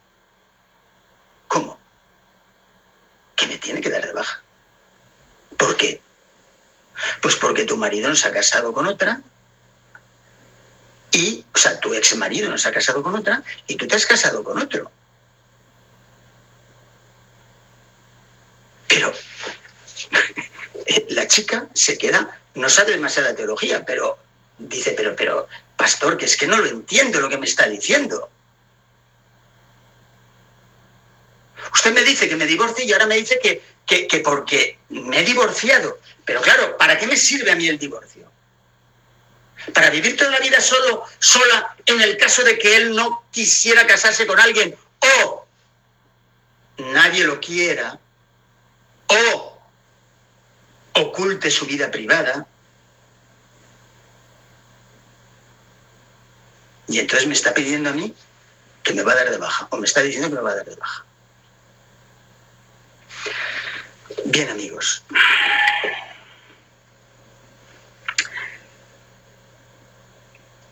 ¿Cómo? 1.47 1.79
Que 3.35 3.47
me 3.47 3.57
tiene 3.57 3.81
que 3.81 3.89
dar 3.89 4.05
de 4.05 4.13
baja. 4.13 4.41
¿Por 5.57 5.75
qué? 5.75 6.01
Pues 7.21 7.35
porque 7.35 7.65
tu 7.65 7.75
marido 7.75 8.09
no 8.09 8.15
se 8.15 8.27
ha 8.27 8.31
casado 8.31 8.71
con 8.71 8.87
otra 8.87 9.21
y, 11.15 11.45
o 11.53 11.57
sea, 11.57 11.79
tu 11.79 11.93
ex 11.93 12.13
marido 12.17 12.49
no 12.49 12.57
se 12.57 12.67
ha 12.67 12.73
casado 12.73 13.01
con 13.01 13.15
otra 13.15 13.41
y 13.67 13.77
tú 13.77 13.87
te 13.87 13.95
has 13.95 14.05
casado 14.05 14.43
con 14.43 14.61
otro. 14.61 14.91
Pero 18.89 19.13
la 21.09 21.25
chica 21.27 21.69
se 21.73 21.97
queda, 21.97 22.37
no 22.55 22.67
sabe 22.67 22.91
demasiada 22.91 23.33
teología, 23.33 23.85
pero 23.85 24.19
dice, 24.57 24.91
pero, 24.91 25.15
pero, 25.15 25.47
pastor, 25.77 26.17
que 26.17 26.25
es 26.25 26.35
que 26.35 26.47
no 26.47 26.57
lo 26.57 26.67
entiendo 26.67 27.21
lo 27.21 27.29
que 27.29 27.37
me 27.37 27.45
está 27.45 27.65
diciendo. 27.69 28.29
Usted 31.73 31.93
me 31.93 32.03
dice 32.03 32.27
que 32.27 32.35
me 32.35 32.45
divorcie 32.45 32.83
y 32.83 32.91
ahora 32.91 33.05
me 33.05 33.15
dice 33.15 33.39
que, 33.41 33.63
que, 33.85 34.05
que 34.05 34.19
porque 34.19 34.79
me 34.89 35.21
he 35.21 35.23
divorciado. 35.23 35.97
Pero 36.25 36.41
claro, 36.41 36.75
¿para 36.77 36.97
qué 36.99 37.07
me 37.07 37.15
sirve 37.15 37.51
a 37.51 37.55
mí 37.55 37.69
el 37.69 37.79
divorcio? 37.79 38.34
Para 39.73 39.89
vivir 39.89 40.15
toda 40.15 40.31
la 40.31 40.39
vida 40.39 40.61
solo, 40.61 41.03
sola, 41.19 41.75
en 41.85 42.01
el 42.01 42.17
caso 42.17 42.43
de 42.43 42.57
que 42.57 42.75
él 42.75 42.95
no 42.95 43.25
quisiera 43.31 43.87
casarse 43.87 44.27
con 44.27 44.39
alguien 44.39 44.75
o 44.99 45.45
nadie 46.77 47.23
lo 47.23 47.39
quiera 47.39 47.99
o 49.07 49.59
oculte 50.93 51.51
su 51.51 51.65
vida 51.65 51.91
privada. 51.91 52.47
Y 56.87 56.99
entonces 56.99 57.27
me 57.27 57.33
está 57.33 57.53
pidiendo 57.53 57.89
a 57.89 57.93
mí 57.93 58.13
que 58.83 58.93
me 58.93 59.03
va 59.03 59.13
a 59.13 59.15
dar 59.15 59.31
de 59.31 59.37
baja, 59.37 59.67
o 59.71 59.77
me 59.77 59.87
está 59.87 60.01
diciendo 60.01 60.29
que 60.29 60.35
me 60.35 60.41
va 60.41 60.51
a 60.51 60.55
dar 60.55 60.65
de 60.65 60.75
baja. 60.75 61.05
Bien 64.25 64.49
amigos, 64.49 65.03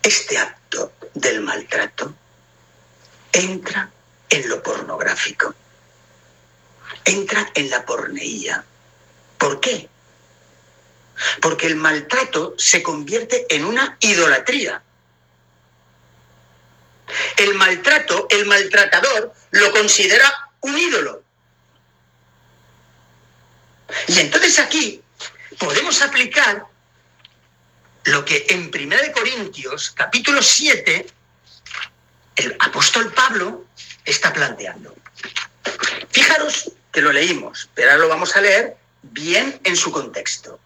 este 0.03 0.37
acto 0.37 0.93
del 1.13 1.41
maltrato 1.41 2.13
entra 3.31 3.89
en 4.29 4.49
lo 4.49 4.61
pornográfico, 4.61 5.55
entra 7.05 7.49
en 7.55 7.69
la 7.69 7.85
porneía. 7.85 8.63
¿Por 9.37 9.59
qué? 9.59 9.89
Porque 11.41 11.67
el 11.67 11.77
maltrato 11.77 12.55
se 12.57 12.83
convierte 12.83 13.45
en 13.49 13.65
una 13.65 13.97
idolatría. 13.99 14.81
El 17.37 17.53
maltrato, 17.55 18.27
el 18.29 18.45
maltratador, 18.45 19.33
lo 19.51 19.71
considera 19.71 20.51
un 20.61 20.77
ídolo. 20.77 21.23
Y 24.07 24.19
entonces 24.19 24.59
aquí 24.59 25.01
podemos 25.59 26.01
aplicar 26.01 26.65
lo 28.05 28.25
que 28.25 28.45
en 28.49 28.71
1 28.73 28.95
Corintios, 29.13 29.91
capítulo 29.91 30.41
7, 30.41 31.05
el 32.35 32.55
apóstol 32.59 33.11
Pablo 33.13 33.65
está 34.05 34.33
planteando. 34.33 34.95
Fijaros 36.09 36.71
que 36.91 37.01
lo 37.01 37.11
leímos, 37.11 37.69
pero 37.73 37.91
ahora 37.91 38.03
lo 38.03 38.09
vamos 38.09 38.35
a 38.35 38.41
leer 38.41 38.77
bien 39.01 39.59
en 39.63 39.75
su 39.75 39.91
contexto. 39.91 40.59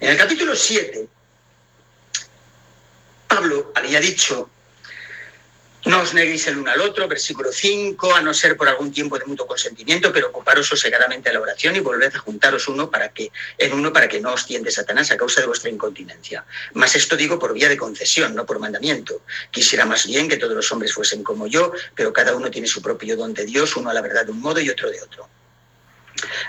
En 0.00 0.10
el 0.10 0.16
capítulo 0.16 0.54
7, 0.54 1.08
Pablo 3.28 3.72
había 3.74 4.00
dicho 4.00 4.50
no 5.88 6.02
os 6.02 6.12
neguéis 6.12 6.46
el 6.46 6.58
uno 6.58 6.70
al 6.70 6.82
otro, 6.82 7.08
versículo 7.08 7.50
5, 7.50 8.14
a 8.14 8.20
no 8.20 8.34
ser 8.34 8.58
por 8.58 8.68
algún 8.68 8.92
tiempo 8.92 9.18
de 9.18 9.24
mutuo 9.24 9.46
consentimiento, 9.46 10.12
pero 10.12 10.28
ocuparos 10.28 10.68
sosegadamente 10.68 11.30
a 11.30 11.32
la 11.32 11.40
oración 11.40 11.76
y 11.76 11.80
volved 11.80 12.14
a 12.14 12.18
juntaros 12.18 12.68
uno 12.68 12.90
para 12.90 13.08
que, 13.08 13.32
en 13.56 13.72
uno 13.72 13.90
para 13.90 14.06
que 14.06 14.20
no 14.20 14.34
os 14.34 14.44
tiende 14.44 14.70
Satanás 14.70 15.10
a 15.12 15.16
causa 15.16 15.40
de 15.40 15.46
vuestra 15.46 15.70
incontinencia. 15.70 16.44
Mas 16.74 16.94
esto 16.94 17.16
digo 17.16 17.38
por 17.38 17.54
vía 17.54 17.70
de 17.70 17.78
concesión, 17.78 18.34
no 18.34 18.44
por 18.44 18.58
mandamiento. 18.58 19.22
Quisiera 19.50 19.86
más 19.86 20.06
bien 20.06 20.28
que 20.28 20.36
todos 20.36 20.54
los 20.54 20.70
hombres 20.70 20.92
fuesen 20.92 21.22
como 21.22 21.46
yo, 21.46 21.72
pero 21.94 22.12
cada 22.12 22.36
uno 22.36 22.50
tiene 22.50 22.68
su 22.68 22.82
propio 22.82 23.16
don 23.16 23.32
de 23.32 23.46
Dios, 23.46 23.74
uno 23.74 23.88
a 23.88 23.94
la 23.94 24.02
verdad 24.02 24.26
de 24.26 24.32
un 24.32 24.40
modo 24.40 24.60
y 24.60 24.68
otro 24.68 24.90
de 24.90 25.00
otro. 25.00 25.26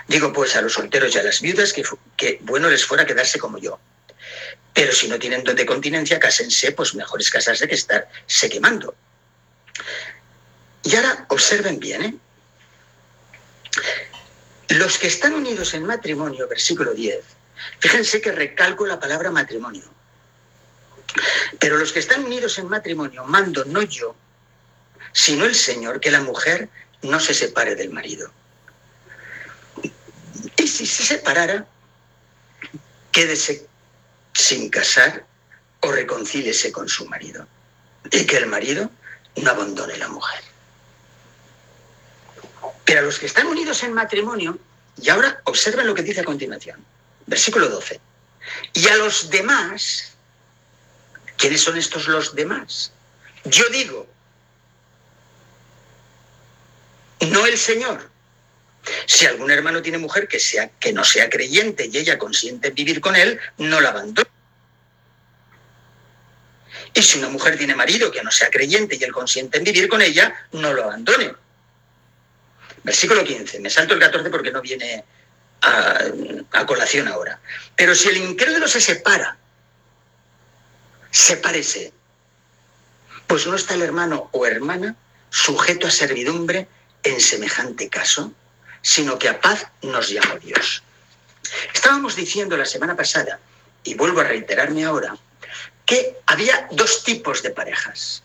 Digo 0.06 0.34
pues 0.34 0.54
a 0.54 0.60
los 0.60 0.74
solteros 0.74 1.14
y 1.14 1.18
a 1.18 1.22
las 1.22 1.40
viudas 1.40 1.72
que, 1.72 1.82
que 2.14 2.40
bueno 2.42 2.68
les 2.68 2.84
fuera 2.84 3.06
quedarse 3.06 3.38
como 3.38 3.56
yo. 3.56 3.80
Pero 4.74 4.92
si 4.92 5.08
no 5.08 5.18
tienen 5.18 5.44
don 5.44 5.56
de 5.56 5.64
continencia, 5.64 6.20
cásense, 6.20 6.72
pues 6.72 6.94
mejor 6.94 7.22
es 7.22 7.30
casarse 7.30 7.66
que 7.66 7.74
estarse 7.74 8.50
quemando. 8.50 8.94
Y 10.82 10.96
ahora 10.96 11.26
observen 11.28 11.78
bien, 11.78 12.02
¿eh? 12.02 12.14
Los 14.70 14.98
que 14.98 15.08
están 15.08 15.34
unidos 15.34 15.74
en 15.74 15.84
matrimonio, 15.84 16.46
versículo 16.48 16.94
10, 16.94 17.24
fíjense 17.80 18.20
que 18.20 18.32
recalco 18.32 18.86
la 18.86 19.00
palabra 19.00 19.30
matrimonio. 19.30 19.84
Pero 21.58 21.76
los 21.76 21.92
que 21.92 21.98
están 21.98 22.24
unidos 22.24 22.58
en 22.58 22.68
matrimonio, 22.68 23.24
mando 23.24 23.64
no 23.64 23.82
yo, 23.82 24.14
sino 25.12 25.44
el 25.44 25.54
Señor, 25.54 26.00
que 26.00 26.10
la 26.10 26.20
mujer 26.20 26.68
no 27.02 27.18
se 27.18 27.34
separe 27.34 27.74
del 27.74 27.90
marido. 27.90 28.30
Y 30.56 30.68
si 30.68 30.86
se 30.86 31.02
separara, 31.02 31.66
quédese 33.10 33.66
sin 34.32 34.70
casar 34.70 35.26
o 35.80 35.90
reconcíliese 35.90 36.70
con 36.70 36.88
su 36.88 37.06
marido. 37.06 37.46
Y 38.10 38.24
que 38.24 38.36
el 38.36 38.46
marido 38.46 38.90
no 39.36 39.50
abandone 39.50 39.96
la 39.98 40.08
mujer. 40.08 40.49
Pero 42.84 43.00
a 43.00 43.02
los 43.02 43.18
que 43.18 43.26
están 43.26 43.46
unidos 43.46 43.82
en 43.82 43.92
matrimonio, 43.92 44.58
y 45.00 45.08
ahora 45.08 45.40
observen 45.44 45.86
lo 45.86 45.94
que 45.94 46.02
dice 46.02 46.20
a 46.20 46.24
continuación, 46.24 46.84
versículo 47.26 47.68
12, 47.68 48.00
y 48.72 48.88
a 48.88 48.96
los 48.96 49.30
demás, 49.30 50.12
¿quiénes 51.36 51.62
son 51.62 51.76
estos 51.76 52.08
los 52.08 52.34
demás? 52.34 52.92
Yo 53.44 53.68
digo, 53.70 54.06
no 57.28 57.46
el 57.46 57.56
Señor. 57.56 58.10
Si 59.06 59.26
algún 59.26 59.50
hermano 59.50 59.82
tiene 59.82 59.98
mujer 59.98 60.26
que, 60.26 60.40
sea, 60.40 60.70
que 60.80 60.92
no 60.92 61.04
sea 61.04 61.28
creyente 61.28 61.88
y 61.92 61.96
ella 61.96 62.18
consiente 62.18 62.68
en 62.68 62.74
vivir 62.74 63.00
con 63.00 63.14
él, 63.14 63.38
no 63.58 63.80
la 63.80 63.90
abandone. 63.90 64.28
Y 66.94 67.02
si 67.02 67.18
una 67.18 67.28
mujer 67.28 67.56
tiene 67.56 67.74
marido 67.74 68.10
que 68.10 68.22
no 68.22 68.30
sea 68.30 68.50
creyente 68.50 68.96
y 68.96 69.04
él 69.04 69.12
consiente 69.12 69.58
en 69.58 69.64
vivir 69.64 69.88
con 69.88 70.02
ella, 70.02 70.34
no 70.52 70.72
lo 70.72 70.84
abandone. 70.84 71.34
Versículo 72.82 73.24
15. 73.24 73.60
Me 73.60 73.70
salto 73.70 73.94
el 73.94 74.00
14 74.00 74.30
porque 74.30 74.50
no 74.50 74.60
viene 74.60 75.04
a, 75.62 76.66
colación 76.66 77.08
ahora. 77.08 77.40
Pero 77.76 77.94
si 77.94 78.08
el 78.08 78.18
incrédulo 78.18 78.68
se 78.68 78.80
separa, 78.80 79.36
sepárese. 81.10 81.92
Pues 83.26 83.46
no 83.46 83.54
está 83.54 83.74
el 83.74 83.82
hermano 83.82 84.28
o 84.32 84.46
hermana 84.46 84.96
sujeto 85.30 85.86
a 85.86 85.90
servidumbre 85.90 86.66
en 87.02 87.20
semejante 87.20 87.88
caso, 87.88 88.32
sino 88.82 89.18
que 89.18 89.28
a 89.28 89.40
paz 89.40 89.66
nos 89.82 90.08
llamó 90.10 90.38
Dios. 90.38 90.82
Estábamos 91.72 92.16
diciendo 92.16 92.56
la 92.56 92.66
semana 92.66 92.96
pasada, 92.96 93.38
y 93.84 93.94
vuelvo 93.94 94.20
a 94.20 94.24
reiterarme 94.24 94.84
ahora, 94.84 95.16
que 95.86 96.16
había 96.26 96.68
dos 96.72 97.02
tipos 97.04 97.42
de 97.42 97.50
parejas. 97.50 98.22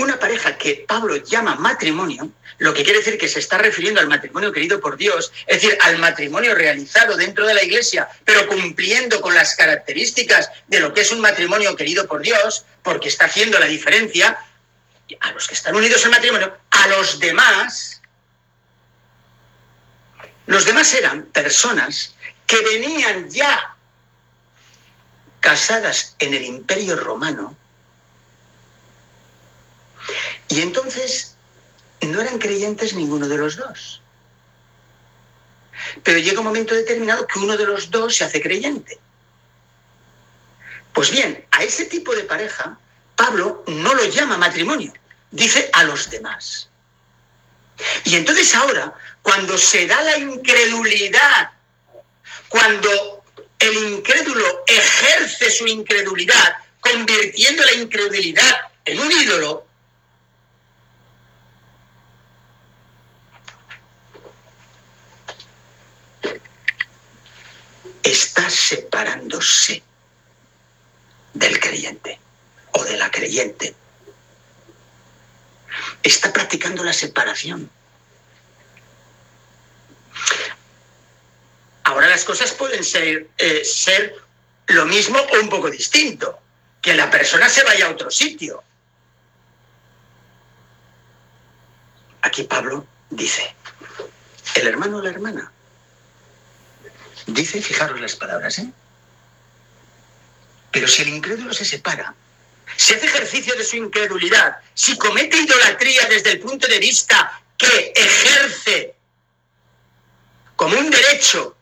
Una 0.00 0.18
pareja 0.18 0.56
que 0.56 0.86
Pablo 0.88 1.16
llama 1.16 1.56
matrimonio, 1.56 2.30
lo 2.56 2.72
que 2.72 2.84
quiere 2.84 3.00
decir 3.00 3.18
que 3.18 3.28
se 3.28 3.38
está 3.38 3.58
refiriendo 3.58 4.00
al 4.00 4.08
matrimonio 4.08 4.50
querido 4.50 4.80
por 4.80 4.96
Dios, 4.96 5.30
es 5.46 5.60
decir, 5.60 5.76
al 5.82 5.98
matrimonio 5.98 6.54
realizado 6.54 7.18
dentro 7.18 7.46
de 7.46 7.52
la 7.52 7.62
iglesia, 7.62 8.08
pero 8.24 8.46
cumpliendo 8.48 9.20
con 9.20 9.34
las 9.34 9.54
características 9.56 10.50
de 10.68 10.80
lo 10.80 10.94
que 10.94 11.02
es 11.02 11.12
un 11.12 11.20
matrimonio 11.20 11.76
querido 11.76 12.06
por 12.06 12.22
Dios, 12.22 12.64
porque 12.82 13.10
está 13.10 13.26
haciendo 13.26 13.58
la 13.58 13.66
diferencia 13.66 14.38
a 15.20 15.32
los 15.32 15.46
que 15.46 15.52
están 15.52 15.76
unidos 15.76 16.02
en 16.06 16.12
matrimonio, 16.12 16.56
a 16.70 16.88
los 16.88 17.18
demás, 17.18 18.00
los 20.46 20.64
demás 20.64 20.94
eran 20.94 21.26
personas 21.26 22.14
que 22.46 22.58
venían 22.62 23.28
ya 23.28 23.76
casadas 25.40 26.16
en 26.20 26.32
el 26.32 26.42
imperio 26.42 26.96
romano 26.96 27.59
y 30.50 30.60
entonces 30.60 31.36
no 32.02 32.20
eran 32.20 32.38
creyentes 32.38 32.92
ninguno 32.94 33.28
de 33.28 33.38
los 33.38 33.56
dos. 33.56 34.02
Pero 36.02 36.18
llega 36.18 36.40
un 36.40 36.46
momento 36.46 36.74
determinado 36.74 37.26
que 37.26 37.38
uno 37.38 37.56
de 37.56 37.66
los 37.66 37.90
dos 37.90 38.16
se 38.16 38.24
hace 38.24 38.42
creyente. 38.42 38.98
Pues 40.92 41.10
bien, 41.10 41.46
a 41.52 41.62
ese 41.62 41.86
tipo 41.86 42.14
de 42.14 42.24
pareja, 42.24 42.78
Pablo 43.16 43.64
no 43.68 43.94
lo 43.94 44.04
llama 44.06 44.36
matrimonio, 44.36 44.92
dice 45.30 45.70
a 45.72 45.84
los 45.84 46.10
demás. 46.10 46.68
Y 48.04 48.16
entonces 48.16 48.54
ahora, 48.54 48.92
cuando 49.22 49.56
se 49.56 49.86
da 49.86 50.02
la 50.02 50.18
incredulidad, 50.18 51.50
cuando 52.48 53.24
el 53.60 53.74
incrédulo 53.92 54.64
ejerce 54.66 55.50
su 55.50 55.66
incredulidad, 55.66 56.56
convirtiendo 56.80 57.62
la 57.64 57.72
incredulidad 57.74 58.60
en 58.84 58.98
un 58.98 59.12
ídolo, 59.12 59.69
separándose 68.48 69.82
del 71.34 71.58
creyente 71.60 72.18
o 72.72 72.84
de 72.84 72.96
la 72.96 73.10
creyente. 73.10 73.74
Está 76.02 76.32
practicando 76.32 76.82
la 76.82 76.92
separación. 76.92 77.70
Ahora 81.84 82.08
las 82.08 82.24
cosas 82.24 82.52
pueden 82.52 82.84
ser, 82.84 83.28
eh, 83.36 83.64
ser 83.64 84.14
lo 84.68 84.86
mismo 84.86 85.18
o 85.18 85.40
un 85.40 85.48
poco 85.48 85.70
distinto. 85.70 86.38
Que 86.80 86.94
la 86.94 87.10
persona 87.10 87.48
se 87.48 87.62
vaya 87.64 87.86
a 87.86 87.90
otro 87.90 88.10
sitio. 88.10 88.62
Aquí 92.22 92.44
Pablo 92.44 92.86
dice, 93.10 93.54
el 94.54 94.66
hermano 94.66 94.98
o 94.98 95.02
la 95.02 95.10
hermana 95.10 95.52
Dice, 97.32 97.62
fijaros 97.62 98.00
las 98.00 98.16
palabras, 98.16 98.58
¿eh? 98.58 98.72
Pero 100.72 100.88
si 100.88 101.02
el 101.02 101.08
incrédulo 101.08 101.52
se 101.52 101.64
separa, 101.64 102.12
si 102.76 102.94
hace 102.94 103.06
ejercicio 103.06 103.54
de 103.54 103.64
su 103.64 103.76
incredulidad, 103.76 104.56
si 104.74 104.98
comete 104.98 105.36
idolatría 105.36 106.06
desde 106.06 106.32
el 106.32 106.40
punto 106.40 106.66
de 106.66 106.78
vista 106.80 107.40
que 107.56 107.92
ejerce 107.94 108.96
como 110.56 110.76
un 110.76 110.90
derecho, 110.90 111.56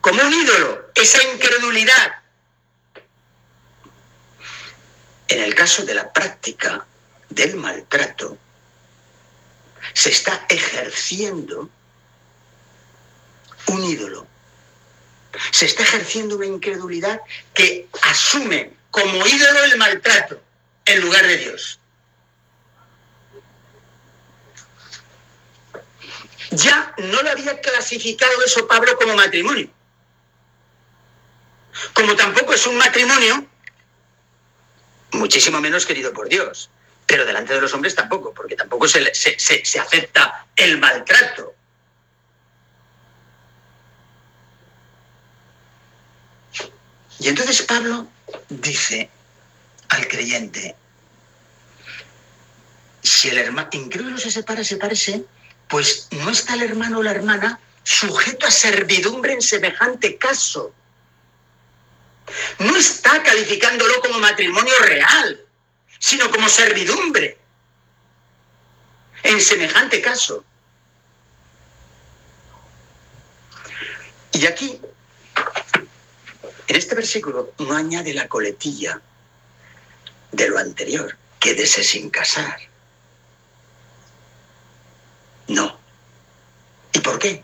como 0.00 0.22
un 0.22 0.32
ídolo, 0.32 0.90
esa 0.94 1.22
incredulidad, 1.22 2.22
en 5.28 5.42
el 5.42 5.54
caso 5.54 5.84
de 5.84 5.94
la 5.94 6.10
práctica 6.10 6.86
del 7.28 7.56
maltrato, 7.56 8.38
se 9.92 10.10
está 10.10 10.46
ejerciendo 10.48 11.68
un 13.70 13.84
ídolo. 13.84 14.26
Se 15.52 15.66
está 15.66 15.82
ejerciendo 15.82 16.36
una 16.36 16.46
incredulidad 16.46 17.20
que 17.54 17.88
asume 18.02 18.72
como 18.90 19.26
ídolo 19.26 19.64
el 19.64 19.78
maltrato 19.78 20.40
en 20.84 21.00
lugar 21.00 21.26
de 21.26 21.36
Dios. 21.36 21.78
Ya 26.50 26.92
no 26.98 27.22
le 27.22 27.30
había 27.30 27.60
clasificado 27.60 28.32
eso 28.44 28.66
Pablo 28.66 28.96
como 28.96 29.14
matrimonio. 29.14 29.70
Como 31.94 32.16
tampoco 32.16 32.52
es 32.52 32.66
un 32.66 32.76
matrimonio, 32.76 33.46
muchísimo 35.12 35.60
menos 35.60 35.86
querido 35.86 36.12
por 36.12 36.28
Dios. 36.28 36.70
Pero 37.06 37.24
delante 37.24 37.54
de 37.54 37.60
los 37.60 37.72
hombres 37.72 37.94
tampoco, 37.94 38.34
porque 38.34 38.56
tampoco 38.56 38.88
se, 38.88 39.14
se, 39.14 39.38
se 39.38 39.80
acepta 39.80 40.46
el 40.56 40.78
maltrato. 40.78 41.54
Y 47.20 47.28
entonces 47.28 47.62
Pablo 47.62 48.08
dice 48.48 49.10
al 49.88 50.08
creyente, 50.08 50.74
si 53.02 53.28
el 53.28 53.38
hermano 53.38 53.68
incrédulo 53.72 54.18
se 54.18 54.30
separa, 54.30 54.64
sepárese, 54.64 55.24
pues 55.68 56.08
no 56.12 56.30
está 56.30 56.54
el 56.54 56.62
hermano 56.62 56.98
o 56.98 57.02
la 57.02 57.10
hermana 57.10 57.60
sujeto 57.84 58.46
a 58.46 58.50
servidumbre 58.50 59.34
en 59.34 59.42
semejante 59.42 60.16
caso. 60.16 60.72
No 62.58 62.74
está 62.76 63.22
calificándolo 63.22 64.00
como 64.00 64.18
matrimonio 64.18 64.74
real, 64.80 65.44
sino 65.98 66.30
como 66.30 66.48
servidumbre 66.48 67.36
en 69.24 69.40
semejante 69.40 70.00
caso. 70.00 70.42
Y 74.32 74.46
aquí 74.46 74.80
en 76.70 76.76
este 76.76 76.94
versículo 76.94 77.52
no 77.58 77.74
añade 77.74 78.14
la 78.14 78.28
coletilla 78.28 79.00
de 80.30 80.48
lo 80.48 80.56
anterior, 80.56 81.16
quédese 81.40 81.82
sin 81.82 82.10
casar. 82.10 82.60
No. 85.48 85.76
¿Y 86.92 87.00
por 87.00 87.18
qué? 87.18 87.42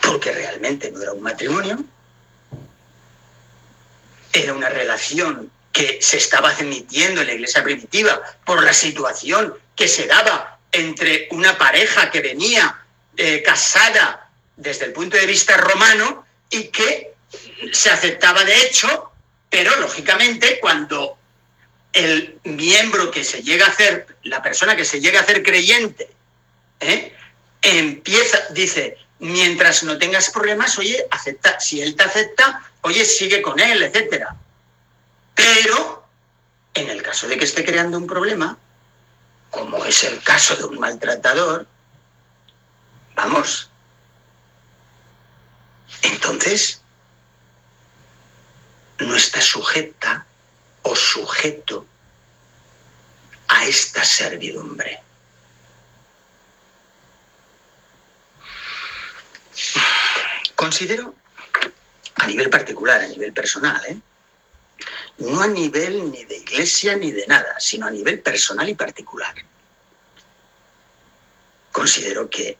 Porque 0.00 0.30
realmente 0.30 0.92
no 0.92 1.02
era 1.02 1.12
un 1.12 1.22
matrimonio, 1.22 1.84
era 4.32 4.54
una 4.54 4.68
relación 4.68 5.50
que 5.72 5.98
se 6.00 6.18
estaba 6.18 6.50
admitiendo 6.50 7.22
en 7.22 7.26
la 7.26 7.32
iglesia 7.32 7.64
primitiva 7.64 8.22
por 8.46 8.62
la 8.62 8.72
situación 8.72 9.54
que 9.74 9.88
se 9.88 10.06
daba 10.06 10.60
entre 10.70 11.26
una 11.32 11.58
pareja 11.58 12.12
que 12.12 12.20
venía 12.20 12.80
eh, 13.16 13.42
casada 13.42 14.30
desde 14.56 14.84
el 14.84 14.92
punto 14.92 15.16
de 15.16 15.26
vista 15.26 15.56
romano 15.56 16.24
y 16.48 16.68
que 16.68 17.09
se 17.72 17.90
aceptaba 17.90 18.44
de 18.44 18.62
hecho, 18.62 19.12
pero 19.48 19.74
lógicamente 19.80 20.58
cuando 20.60 21.16
el 21.92 22.38
miembro 22.44 23.10
que 23.10 23.24
se 23.24 23.42
llega 23.42 23.66
a 23.66 23.70
hacer, 23.70 24.06
la 24.22 24.42
persona 24.42 24.76
que 24.76 24.84
se 24.84 25.00
llega 25.00 25.20
a 25.20 25.22
hacer 25.22 25.42
creyente, 25.42 26.10
¿eh? 26.80 27.14
empieza, 27.62 28.38
dice, 28.50 28.96
mientras 29.18 29.82
no 29.82 29.98
tengas 29.98 30.30
problemas, 30.30 30.78
oye, 30.78 31.04
acepta, 31.10 31.58
si 31.60 31.80
él 31.80 31.96
te 31.96 32.04
acepta, 32.04 32.70
oye, 32.82 33.04
sigue 33.04 33.42
con 33.42 33.58
él, 33.58 33.82
etc. 33.82 34.26
Pero 35.34 36.04
en 36.74 36.90
el 36.90 37.02
caso 37.02 37.26
de 37.28 37.36
que 37.36 37.44
esté 37.44 37.64
creando 37.64 37.98
un 37.98 38.06
problema, 38.06 38.56
como 39.50 39.84
es 39.84 40.04
el 40.04 40.22
caso 40.22 40.54
de 40.56 40.64
un 40.64 40.78
maltratador, 40.78 41.66
vamos, 43.16 43.68
entonces 46.02 46.79
no 49.00 49.16
está 49.16 49.40
sujeta 49.40 50.26
o 50.82 50.94
sujeto 50.94 51.86
a 53.48 53.66
esta 53.66 54.04
servidumbre. 54.04 55.00
Considero, 60.54 61.14
a 62.16 62.26
nivel 62.26 62.50
particular, 62.50 63.00
a 63.00 63.08
nivel 63.08 63.32
personal, 63.32 63.80
¿eh? 63.86 63.98
no 65.18 65.40
a 65.40 65.46
nivel 65.46 66.10
ni 66.10 66.24
de 66.24 66.36
iglesia 66.36 66.96
ni 66.96 67.12
de 67.12 67.26
nada, 67.26 67.58
sino 67.58 67.86
a 67.86 67.90
nivel 67.90 68.20
personal 68.20 68.68
y 68.68 68.74
particular. 68.74 69.34
Considero 71.72 72.28
que 72.28 72.58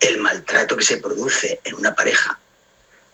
el 0.00 0.18
maltrato 0.18 0.76
que 0.76 0.84
se 0.84 0.98
produce 0.98 1.60
en 1.64 1.74
una 1.74 1.94
pareja 1.94 2.38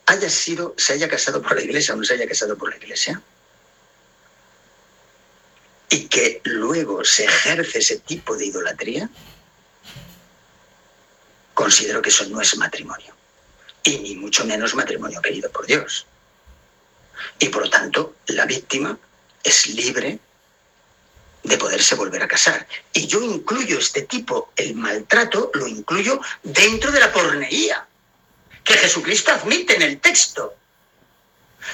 haya 0.09 0.31
sido, 0.31 0.75
se 0.79 0.95
haya 0.95 1.07
casado 1.07 1.43
por 1.43 1.55
la 1.55 1.63
iglesia 1.63 1.93
o 1.93 1.97
no 1.99 2.05
se 2.05 2.15
haya 2.15 2.27
casado 2.27 2.57
por 2.57 2.71
la 2.71 2.77
iglesia, 2.77 3.21
y 5.91 6.07
que 6.07 6.41
luego 6.45 7.05
se 7.05 7.25
ejerce 7.25 7.79
ese 7.79 7.99
tipo 7.99 8.35
de 8.35 8.47
idolatría, 8.47 9.11
considero 11.53 12.01
que 12.01 12.09
eso 12.09 12.25
no 12.27 12.41
es 12.41 12.57
matrimonio. 12.57 13.15
Y 13.83 13.99
ni 13.99 14.17
mucho 14.17 14.47
menos 14.47 14.75
matrimonio 14.75 15.21
querido 15.21 15.51
por 15.51 15.67
Dios. 15.67 16.07
Y 17.39 17.49
por 17.51 17.65
lo 17.65 17.71
tanto, 17.71 18.17
la 18.29 18.47
víctima 18.47 18.99
es 19.43 19.67
libre 19.67 20.19
de 21.43 21.59
poderse 21.59 21.95
volver 21.95 22.23
a 22.23 22.29
casar. 22.29 22.67
Y 22.95 23.07
yo 23.07 23.21
incluyo 23.23 23.79
este 23.79 24.03
tipo, 24.03 24.53
el 24.57 24.75
maltrato, 24.75 25.51
lo 25.53 25.67
incluyo 25.67 26.21
dentro 26.43 26.93
de 26.93 27.01
la 27.01 27.13
porneía, 27.13 27.87
que 28.69 28.75
Jesucristo 28.75 29.33
admite 29.33 29.77
en 29.77 29.83
el 29.83 29.99
texto. 29.99 30.55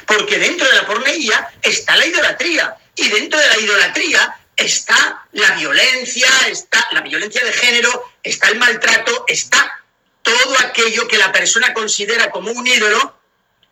Porque 0.06 0.38
dentro 0.38 0.66
de 0.68 0.76
la 0.76 0.86
porneía 0.86 1.50
está 1.60 1.96
la 1.96 2.06
idolatría. 2.06 2.76
Y 2.94 3.08
dentro 3.08 3.38
de 3.38 3.48
la 3.48 3.58
idolatría 3.58 4.40
está 4.56 5.26
la 5.32 5.50
violencia, 5.56 6.28
está 6.46 6.86
la 6.92 7.00
violencia 7.00 7.44
de 7.44 7.52
género, 7.52 8.12
está 8.22 8.48
el 8.48 8.58
maltrato, 8.58 9.24
está 9.26 9.82
todo 10.22 10.56
aquello 10.60 11.08
que 11.08 11.18
la 11.18 11.32
persona 11.32 11.74
considera 11.74 12.30
como 12.30 12.52
un 12.52 12.64
ídolo 12.64 13.18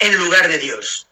en 0.01 0.17
lugar 0.17 0.49
de 0.49 0.59
Dios. 0.59 1.07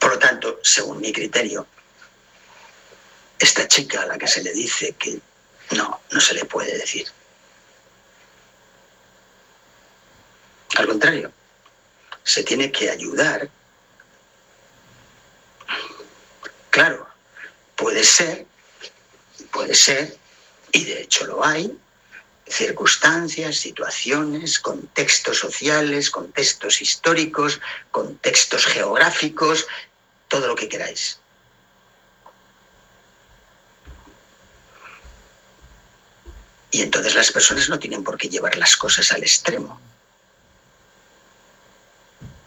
Por 0.00 0.10
lo 0.10 0.18
tanto, 0.18 0.58
según 0.64 1.00
mi 1.00 1.12
criterio, 1.12 1.68
esta 3.38 3.68
chica 3.68 4.02
a 4.02 4.06
la 4.06 4.18
que 4.18 4.26
se 4.26 4.42
le 4.42 4.52
dice 4.52 4.94
que 4.98 5.18
no, 5.72 6.00
no 6.10 6.20
se 6.20 6.34
le 6.34 6.44
puede 6.44 6.76
decir. 6.78 7.06
Al 10.76 10.86
contrario, 10.86 11.32
se 12.22 12.42
tiene 12.42 12.70
que 12.70 12.90
ayudar. 12.90 13.48
Claro, 16.70 17.08
puede 17.76 18.04
ser, 18.04 18.46
puede 19.50 19.74
ser, 19.74 20.16
y 20.72 20.84
de 20.84 21.02
hecho 21.02 21.24
lo 21.26 21.44
hay, 21.44 21.78
circunstancias, 22.46 23.56
situaciones, 23.56 24.60
contextos 24.60 25.38
sociales, 25.38 26.10
contextos 26.10 26.80
históricos, 26.82 27.60
contextos 27.90 28.66
geográficos, 28.66 29.66
todo 30.28 30.48
lo 30.48 30.54
que 30.54 30.68
queráis. 30.68 31.18
Y 36.70 36.82
entonces 36.82 37.14
las 37.14 37.30
personas 37.30 37.68
no 37.68 37.78
tienen 37.78 38.04
por 38.04 38.18
qué 38.18 38.28
llevar 38.28 38.56
las 38.56 38.76
cosas 38.76 39.10
al 39.12 39.22
extremo. 39.22 39.80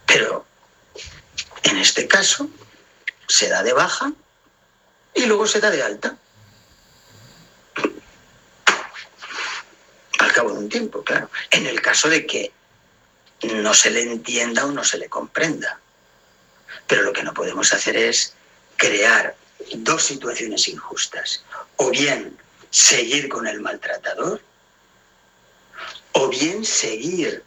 Pero 0.05 0.45
en 1.63 1.77
este 1.77 2.07
caso 2.07 2.49
se 3.27 3.47
da 3.47 3.63
de 3.63 3.73
baja 3.73 4.11
y 5.13 5.25
luego 5.25 5.47
se 5.47 5.59
da 5.59 5.69
de 5.69 5.83
alta. 5.83 6.17
Al 10.19 10.33
cabo 10.33 10.51
de 10.51 10.59
un 10.59 10.69
tiempo, 10.69 11.03
claro. 11.03 11.29
En 11.51 11.65
el 11.65 11.81
caso 11.81 12.09
de 12.09 12.25
que 12.25 12.51
no 13.43 13.73
se 13.73 13.89
le 13.91 14.01
entienda 14.01 14.65
o 14.65 14.71
no 14.71 14.83
se 14.83 14.97
le 14.97 15.07
comprenda. 15.07 15.79
Pero 16.87 17.03
lo 17.03 17.13
que 17.13 17.23
no 17.23 17.33
podemos 17.33 17.73
hacer 17.73 17.95
es 17.95 18.33
crear 18.75 19.35
dos 19.75 20.03
situaciones 20.03 20.67
injustas. 20.67 21.43
O 21.77 21.89
bien 21.89 22.37
seguir 22.69 23.29
con 23.29 23.47
el 23.47 23.61
maltratador, 23.61 24.41
o 26.13 26.27
bien 26.29 26.65
seguir 26.65 27.43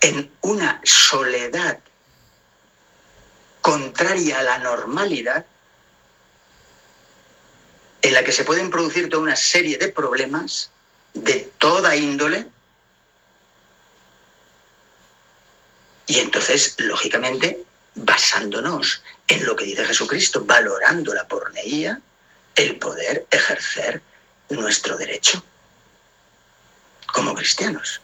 en 0.00 0.30
una 0.42 0.80
soledad 0.84 1.78
contraria 3.60 4.40
a 4.40 4.42
la 4.42 4.58
normalidad, 4.58 5.46
en 8.02 8.12
la 8.12 8.22
que 8.22 8.32
se 8.32 8.44
pueden 8.44 8.70
producir 8.70 9.08
toda 9.08 9.22
una 9.22 9.36
serie 9.36 9.78
de 9.78 9.88
problemas 9.88 10.70
de 11.14 11.50
toda 11.58 11.96
índole, 11.96 12.46
y 16.06 16.18
entonces, 16.18 16.74
lógicamente, 16.78 17.64
basándonos 17.94 19.02
en 19.26 19.46
lo 19.46 19.56
que 19.56 19.64
dice 19.64 19.86
Jesucristo, 19.86 20.44
valorando 20.44 21.14
la 21.14 21.26
porneía, 21.26 22.00
el 22.54 22.78
poder 22.78 23.26
ejercer 23.30 24.02
nuestro 24.48 24.96
derecho 24.96 25.42
como 27.12 27.34
cristianos. 27.34 28.00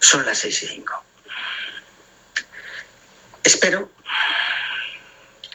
Son 0.00 0.24
las 0.24 0.38
seis 0.38 0.62
y 0.62 0.66
cinco. 0.66 1.02
Espero 3.42 3.90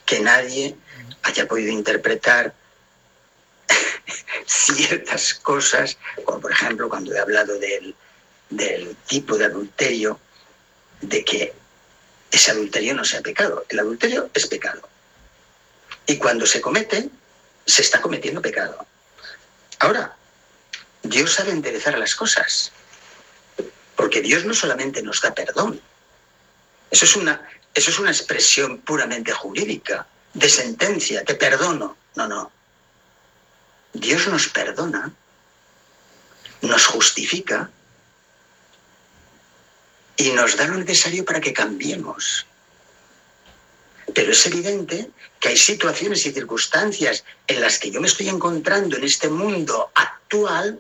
que 0.06 0.20
nadie 0.20 0.76
haya 1.24 1.48
podido 1.48 1.72
interpretar 1.72 2.54
ciertas 4.46 5.34
cosas, 5.34 5.98
como 6.26 6.40
por 6.40 6.52
ejemplo 6.52 6.90
cuando 6.90 7.14
he 7.14 7.20
hablado 7.20 7.58
del, 7.58 7.96
del 8.50 8.96
tipo 9.08 9.38
de 9.38 9.46
adulterio, 9.46 10.20
de 11.04 11.24
que 11.24 11.54
ese 12.32 12.52
adulterio 12.52 12.94
no 12.94 13.06
sea 13.06 13.22
pecado. 13.22 13.66
El 13.70 13.80
adulterio 13.80 14.30
es 14.34 14.48
pecado. 14.48 14.90
Y 16.06 16.18
cuando 16.18 16.46
se 16.46 16.62
comete, 16.62 17.10
se 17.66 17.82
está 17.82 18.02
cometiendo 18.02 18.42
pecado. 18.42 18.86
Ahora, 19.80 20.16
Dios 21.04 21.34
sabe 21.34 21.52
enderezar 21.52 21.98
las 21.98 22.16
cosas. 22.16 22.72
Porque 23.96 24.22
Dios 24.22 24.46
no 24.46 24.54
solamente 24.54 25.02
nos 25.04 25.22
da 25.22 25.34
perdón. 25.34 25.80
Eso 26.90 27.06
es 27.06 27.16
una, 27.16 27.48
eso 27.74 27.90
es 27.90 28.00
una 28.00 28.12
expresión 28.12 28.80
puramente 28.80 29.32
jurídica, 29.32 30.08
de 30.34 30.50
sentencia, 30.50 31.24
te 31.24 31.36
perdono. 31.36 31.98
No, 32.16 32.28
no. 32.28 32.52
Dios 33.94 34.28
nos 34.28 34.48
perdona, 34.48 35.14
nos 36.62 36.88
justifica 36.88 37.70
y 40.18 40.32
nos 40.32 40.58
da 40.58 40.68
lo 40.68 40.78
necesario 40.78 41.26
para 41.26 41.42
que 41.42 41.54
cambiemos. 41.54 42.46
Pero 44.14 44.32
es 44.32 44.46
evidente 44.46 45.10
que 45.40 45.50
hay 45.50 45.58
situaciones 45.58 46.26
y 46.26 46.32
circunstancias 46.32 47.24
en 47.48 47.62
las 47.62 47.80
que 47.80 47.90
yo 47.92 48.00
me 48.00 48.08
estoy 48.08 48.30
encontrando 48.30 48.98
en 48.98 49.04
este 49.04 49.30
mundo 49.30 49.92
actual 49.96 50.80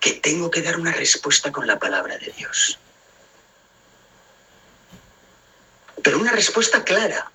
que 0.00 0.12
tengo 0.14 0.50
que 0.50 0.62
dar 0.62 0.78
una 0.78 0.92
respuesta 0.92 1.52
con 1.52 1.66
la 1.66 1.78
palabra 1.78 2.16
de 2.18 2.32
Dios. 2.32 2.78
Pero 6.02 6.18
una 6.18 6.32
respuesta 6.32 6.82
clara. 6.82 7.30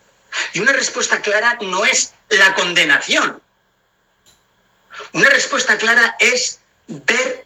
Y 0.53 0.59
una 0.59 0.73
respuesta 0.73 1.21
clara 1.21 1.57
no 1.61 1.85
es 1.85 2.13
la 2.29 2.55
condenación. 2.55 3.41
Una 5.13 5.29
respuesta 5.29 5.77
clara 5.77 6.15
es 6.19 6.59
ver 6.87 7.44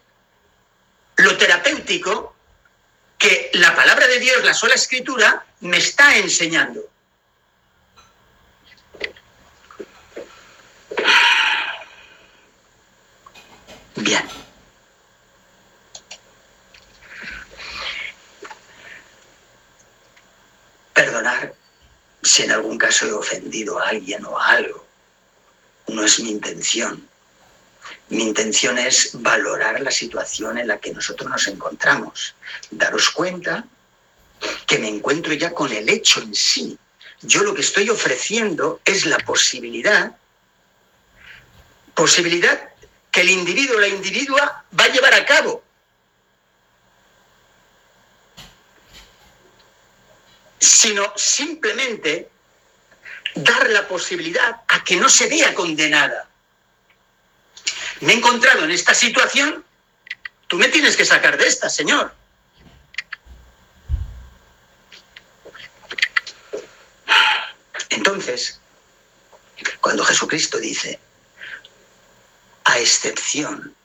lo 1.19 1.37
terapéutico 1.37 2.35
que 3.17 3.51
la 3.53 3.75
palabra 3.75 4.07
de 4.07 4.19
Dios, 4.19 4.43
la 4.45 4.53
sola 4.53 4.75
escritura, 4.75 5.45
me 5.59 5.77
está 5.77 6.17
enseñando. 6.17 6.81
Bien. 13.95 14.23
Perdonar 20.93 21.53
si 22.23 22.43
en 22.43 22.51
algún 22.51 22.77
caso 22.77 23.05
he 23.07 23.11
ofendido 23.11 23.77
a 23.79 23.89
alguien 23.89 24.25
o 24.25 24.39
a 24.39 24.47
algo. 24.47 24.85
No 25.87 26.03
es 26.03 26.19
mi 26.21 26.31
intención. 26.31 27.08
Mi 28.09 28.23
intención 28.23 28.77
es 28.77 29.11
valorar 29.13 29.79
la 29.81 29.91
situación 29.91 30.57
en 30.57 30.67
la 30.67 30.79
que 30.79 30.93
nosotros 30.93 31.29
nos 31.29 31.47
encontramos. 31.47 32.35
Daros 32.71 33.09
cuenta 33.11 33.65
que 34.65 34.79
me 34.79 34.87
encuentro 34.87 35.33
ya 35.33 35.53
con 35.53 35.71
el 35.71 35.87
hecho 35.89 36.21
en 36.21 36.33
sí. 36.33 36.77
Yo 37.21 37.43
lo 37.43 37.53
que 37.53 37.61
estoy 37.61 37.89
ofreciendo 37.89 38.81
es 38.85 39.05
la 39.05 39.17
posibilidad, 39.19 40.15
posibilidad 41.93 42.69
que 43.11 43.21
el 43.21 43.29
individuo 43.29 43.77
o 43.77 43.79
la 43.79 43.87
individua 43.87 44.63
va 44.77 44.83
a 44.85 44.89
llevar 44.89 45.13
a 45.13 45.25
cabo. 45.25 45.63
Sino 50.57 51.13
simplemente 51.15 52.29
dar 53.35 53.69
la 53.69 53.87
posibilidad 53.87 54.61
a 54.67 54.83
que 54.83 54.95
no 54.95 55.09
se 55.09 55.27
vea 55.27 55.53
condenada 55.53 56.28
me 58.01 58.13
he 58.13 58.17
encontrado 58.17 58.63
en 58.63 58.71
esta 58.71 58.93
situación, 58.93 59.65
tú 60.47 60.57
me 60.57 60.69
tienes 60.69 60.95
que 60.95 61.05
sacar 61.05 61.37
de 61.37 61.47
esta, 61.47 61.69
Señor. 61.69 62.13
Entonces, 67.89 68.59
cuando 69.81 70.05
Jesucristo 70.05 70.57
dice, 70.59 70.99
a 72.65 72.79
excepción 72.79 73.75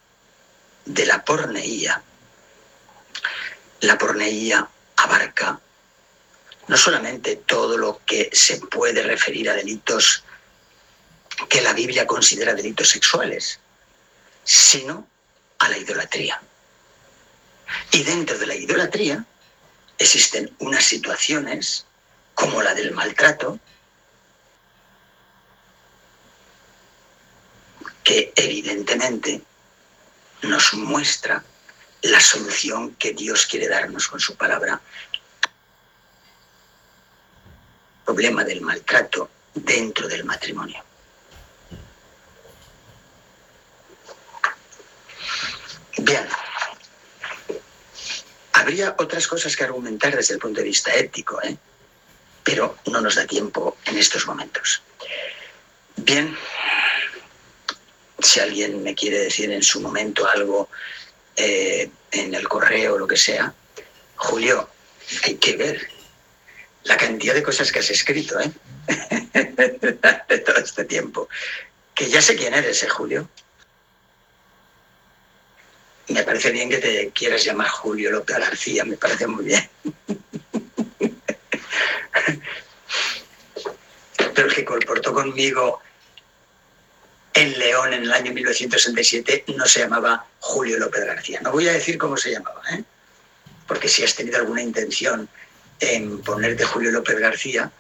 de 0.85 1.07
la 1.07 1.25
porneía, 1.25 2.03
la 3.81 3.99
porneía 3.99 4.69
abarca 4.97 5.61
no 6.67 6.77
solamente 6.77 7.37
todo 7.37 7.77
lo 7.77 8.01
que 8.07 8.31
se 8.33 8.59
puede 8.59 9.03
referir 9.03 9.51
a 9.51 9.55
delitos 9.55 10.25
que 11.49 11.61
la 11.61 11.73
Biblia 11.73 12.07
considera 12.07 12.55
delitos 12.55 12.89
sexuales, 12.89 13.59
sino 14.45 15.07
a 15.59 15.69
la 15.69 15.79
idolatría. 15.79 16.41
Y 17.91 18.03
dentro 18.03 18.39
de 18.39 18.47
la 18.47 18.55
idolatría 18.55 19.25
existen 19.99 20.55
unas 20.59 20.85
situaciones 20.85 21.87
como 22.35 22.63
la 22.63 22.75
del 22.75 22.93
maltrato, 22.93 23.59
que 28.03 28.33
evidentemente 28.37 29.41
nos 30.43 30.75
muestra 30.75 31.43
la 32.03 32.21
solución 32.21 32.95
que 32.97 33.15
Dios 33.15 33.47
quiere 33.47 33.67
darnos 33.67 34.09
con 34.09 34.21
su 34.21 34.37
palabra. 34.37 34.81
Problema 38.05 38.45
del 38.45 38.61
maltrato 38.61 39.31
dentro 39.55 40.07
del 40.07 40.25
matrimonio. 40.25 40.85
Bien, 46.05 46.29
habría 48.53 48.95
otras 48.99 49.27
cosas 49.27 49.57
que 49.57 49.65
argumentar 49.65 50.15
desde 50.15 50.35
el 50.35 50.41
punto 50.41 50.61
de 50.61 50.67
vista 50.67 50.95
ético, 50.95 51.41
¿eh? 51.43 51.57
pero 52.43 52.77
no 52.93 53.01
nos 53.01 53.15
da 53.15 53.27
tiempo 53.27 53.79
en 53.87 53.97
estos 53.97 54.27
momentos. 54.27 54.83
Bien, 55.97 56.37
si 58.19 58.39
alguien 58.39 58.83
me 58.83 58.95
quiere 58.95 59.19
decir 59.19 59.51
en 59.51 59.63
su 59.63 59.81
momento 59.81 60.29
algo 60.29 60.69
eh, 61.37 61.89
en 62.11 62.35
el 62.35 62.47
correo 62.49 62.97
o 62.97 62.99
lo 62.99 63.07
que 63.07 63.17
sea, 63.17 63.55
Julio, 64.17 64.69
hay 65.23 65.37
que 65.37 65.57
ver 65.57 65.89
la 66.83 66.99
cantidad 66.99 67.33
de 67.33 67.43
cosas 67.43 67.73
que 67.73 67.79
has 67.79 67.89
escrito 67.89 68.39
¿eh? 68.41 68.53
de 70.29 70.39
todo 70.45 70.57
este 70.57 70.85
tiempo. 70.85 71.31
Que 71.95 72.11
ya 72.11 72.21
sé 72.21 72.37
quién 72.37 72.53
eres, 72.53 72.83
¿eh, 72.83 72.91
Julio? 72.91 73.27
Me 76.09 76.23
parece 76.23 76.51
bien 76.51 76.69
que 76.69 76.79
te 76.79 77.11
quieras 77.11 77.45
llamar 77.45 77.69
Julio 77.69 78.11
López 78.11 78.39
García, 78.39 78.85
me 78.85 78.97
parece 78.97 79.27
muy 79.27 79.47
bien. 79.47 79.69
Pero 84.35 84.49
el 84.49 84.55
que 84.55 84.65
comportó 84.65 85.15
conmigo 85.15 85.81
en 87.33 87.59
León 87.59 87.95
en 87.95 88.03
el 88.03 88.13
año 88.13 88.33
1967 88.33 89.45
no 89.57 89.67
se 89.67 89.81
llamaba 89.81 90.27
Julio 90.41 90.79
López 90.79 91.05
García. 91.05 91.41
No 91.43 91.53
voy 91.53 91.69
a 91.69 91.73
decir 91.73 91.99
cómo 91.99 92.17
se 92.17 92.33
llamaba, 92.33 92.63
¿eh? 92.73 92.85
porque 93.67 93.89
si 93.89 94.05
has 94.05 94.15
tenido 94.15 94.39
alguna 94.39 94.63
intención 94.63 95.29
en 95.81 96.21
ponerte 96.23 96.65
Julio 96.65 96.91
López 96.91 97.19
García, 97.19 97.71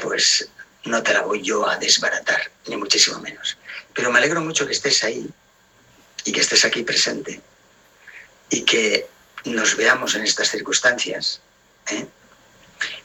pues 0.00 0.48
no 0.84 1.02
te 1.02 1.14
la 1.14 1.22
voy 1.22 1.42
yo 1.42 1.68
a 1.68 1.76
desbaratar, 1.78 2.50
ni 2.66 2.76
muchísimo 2.76 3.18
menos. 3.20 3.56
Pero 3.94 4.10
me 4.10 4.18
alegro 4.18 4.40
mucho 4.40 4.66
que 4.66 4.72
estés 4.72 5.04
ahí 5.04 5.28
y 6.24 6.32
que 6.32 6.40
estés 6.40 6.64
aquí 6.64 6.82
presente 6.82 7.40
y 8.52 8.62
que 8.62 9.08
nos 9.46 9.76
veamos 9.76 10.14
en 10.14 10.22
estas 10.24 10.50
circunstancias. 10.50 11.40
¿eh? 11.90 12.06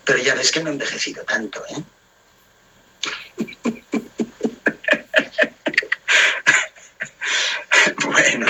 Pero 0.03 0.19
ya 0.19 0.35
ves 0.35 0.51
que 0.51 0.59
no 0.59 0.69
he 0.69 0.73
envejecido 0.73 1.23
tanto, 1.23 1.63
¿eh? 1.69 1.81
bueno. 8.03 8.47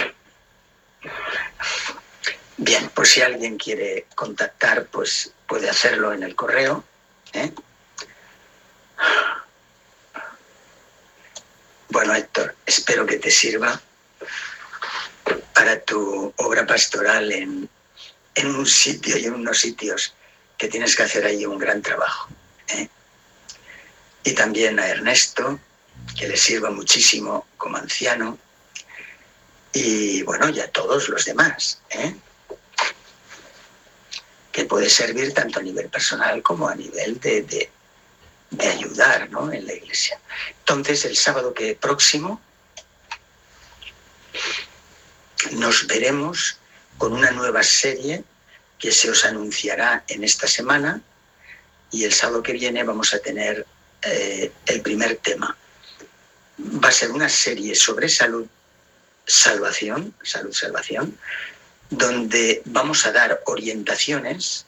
Bien, 2.58 2.90
pues 2.96 3.12
si 3.12 3.22
alguien 3.22 3.58
quiere 3.58 4.08
contactar, 4.16 4.88
pues 4.88 5.32
puede 5.48 5.70
hacerlo 5.70 6.12
en 6.14 6.24
el 6.24 6.36
correo. 6.36 6.84
¿eh? 7.34 7.52
Bueno, 11.90 12.16
Héctor, 12.16 12.56
espero 12.66 13.06
que 13.06 13.20
te 13.20 13.30
sirva 13.30 13.80
para 15.58 15.80
tu 15.82 16.32
obra 16.36 16.68
pastoral 16.68 17.32
en, 17.32 17.68
un 18.46 18.66
sitio 18.68 19.18
y 19.18 19.26
en 19.26 19.34
unos 19.34 19.60
sitios 19.60 20.14
que 20.56 20.68
tienes 20.68 20.96
que 20.96 21.02
hacer 21.02 21.26
ahí 21.26 21.48
un 21.48 21.58
gran 21.58 21.82
trabajo. 21.82 22.30
¿eh? 22.68 22.88
Y 24.24 24.34
también 24.34 24.80
a 24.80 24.88
Ernesto, 24.88 25.60
que 26.16 26.28
le 26.28 26.38
sirva 26.38 26.70
muchísimo 26.70 27.48
como 27.58 27.78
anciano. 27.78 28.38
Y 29.74 30.22
bueno, 30.22 30.48
y 30.50 30.60
a 30.60 30.70
todos 30.72 31.10
los 31.10 31.26
demás. 31.26 31.82
¿eh? 31.90 32.16
que 34.52 34.66
puede 34.66 34.92
servir 34.92 35.34
tanto 35.34 35.60
a 35.60 35.64
nivel 35.64 35.90
personal 35.90 36.44
como 36.44 36.68
a 36.68 36.76
nivel 36.76 37.20
de, 37.20 37.42
de, 37.44 37.70
de 38.52 38.68
ayudar 38.68 39.30
¿no? 39.32 39.52
en 39.52 39.66
la 39.66 39.74
iglesia. 39.74 40.20
Entonces, 40.60 41.04
el 41.06 41.16
sábado 41.16 41.52
que 41.54 41.76
próximo 41.76 42.42
nos 45.52 45.88
veremos 45.88 46.58
con 46.98 47.14
una 47.14 47.32
nueva 47.32 47.64
serie 47.64 48.24
que 48.80 48.92
se 48.92 49.10
os 49.10 49.26
anunciará 49.26 50.04
en 50.08 50.24
esta 50.24 50.48
semana 50.48 51.02
y 51.92 52.04
el 52.04 52.14
sábado 52.14 52.44
que 52.44 52.54
viene 52.54 52.84
vamos 52.84 53.14
a 53.14 53.20
tener 53.20 53.66
eh, 54.02 54.52
el 54.66 54.82
primer 54.82 55.18
tema. 55.18 55.56
Va 56.60 56.90
a 56.90 56.92
ser 56.92 57.12
una 57.12 57.30
serie 57.30 57.76
sobre 57.76 58.10
salud, 58.10 58.48
salvación, 59.26 60.14
salud, 60.24 60.54
salvación, 60.54 61.18
donde 61.90 62.62
vamos 62.66 63.06
a 63.06 63.12
dar 63.12 63.42
orientaciones 63.46 64.66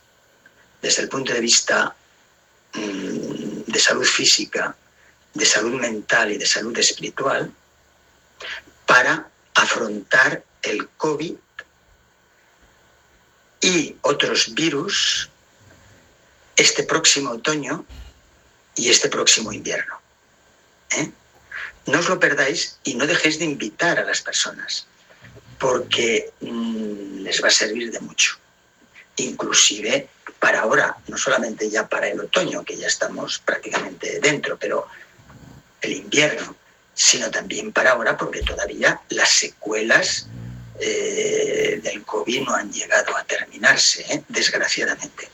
desde 0.81 1.03
el 1.03 1.09
punto 1.09 1.33
de 1.33 1.41
vista 1.41 1.95
mm, 2.73 3.63
de 3.65 3.79
salud 3.79 4.05
física, 4.05 4.75
de 5.33 5.45
salud 5.45 5.79
mental 5.79 6.31
y 6.31 6.37
de 6.37 6.45
salud 6.45 6.77
espiritual 6.77 7.51
para 8.85 9.29
afrontar 9.53 10.43
el 10.63 10.87
COVID 10.97 11.35
y 13.61 13.95
otros 14.01 14.53
virus 14.53 15.29
este 16.55 16.83
próximo 16.83 17.31
otoño 17.31 17.85
y 18.75 18.89
este 18.89 19.09
próximo 19.09 19.51
invierno. 19.51 19.99
¿eh? 20.91 21.11
No 21.85 21.99
os 21.99 22.09
lo 22.09 22.19
perdáis 22.19 22.77
y 22.83 22.95
no 22.95 23.07
dejéis 23.07 23.39
de 23.39 23.45
invitar 23.45 23.99
a 23.99 24.03
las 24.03 24.21
personas, 24.21 24.85
porque 25.57 26.31
mm, 26.41 27.19
les 27.21 27.43
va 27.43 27.47
a 27.47 27.51
servir 27.51 27.91
de 27.91 27.99
mucho. 27.99 28.37
Inclusive 29.17 30.09
para 30.39 30.61
ahora, 30.61 30.97
no 31.07 31.17
solamente 31.17 31.69
ya 31.69 31.87
para 31.87 32.07
el 32.07 32.19
otoño, 32.19 32.63
que 32.63 32.77
ya 32.77 32.87
estamos 32.87 33.39
prácticamente 33.39 34.19
dentro, 34.19 34.57
pero 34.57 34.87
el 35.81 35.93
invierno, 35.93 36.55
sino 36.93 37.29
también 37.29 37.71
para 37.71 37.91
ahora, 37.91 38.17
porque 38.17 38.41
todavía 38.41 39.01
las 39.09 39.29
secuelas 39.29 40.27
eh, 40.79 41.79
del 41.83 42.03
COVID 42.03 42.43
no 42.43 42.55
han 42.55 42.71
llegado 42.71 43.15
a 43.17 43.23
terminarse, 43.23 44.01
¿eh? 44.13 44.23
desgraciadamente. 44.27 45.29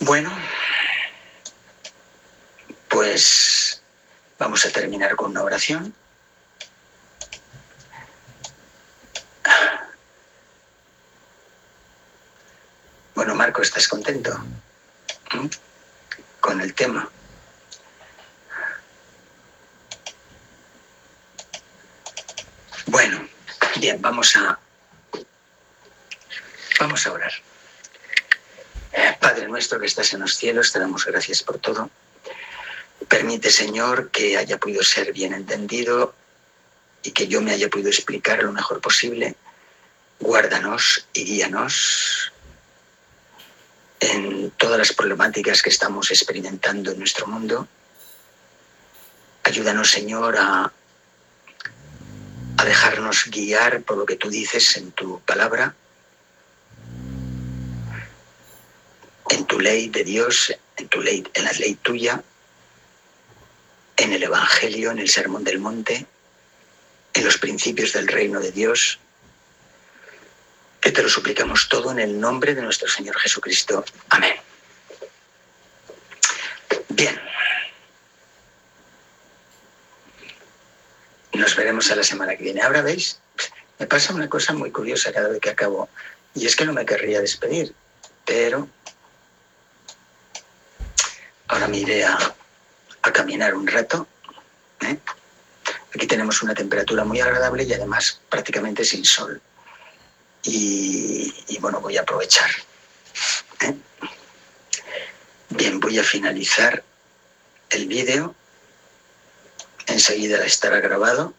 Bueno, 0.00 0.30
pues 2.88 3.82
vamos 4.38 4.64
a 4.66 4.70
terminar 4.70 5.14
con 5.14 5.30
una 5.30 5.42
oración. 5.42 5.94
Bueno, 13.14 13.34
Marco, 13.34 13.60
¿estás 13.62 13.86
contento 13.86 14.36
¿Mm? 15.32 15.46
con 16.40 16.60
el 16.60 16.74
tema? 16.74 17.10
Bueno, 22.86 23.28
Bien, 23.80 23.96
vamos 24.02 24.36
a, 24.36 24.58
vamos 26.78 27.06
a 27.06 27.12
orar. 27.12 27.32
Padre 29.18 29.48
nuestro 29.48 29.80
que 29.80 29.86
estás 29.86 30.12
en 30.12 30.20
los 30.20 30.36
cielos, 30.36 30.70
te 30.70 30.78
damos 30.78 31.06
gracias 31.06 31.42
por 31.42 31.58
todo. 31.58 31.88
Permite, 33.08 33.50
Señor, 33.50 34.10
que 34.10 34.36
haya 34.36 34.58
podido 34.58 34.82
ser 34.82 35.14
bien 35.14 35.32
entendido 35.32 36.14
y 37.02 37.12
que 37.12 37.26
yo 37.26 37.40
me 37.40 37.52
haya 37.52 37.70
podido 37.70 37.88
explicar 37.88 38.42
lo 38.42 38.52
mejor 38.52 38.82
posible. 38.82 39.34
Guárdanos 40.18 41.06
y 41.14 41.24
guíanos 41.24 42.32
en 44.00 44.50
todas 44.58 44.76
las 44.76 44.92
problemáticas 44.92 45.62
que 45.62 45.70
estamos 45.70 46.10
experimentando 46.10 46.90
en 46.90 46.98
nuestro 46.98 47.26
mundo. 47.26 47.66
Ayúdanos, 49.42 49.90
Señor, 49.90 50.36
a 50.36 50.70
a 50.70 50.72
dejarnos 52.70 53.24
guiar 53.26 53.82
por 53.82 53.96
lo 53.96 54.06
que 54.06 54.14
tú 54.14 54.30
dices 54.30 54.76
en 54.76 54.92
tu 54.92 55.20
palabra, 55.22 55.74
en 59.28 59.44
tu 59.46 59.58
ley 59.58 59.88
de 59.88 60.04
Dios, 60.04 60.54
en 60.76 60.86
tu 60.86 61.02
ley, 61.02 61.24
en 61.34 61.44
la 61.46 61.52
ley 61.54 61.74
tuya, 61.74 62.22
en 63.96 64.12
el 64.12 64.22
Evangelio, 64.22 64.92
en 64.92 65.00
el 65.00 65.10
Sermón 65.10 65.42
del 65.42 65.58
Monte, 65.58 66.06
en 67.12 67.24
los 67.24 67.38
principios 67.38 67.92
del 67.92 68.06
reino 68.06 68.38
de 68.38 68.52
Dios, 68.52 69.00
que 70.80 70.92
te 70.92 71.02
lo 71.02 71.08
suplicamos 71.08 71.68
todo 71.68 71.90
en 71.90 71.98
el 71.98 72.20
nombre 72.20 72.54
de 72.54 72.62
nuestro 72.62 72.88
Señor 72.88 73.18
Jesucristo. 73.18 73.84
Amén. 74.10 74.36
Bien. 76.90 77.29
Nos 81.40 81.56
veremos 81.56 81.90
a 81.90 81.96
la 81.96 82.02
semana 82.02 82.36
que 82.36 82.44
viene. 82.44 82.60
Ahora 82.60 82.82
veis, 82.82 83.18
me 83.78 83.86
pasa 83.86 84.12
una 84.12 84.28
cosa 84.28 84.52
muy 84.52 84.70
curiosa 84.70 85.10
cada 85.10 85.30
vez 85.30 85.40
que 85.40 85.48
acabo, 85.48 85.88
y 86.34 86.44
es 86.44 86.54
que 86.54 86.66
no 86.66 86.74
me 86.74 86.84
querría 86.84 87.22
despedir, 87.22 87.74
pero 88.26 88.68
ahora 91.48 91.66
me 91.66 91.78
iré 91.78 92.04
a, 92.04 92.18
caminar 93.14 93.54
un 93.54 93.66
rato. 93.66 94.06
¿eh? 94.82 94.98
Aquí 95.94 96.06
tenemos 96.06 96.42
una 96.42 96.52
temperatura 96.52 97.04
muy 97.04 97.20
agradable 97.20 97.64
y 97.64 97.72
además 97.72 98.20
prácticamente 98.28 98.84
sin 98.84 99.06
sol. 99.06 99.40
Y, 100.42 101.58
bueno, 101.58 101.80
voy 101.80 101.96
a 101.96 102.02
aprovechar. 102.02 102.50
¿eh? 103.62 103.74
Bien, 105.48 105.80
voy 105.80 105.98
a 105.98 106.04
finalizar 106.04 106.84
el 107.70 107.86
vídeo. 107.86 108.34
Enseguida 109.90 110.44
estará 110.44 110.80
grabado. 110.80 111.34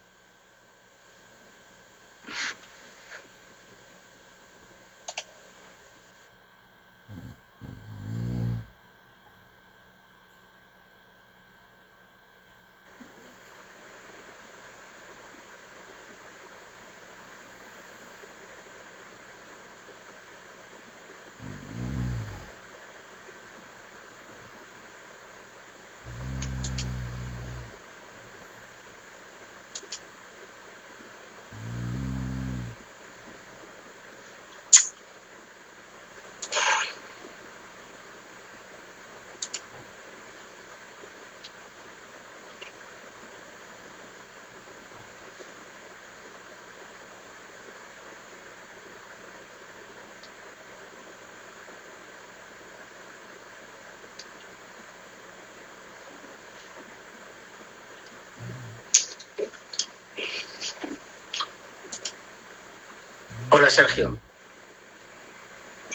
Hola 63.61 63.69
Sergio. 63.69 64.17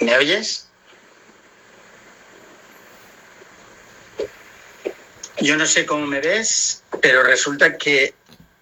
¿Me 0.00 0.16
oyes? 0.16 0.68
Yo 5.40 5.56
no 5.56 5.66
sé 5.66 5.84
cómo 5.84 6.06
me 6.06 6.20
ves, 6.20 6.84
pero 7.02 7.24
resulta 7.24 7.76
que 7.76 8.14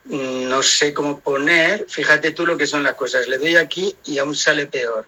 no 0.06 0.62
sé 0.62 0.94
cómo 0.94 1.20
poner. 1.20 1.84
Fíjate 1.86 2.30
tú 2.30 2.46
lo 2.46 2.56
que 2.56 2.66
son 2.66 2.82
las 2.82 2.94
cosas. 2.94 3.28
Le 3.28 3.36
doy 3.36 3.56
aquí 3.56 3.94
y 4.06 4.16
aún 4.16 4.34
sale 4.34 4.68
peor. 4.68 5.06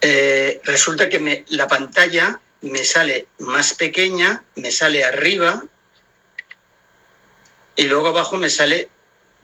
Eh, 0.00 0.60
resulta 0.64 1.08
que 1.08 1.44
la 1.50 1.68
pantalla 1.68 2.40
me 2.62 2.84
sale 2.84 3.28
más 3.38 3.74
pequeña, 3.74 4.42
me 4.56 4.72
sale 4.72 5.04
arriba 5.04 5.62
y 7.76 7.84
luego 7.84 8.08
abajo 8.08 8.36
me 8.36 8.50
sale 8.50 8.90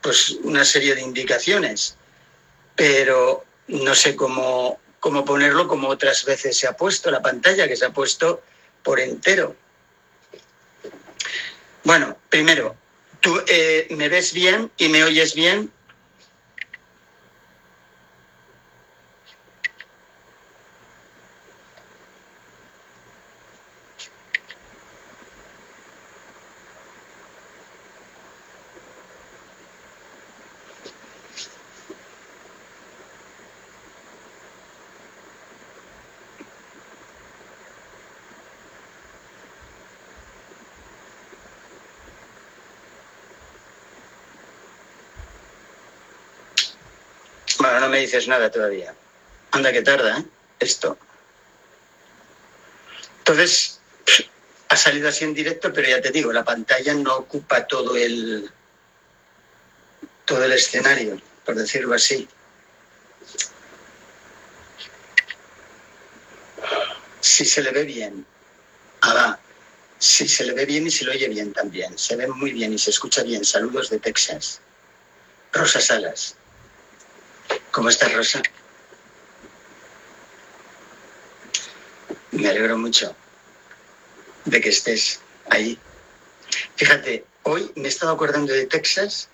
pues 0.06 0.38
una 0.44 0.64
serie 0.64 0.94
de 0.94 1.00
indicaciones, 1.00 1.96
pero 2.76 3.44
no 3.66 3.92
sé 3.92 4.14
cómo, 4.14 4.78
cómo 5.00 5.24
ponerlo 5.24 5.66
como 5.66 5.88
otras 5.88 6.24
veces 6.24 6.56
se 6.56 6.68
ha 6.68 6.76
puesto 6.76 7.10
la 7.10 7.20
pantalla, 7.20 7.66
que 7.66 7.74
se 7.74 7.86
ha 7.86 7.90
puesto 7.90 8.40
por 8.84 9.00
entero. 9.00 9.56
Bueno, 11.82 12.16
primero, 12.28 12.76
¿tú 13.18 13.42
eh, 13.48 13.88
me 13.96 14.08
ves 14.08 14.32
bien 14.32 14.70
y 14.76 14.86
me 14.90 15.02
oyes 15.02 15.34
bien? 15.34 15.72
Bueno, 47.58 47.80
no 47.80 47.85
dices 47.96 48.28
nada 48.28 48.50
todavía. 48.50 48.94
Anda 49.52 49.72
que 49.72 49.82
tarda, 49.82 50.18
¿eh? 50.18 50.24
Esto. 50.58 50.98
Entonces, 53.18 53.80
ha 54.68 54.76
salido 54.76 55.08
así 55.08 55.24
en 55.24 55.34
directo, 55.34 55.72
pero 55.72 55.88
ya 55.88 56.00
te 56.00 56.10
digo, 56.10 56.32
la 56.32 56.44
pantalla 56.44 56.94
no 56.94 57.16
ocupa 57.16 57.66
todo 57.66 57.96
el 57.96 58.50
todo 60.24 60.44
el 60.44 60.52
escenario, 60.52 61.20
por 61.44 61.54
decirlo 61.54 61.94
así. 61.94 62.28
Si 67.20 67.44
se 67.44 67.62
le 67.62 67.70
ve 67.70 67.84
bien. 67.84 68.26
Ah, 69.02 69.38
Si 69.98 70.28
se 70.28 70.44
le 70.44 70.52
ve 70.52 70.66
bien 70.66 70.86
y 70.86 70.90
se 70.90 71.04
lo 71.04 71.12
oye 71.12 71.28
bien 71.28 71.52
también. 71.52 71.96
Se 71.98 72.16
ve 72.16 72.26
muy 72.26 72.52
bien 72.52 72.72
y 72.72 72.78
se 72.78 72.90
escucha 72.90 73.22
bien. 73.22 73.44
Saludos 73.44 73.88
de 73.90 73.98
Texas. 73.98 74.60
Rosa 75.52 75.80
Salas. 75.80 76.36
¿Cómo 77.76 77.90
estás, 77.90 78.10
Rosa? 78.14 78.40
Me 82.30 82.48
alegro 82.48 82.78
mucho 82.78 83.14
de 84.46 84.62
que 84.62 84.70
estés 84.70 85.20
ahí. 85.50 85.78
Fíjate, 86.76 87.26
hoy 87.42 87.70
me 87.74 87.84
he 87.84 87.88
estado 87.88 88.12
acordando 88.12 88.54
de 88.54 88.64
Texas. 88.64 89.28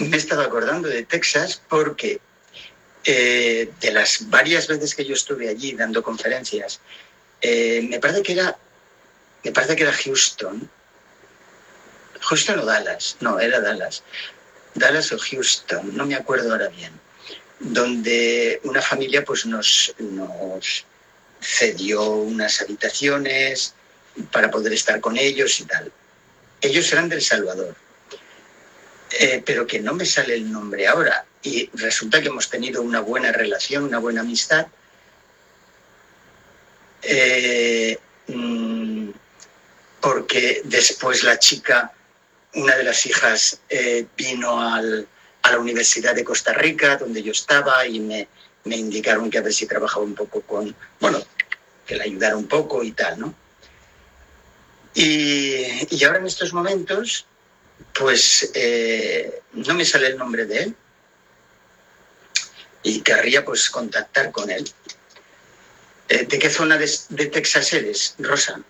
me 0.00 0.14
he 0.14 0.18
estado 0.18 0.42
acordando 0.42 0.86
de 0.86 1.02
Texas 1.02 1.62
porque 1.66 2.20
eh, 3.04 3.72
de 3.80 3.90
las 3.90 4.28
varias 4.28 4.68
veces 4.68 4.94
que 4.94 5.06
yo 5.06 5.14
estuve 5.14 5.48
allí 5.48 5.72
dando 5.72 6.02
conferencias, 6.02 6.82
eh, 7.40 7.80
me 7.88 8.00
parece 8.00 8.22
que 8.22 8.32
era, 8.34 8.58
me 9.44 9.50
parece 9.50 9.76
que 9.76 9.84
era 9.84 9.94
Houston, 9.94 10.68
Houston 12.20 12.58
o 12.58 12.66
Dallas, 12.66 13.16
no, 13.20 13.40
era 13.40 13.62
Dallas. 13.62 14.02
Dallas 14.74 15.12
o 15.12 15.18
Houston, 15.18 15.96
no 15.96 16.06
me 16.06 16.14
acuerdo 16.14 16.52
ahora 16.52 16.68
bien, 16.68 16.92
donde 17.58 18.60
una 18.64 18.82
familia 18.82 19.24
pues 19.24 19.46
nos, 19.46 19.94
nos 19.98 20.84
cedió 21.40 22.02
unas 22.04 22.60
habitaciones 22.60 23.74
para 24.32 24.50
poder 24.50 24.72
estar 24.72 25.00
con 25.00 25.16
ellos 25.16 25.60
y 25.60 25.64
tal. 25.64 25.92
Ellos 26.60 26.92
eran 26.92 27.08
del 27.08 27.22
Salvador, 27.22 27.74
eh, 29.18 29.42
pero 29.44 29.66
que 29.66 29.80
no 29.80 29.94
me 29.94 30.04
sale 30.06 30.34
el 30.34 30.50
nombre 30.50 30.86
ahora. 30.86 31.24
Y 31.42 31.70
resulta 31.74 32.20
que 32.20 32.28
hemos 32.28 32.50
tenido 32.50 32.82
una 32.82 33.00
buena 33.00 33.30
relación, 33.30 33.84
una 33.84 33.98
buena 33.98 34.22
amistad. 34.22 34.66
Eh, 37.02 37.96
mm, 38.26 39.10
porque 40.00 40.62
después 40.64 41.22
la 41.22 41.38
chica 41.38 41.92
una 42.54 42.76
de 42.76 42.84
las 42.84 43.04
hijas 43.06 43.60
eh, 43.68 44.06
vino 44.16 44.60
a 44.60 44.80
la 44.80 45.58
Universidad 45.58 46.14
de 46.14 46.24
Costa 46.24 46.52
Rica, 46.52 46.96
donde 46.96 47.22
yo 47.22 47.32
estaba, 47.32 47.86
y 47.86 48.00
me, 48.00 48.28
indicaron 48.64 49.30
que 49.30 49.38
a 49.38 49.42
ver 49.42 49.52
si 49.52 49.66
trabajaba 49.66 50.04
un 50.04 50.14
poco 50.14 50.42
con, 50.42 50.74
bueno, 51.00 51.22
que 51.86 51.96
le 51.96 52.04
ayudara 52.04 52.36
un 52.36 52.46
poco 52.46 52.82
y 52.82 52.92
tal, 52.92 53.18
¿no? 53.18 53.34
Y, 54.94 56.04
ahora 56.04 56.18
en 56.18 56.26
estos 56.26 56.52
momentos, 56.52 57.26
pues 57.94 58.50
eh, 58.54 59.42
no 59.52 59.74
me 59.74 59.84
sale 59.84 60.08
el 60.08 60.18
nombre 60.18 60.44
de 60.44 60.62
él 60.64 60.76
y 62.82 63.00
querría 63.00 63.44
pues 63.44 63.70
contactar 63.70 64.32
con 64.32 64.50
él. 64.50 64.68
Eh, 66.08 66.24
¿De 66.24 66.38
qué 66.38 66.50
zona 66.50 66.76
de, 66.78 66.90
de 67.10 67.26
Texas 67.26 67.72
eres, 67.72 68.14
Rosa? 68.18 68.60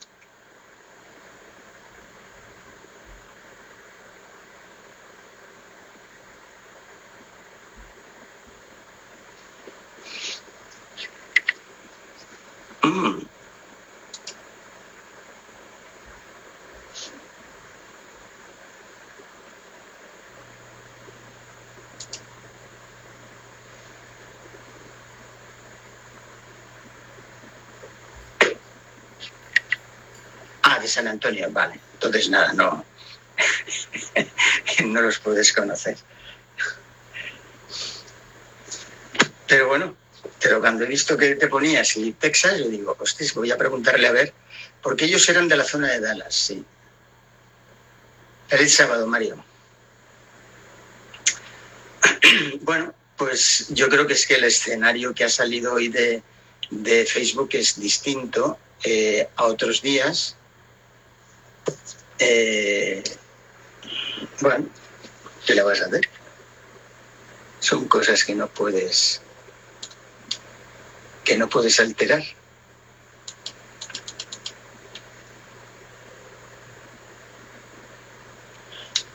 San 30.88 31.08
Antonio, 31.08 31.48
vale. 31.50 31.80
Entonces 31.94 32.28
nada, 32.28 32.52
no, 32.52 32.84
no 34.84 35.00
los 35.00 35.18
puedes 35.18 35.52
conocer. 35.52 35.96
Pero 39.46 39.68
bueno, 39.68 39.96
pero 40.40 40.60
cuando 40.60 40.84
he 40.84 40.86
visto 40.86 41.16
que 41.16 41.34
te 41.34 41.48
ponías 41.48 41.96
y 41.96 42.12
Texas, 42.12 42.58
yo 42.58 42.68
digo, 42.68 42.96
hostia, 42.98 43.26
voy 43.34 43.50
a 43.50 43.56
preguntarle 43.56 44.06
a 44.06 44.12
ver, 44.12 44.32
porque 44.82 45.06
ellos 45.06 45.28
eran 45.28 45.48
de 45.48 45.56
la 45.56 45.64
zona 45.64 45.88
de 45.88 46.00
Dallas, 46.00 46.34
sí. 46.34 46.64
Feliz 48.48 48.74
sábado, 48.74 49.06
Mario. 49.06 49.42
Bueno, 52.60 52.94
pues 53.16 53.66
yo 53.70 53.88
creo 53.88 54.06
que 54.06 54.12
es 54.12 54.26
que 54.26 54.34
el 54.34 54.44
escenario 54.44 55.14
que 55.14 55.24
ha 55.24 55.28
salido 55.28 55.74
hoy 55.74 55.88
de, 55.88 56.22
de 56.70 57.06
Facebook 57.06 57.50
es 57.52 57.80
distinto 57.80 58.58
eh, 58.84 59.28
a 59.36 59.44
otros 59.44 59.82
días. 59.82 60.36
Eh, 62.18 63.02
bueno, 64.40 64.66
¿qué 65.46 65.54
le 65.54 65.62
vas 65.62 65.80
a 65.80 65.86
hacer? 65.86 66.08
Son 67.60 67.86
cosas 67.88 68.24
que 68.24 68.34
no 68.34 68.48
puedes 68.48 69.20
que 71.24 71.36
no 71.36 71.48
puedes 71.48 71.78
alterar. 71.78 72.22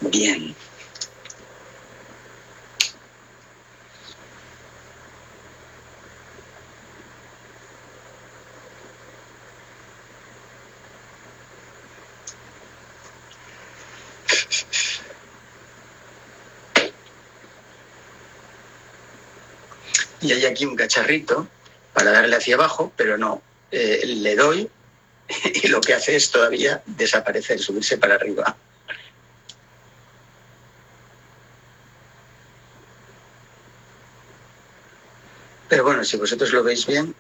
Bien. 0.02 0.56
Hay 20.44 20.52
aquí 20.52 20.66
un 20.66 20.76
cacharrito 20.76 21.48
para 21.94 22.12
darle 22.12 22.36
hacia 22.36 22.56
abajo, 22.56 22.92
pero 22.96 23.18
no, 23.18 23.42
eh, 23.72 24.02
le 24.06 24.36
doy 24.36 24.70
y 25.64 25.68
lo 25.68 25.82
que 25.82 25.94
hace 25.94 26.16
es 26.16 26.32
todavía 26.32 26.82
desaparecer, 26.86 27.60
subirse 27.60 27.98
para 27.98 28.16
arriba. 28.16 28.56
Pero 35.70 35.84
bueno, 35.84 36.04
si 36.04 36.18
vosotros 36.18 36.52
lo 36.52 36.64
veis 36.64 36.86
bien, 36.86 37.16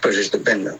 pues 0.00 0.16
estupendo. 0.16 0.78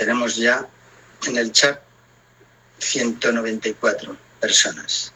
Tenemos 0.00 0.36
ya 0.36 0.66
en 1.26 1.36
el 1.36 1.52
chat 1.52 1.78
194 2.78 4.16
personas. 4.40 5.12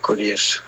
Curioso. 0.00 0.62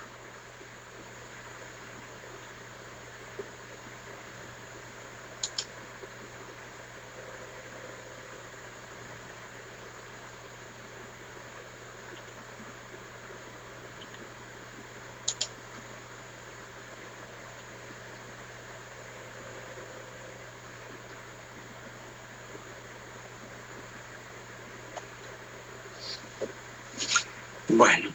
Bueno. 27.71 28.11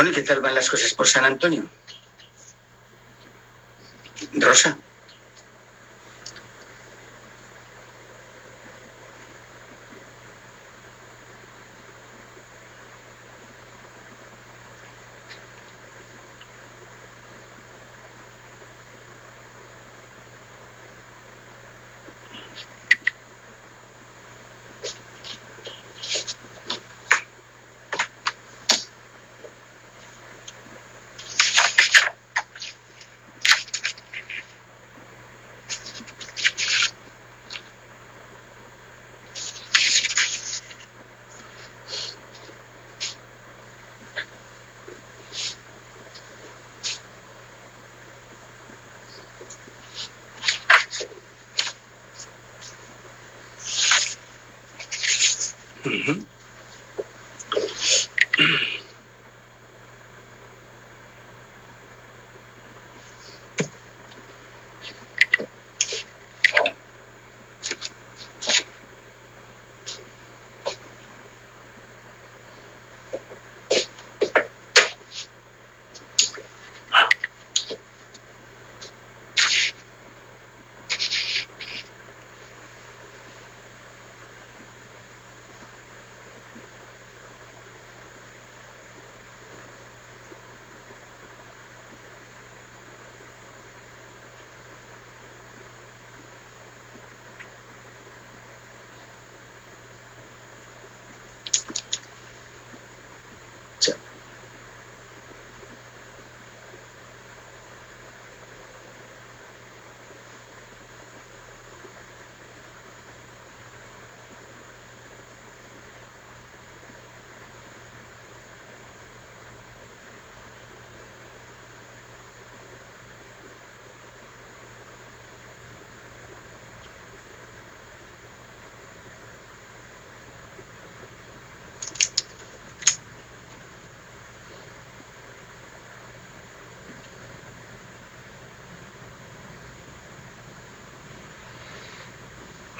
Bueno, 0.00 0.12
¿y 0.12 0.14
qué 0.14 0.22
tal 0.22 0.40
van 0.40 0.54
las 0.54 0.70
cosas 0.70 0.94
por 0.94 1.06
San 1.06 1.26
Antonio? 1.26 1.69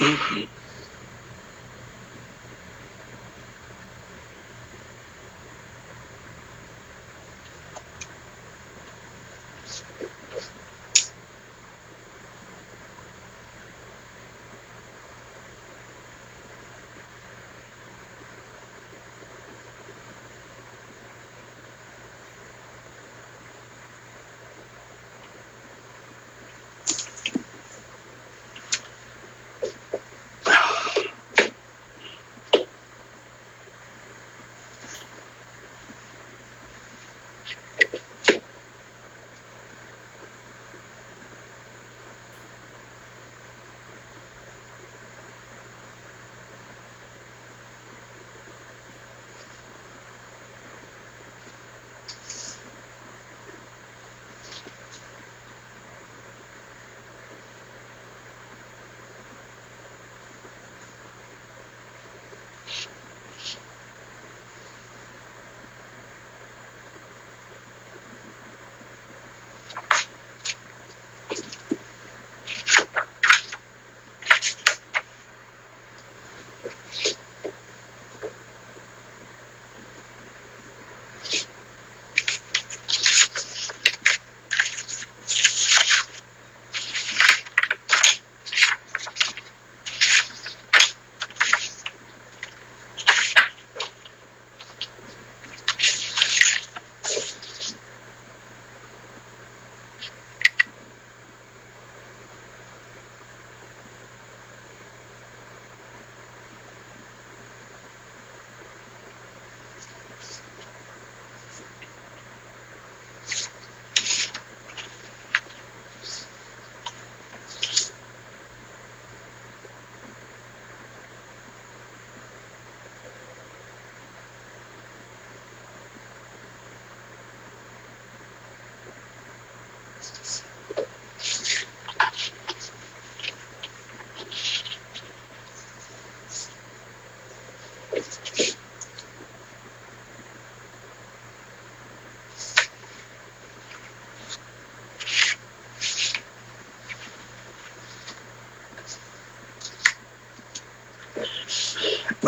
Túi. 0.01 0.50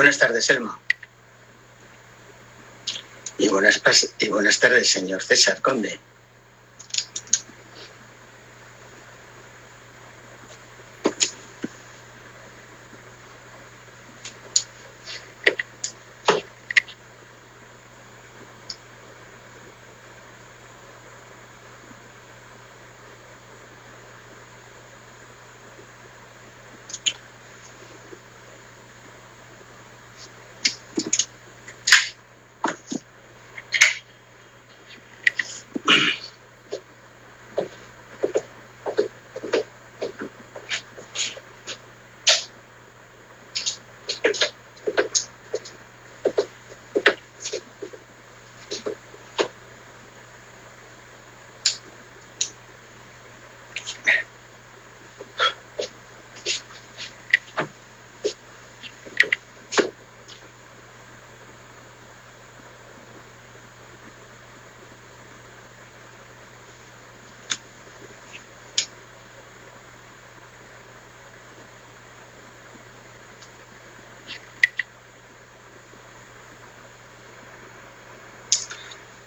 Buenas 0.02 0.18
tardes, 0.18 0.50
Elma. 0.50 0.80
Y 3.38 3.48
buenas, 3.48 3.80
y 4.18 4.28
buenas 4.30 4.58
tardes, 4.58 4.90
señor 4.90 5.22
César 5.22 5.62
Conde. 5.62 6.00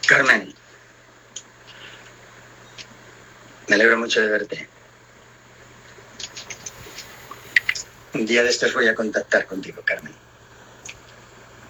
Carmen, 0.08 0.54
me 3.76 3.82
alegro 3.82 3.98
mucho 3.98 4.22
de 4.22 4.30
verte. 4.30 4.70
Un 8.14 8.26
día 8.26 8.42
de 8.42 8.50
estos 8.50 8.74
voy 8.74 8.88
a 8.88 8.96
contactar 8.96 9.46
contigo, 9.46 9.82
Carmen. 9.84 10.25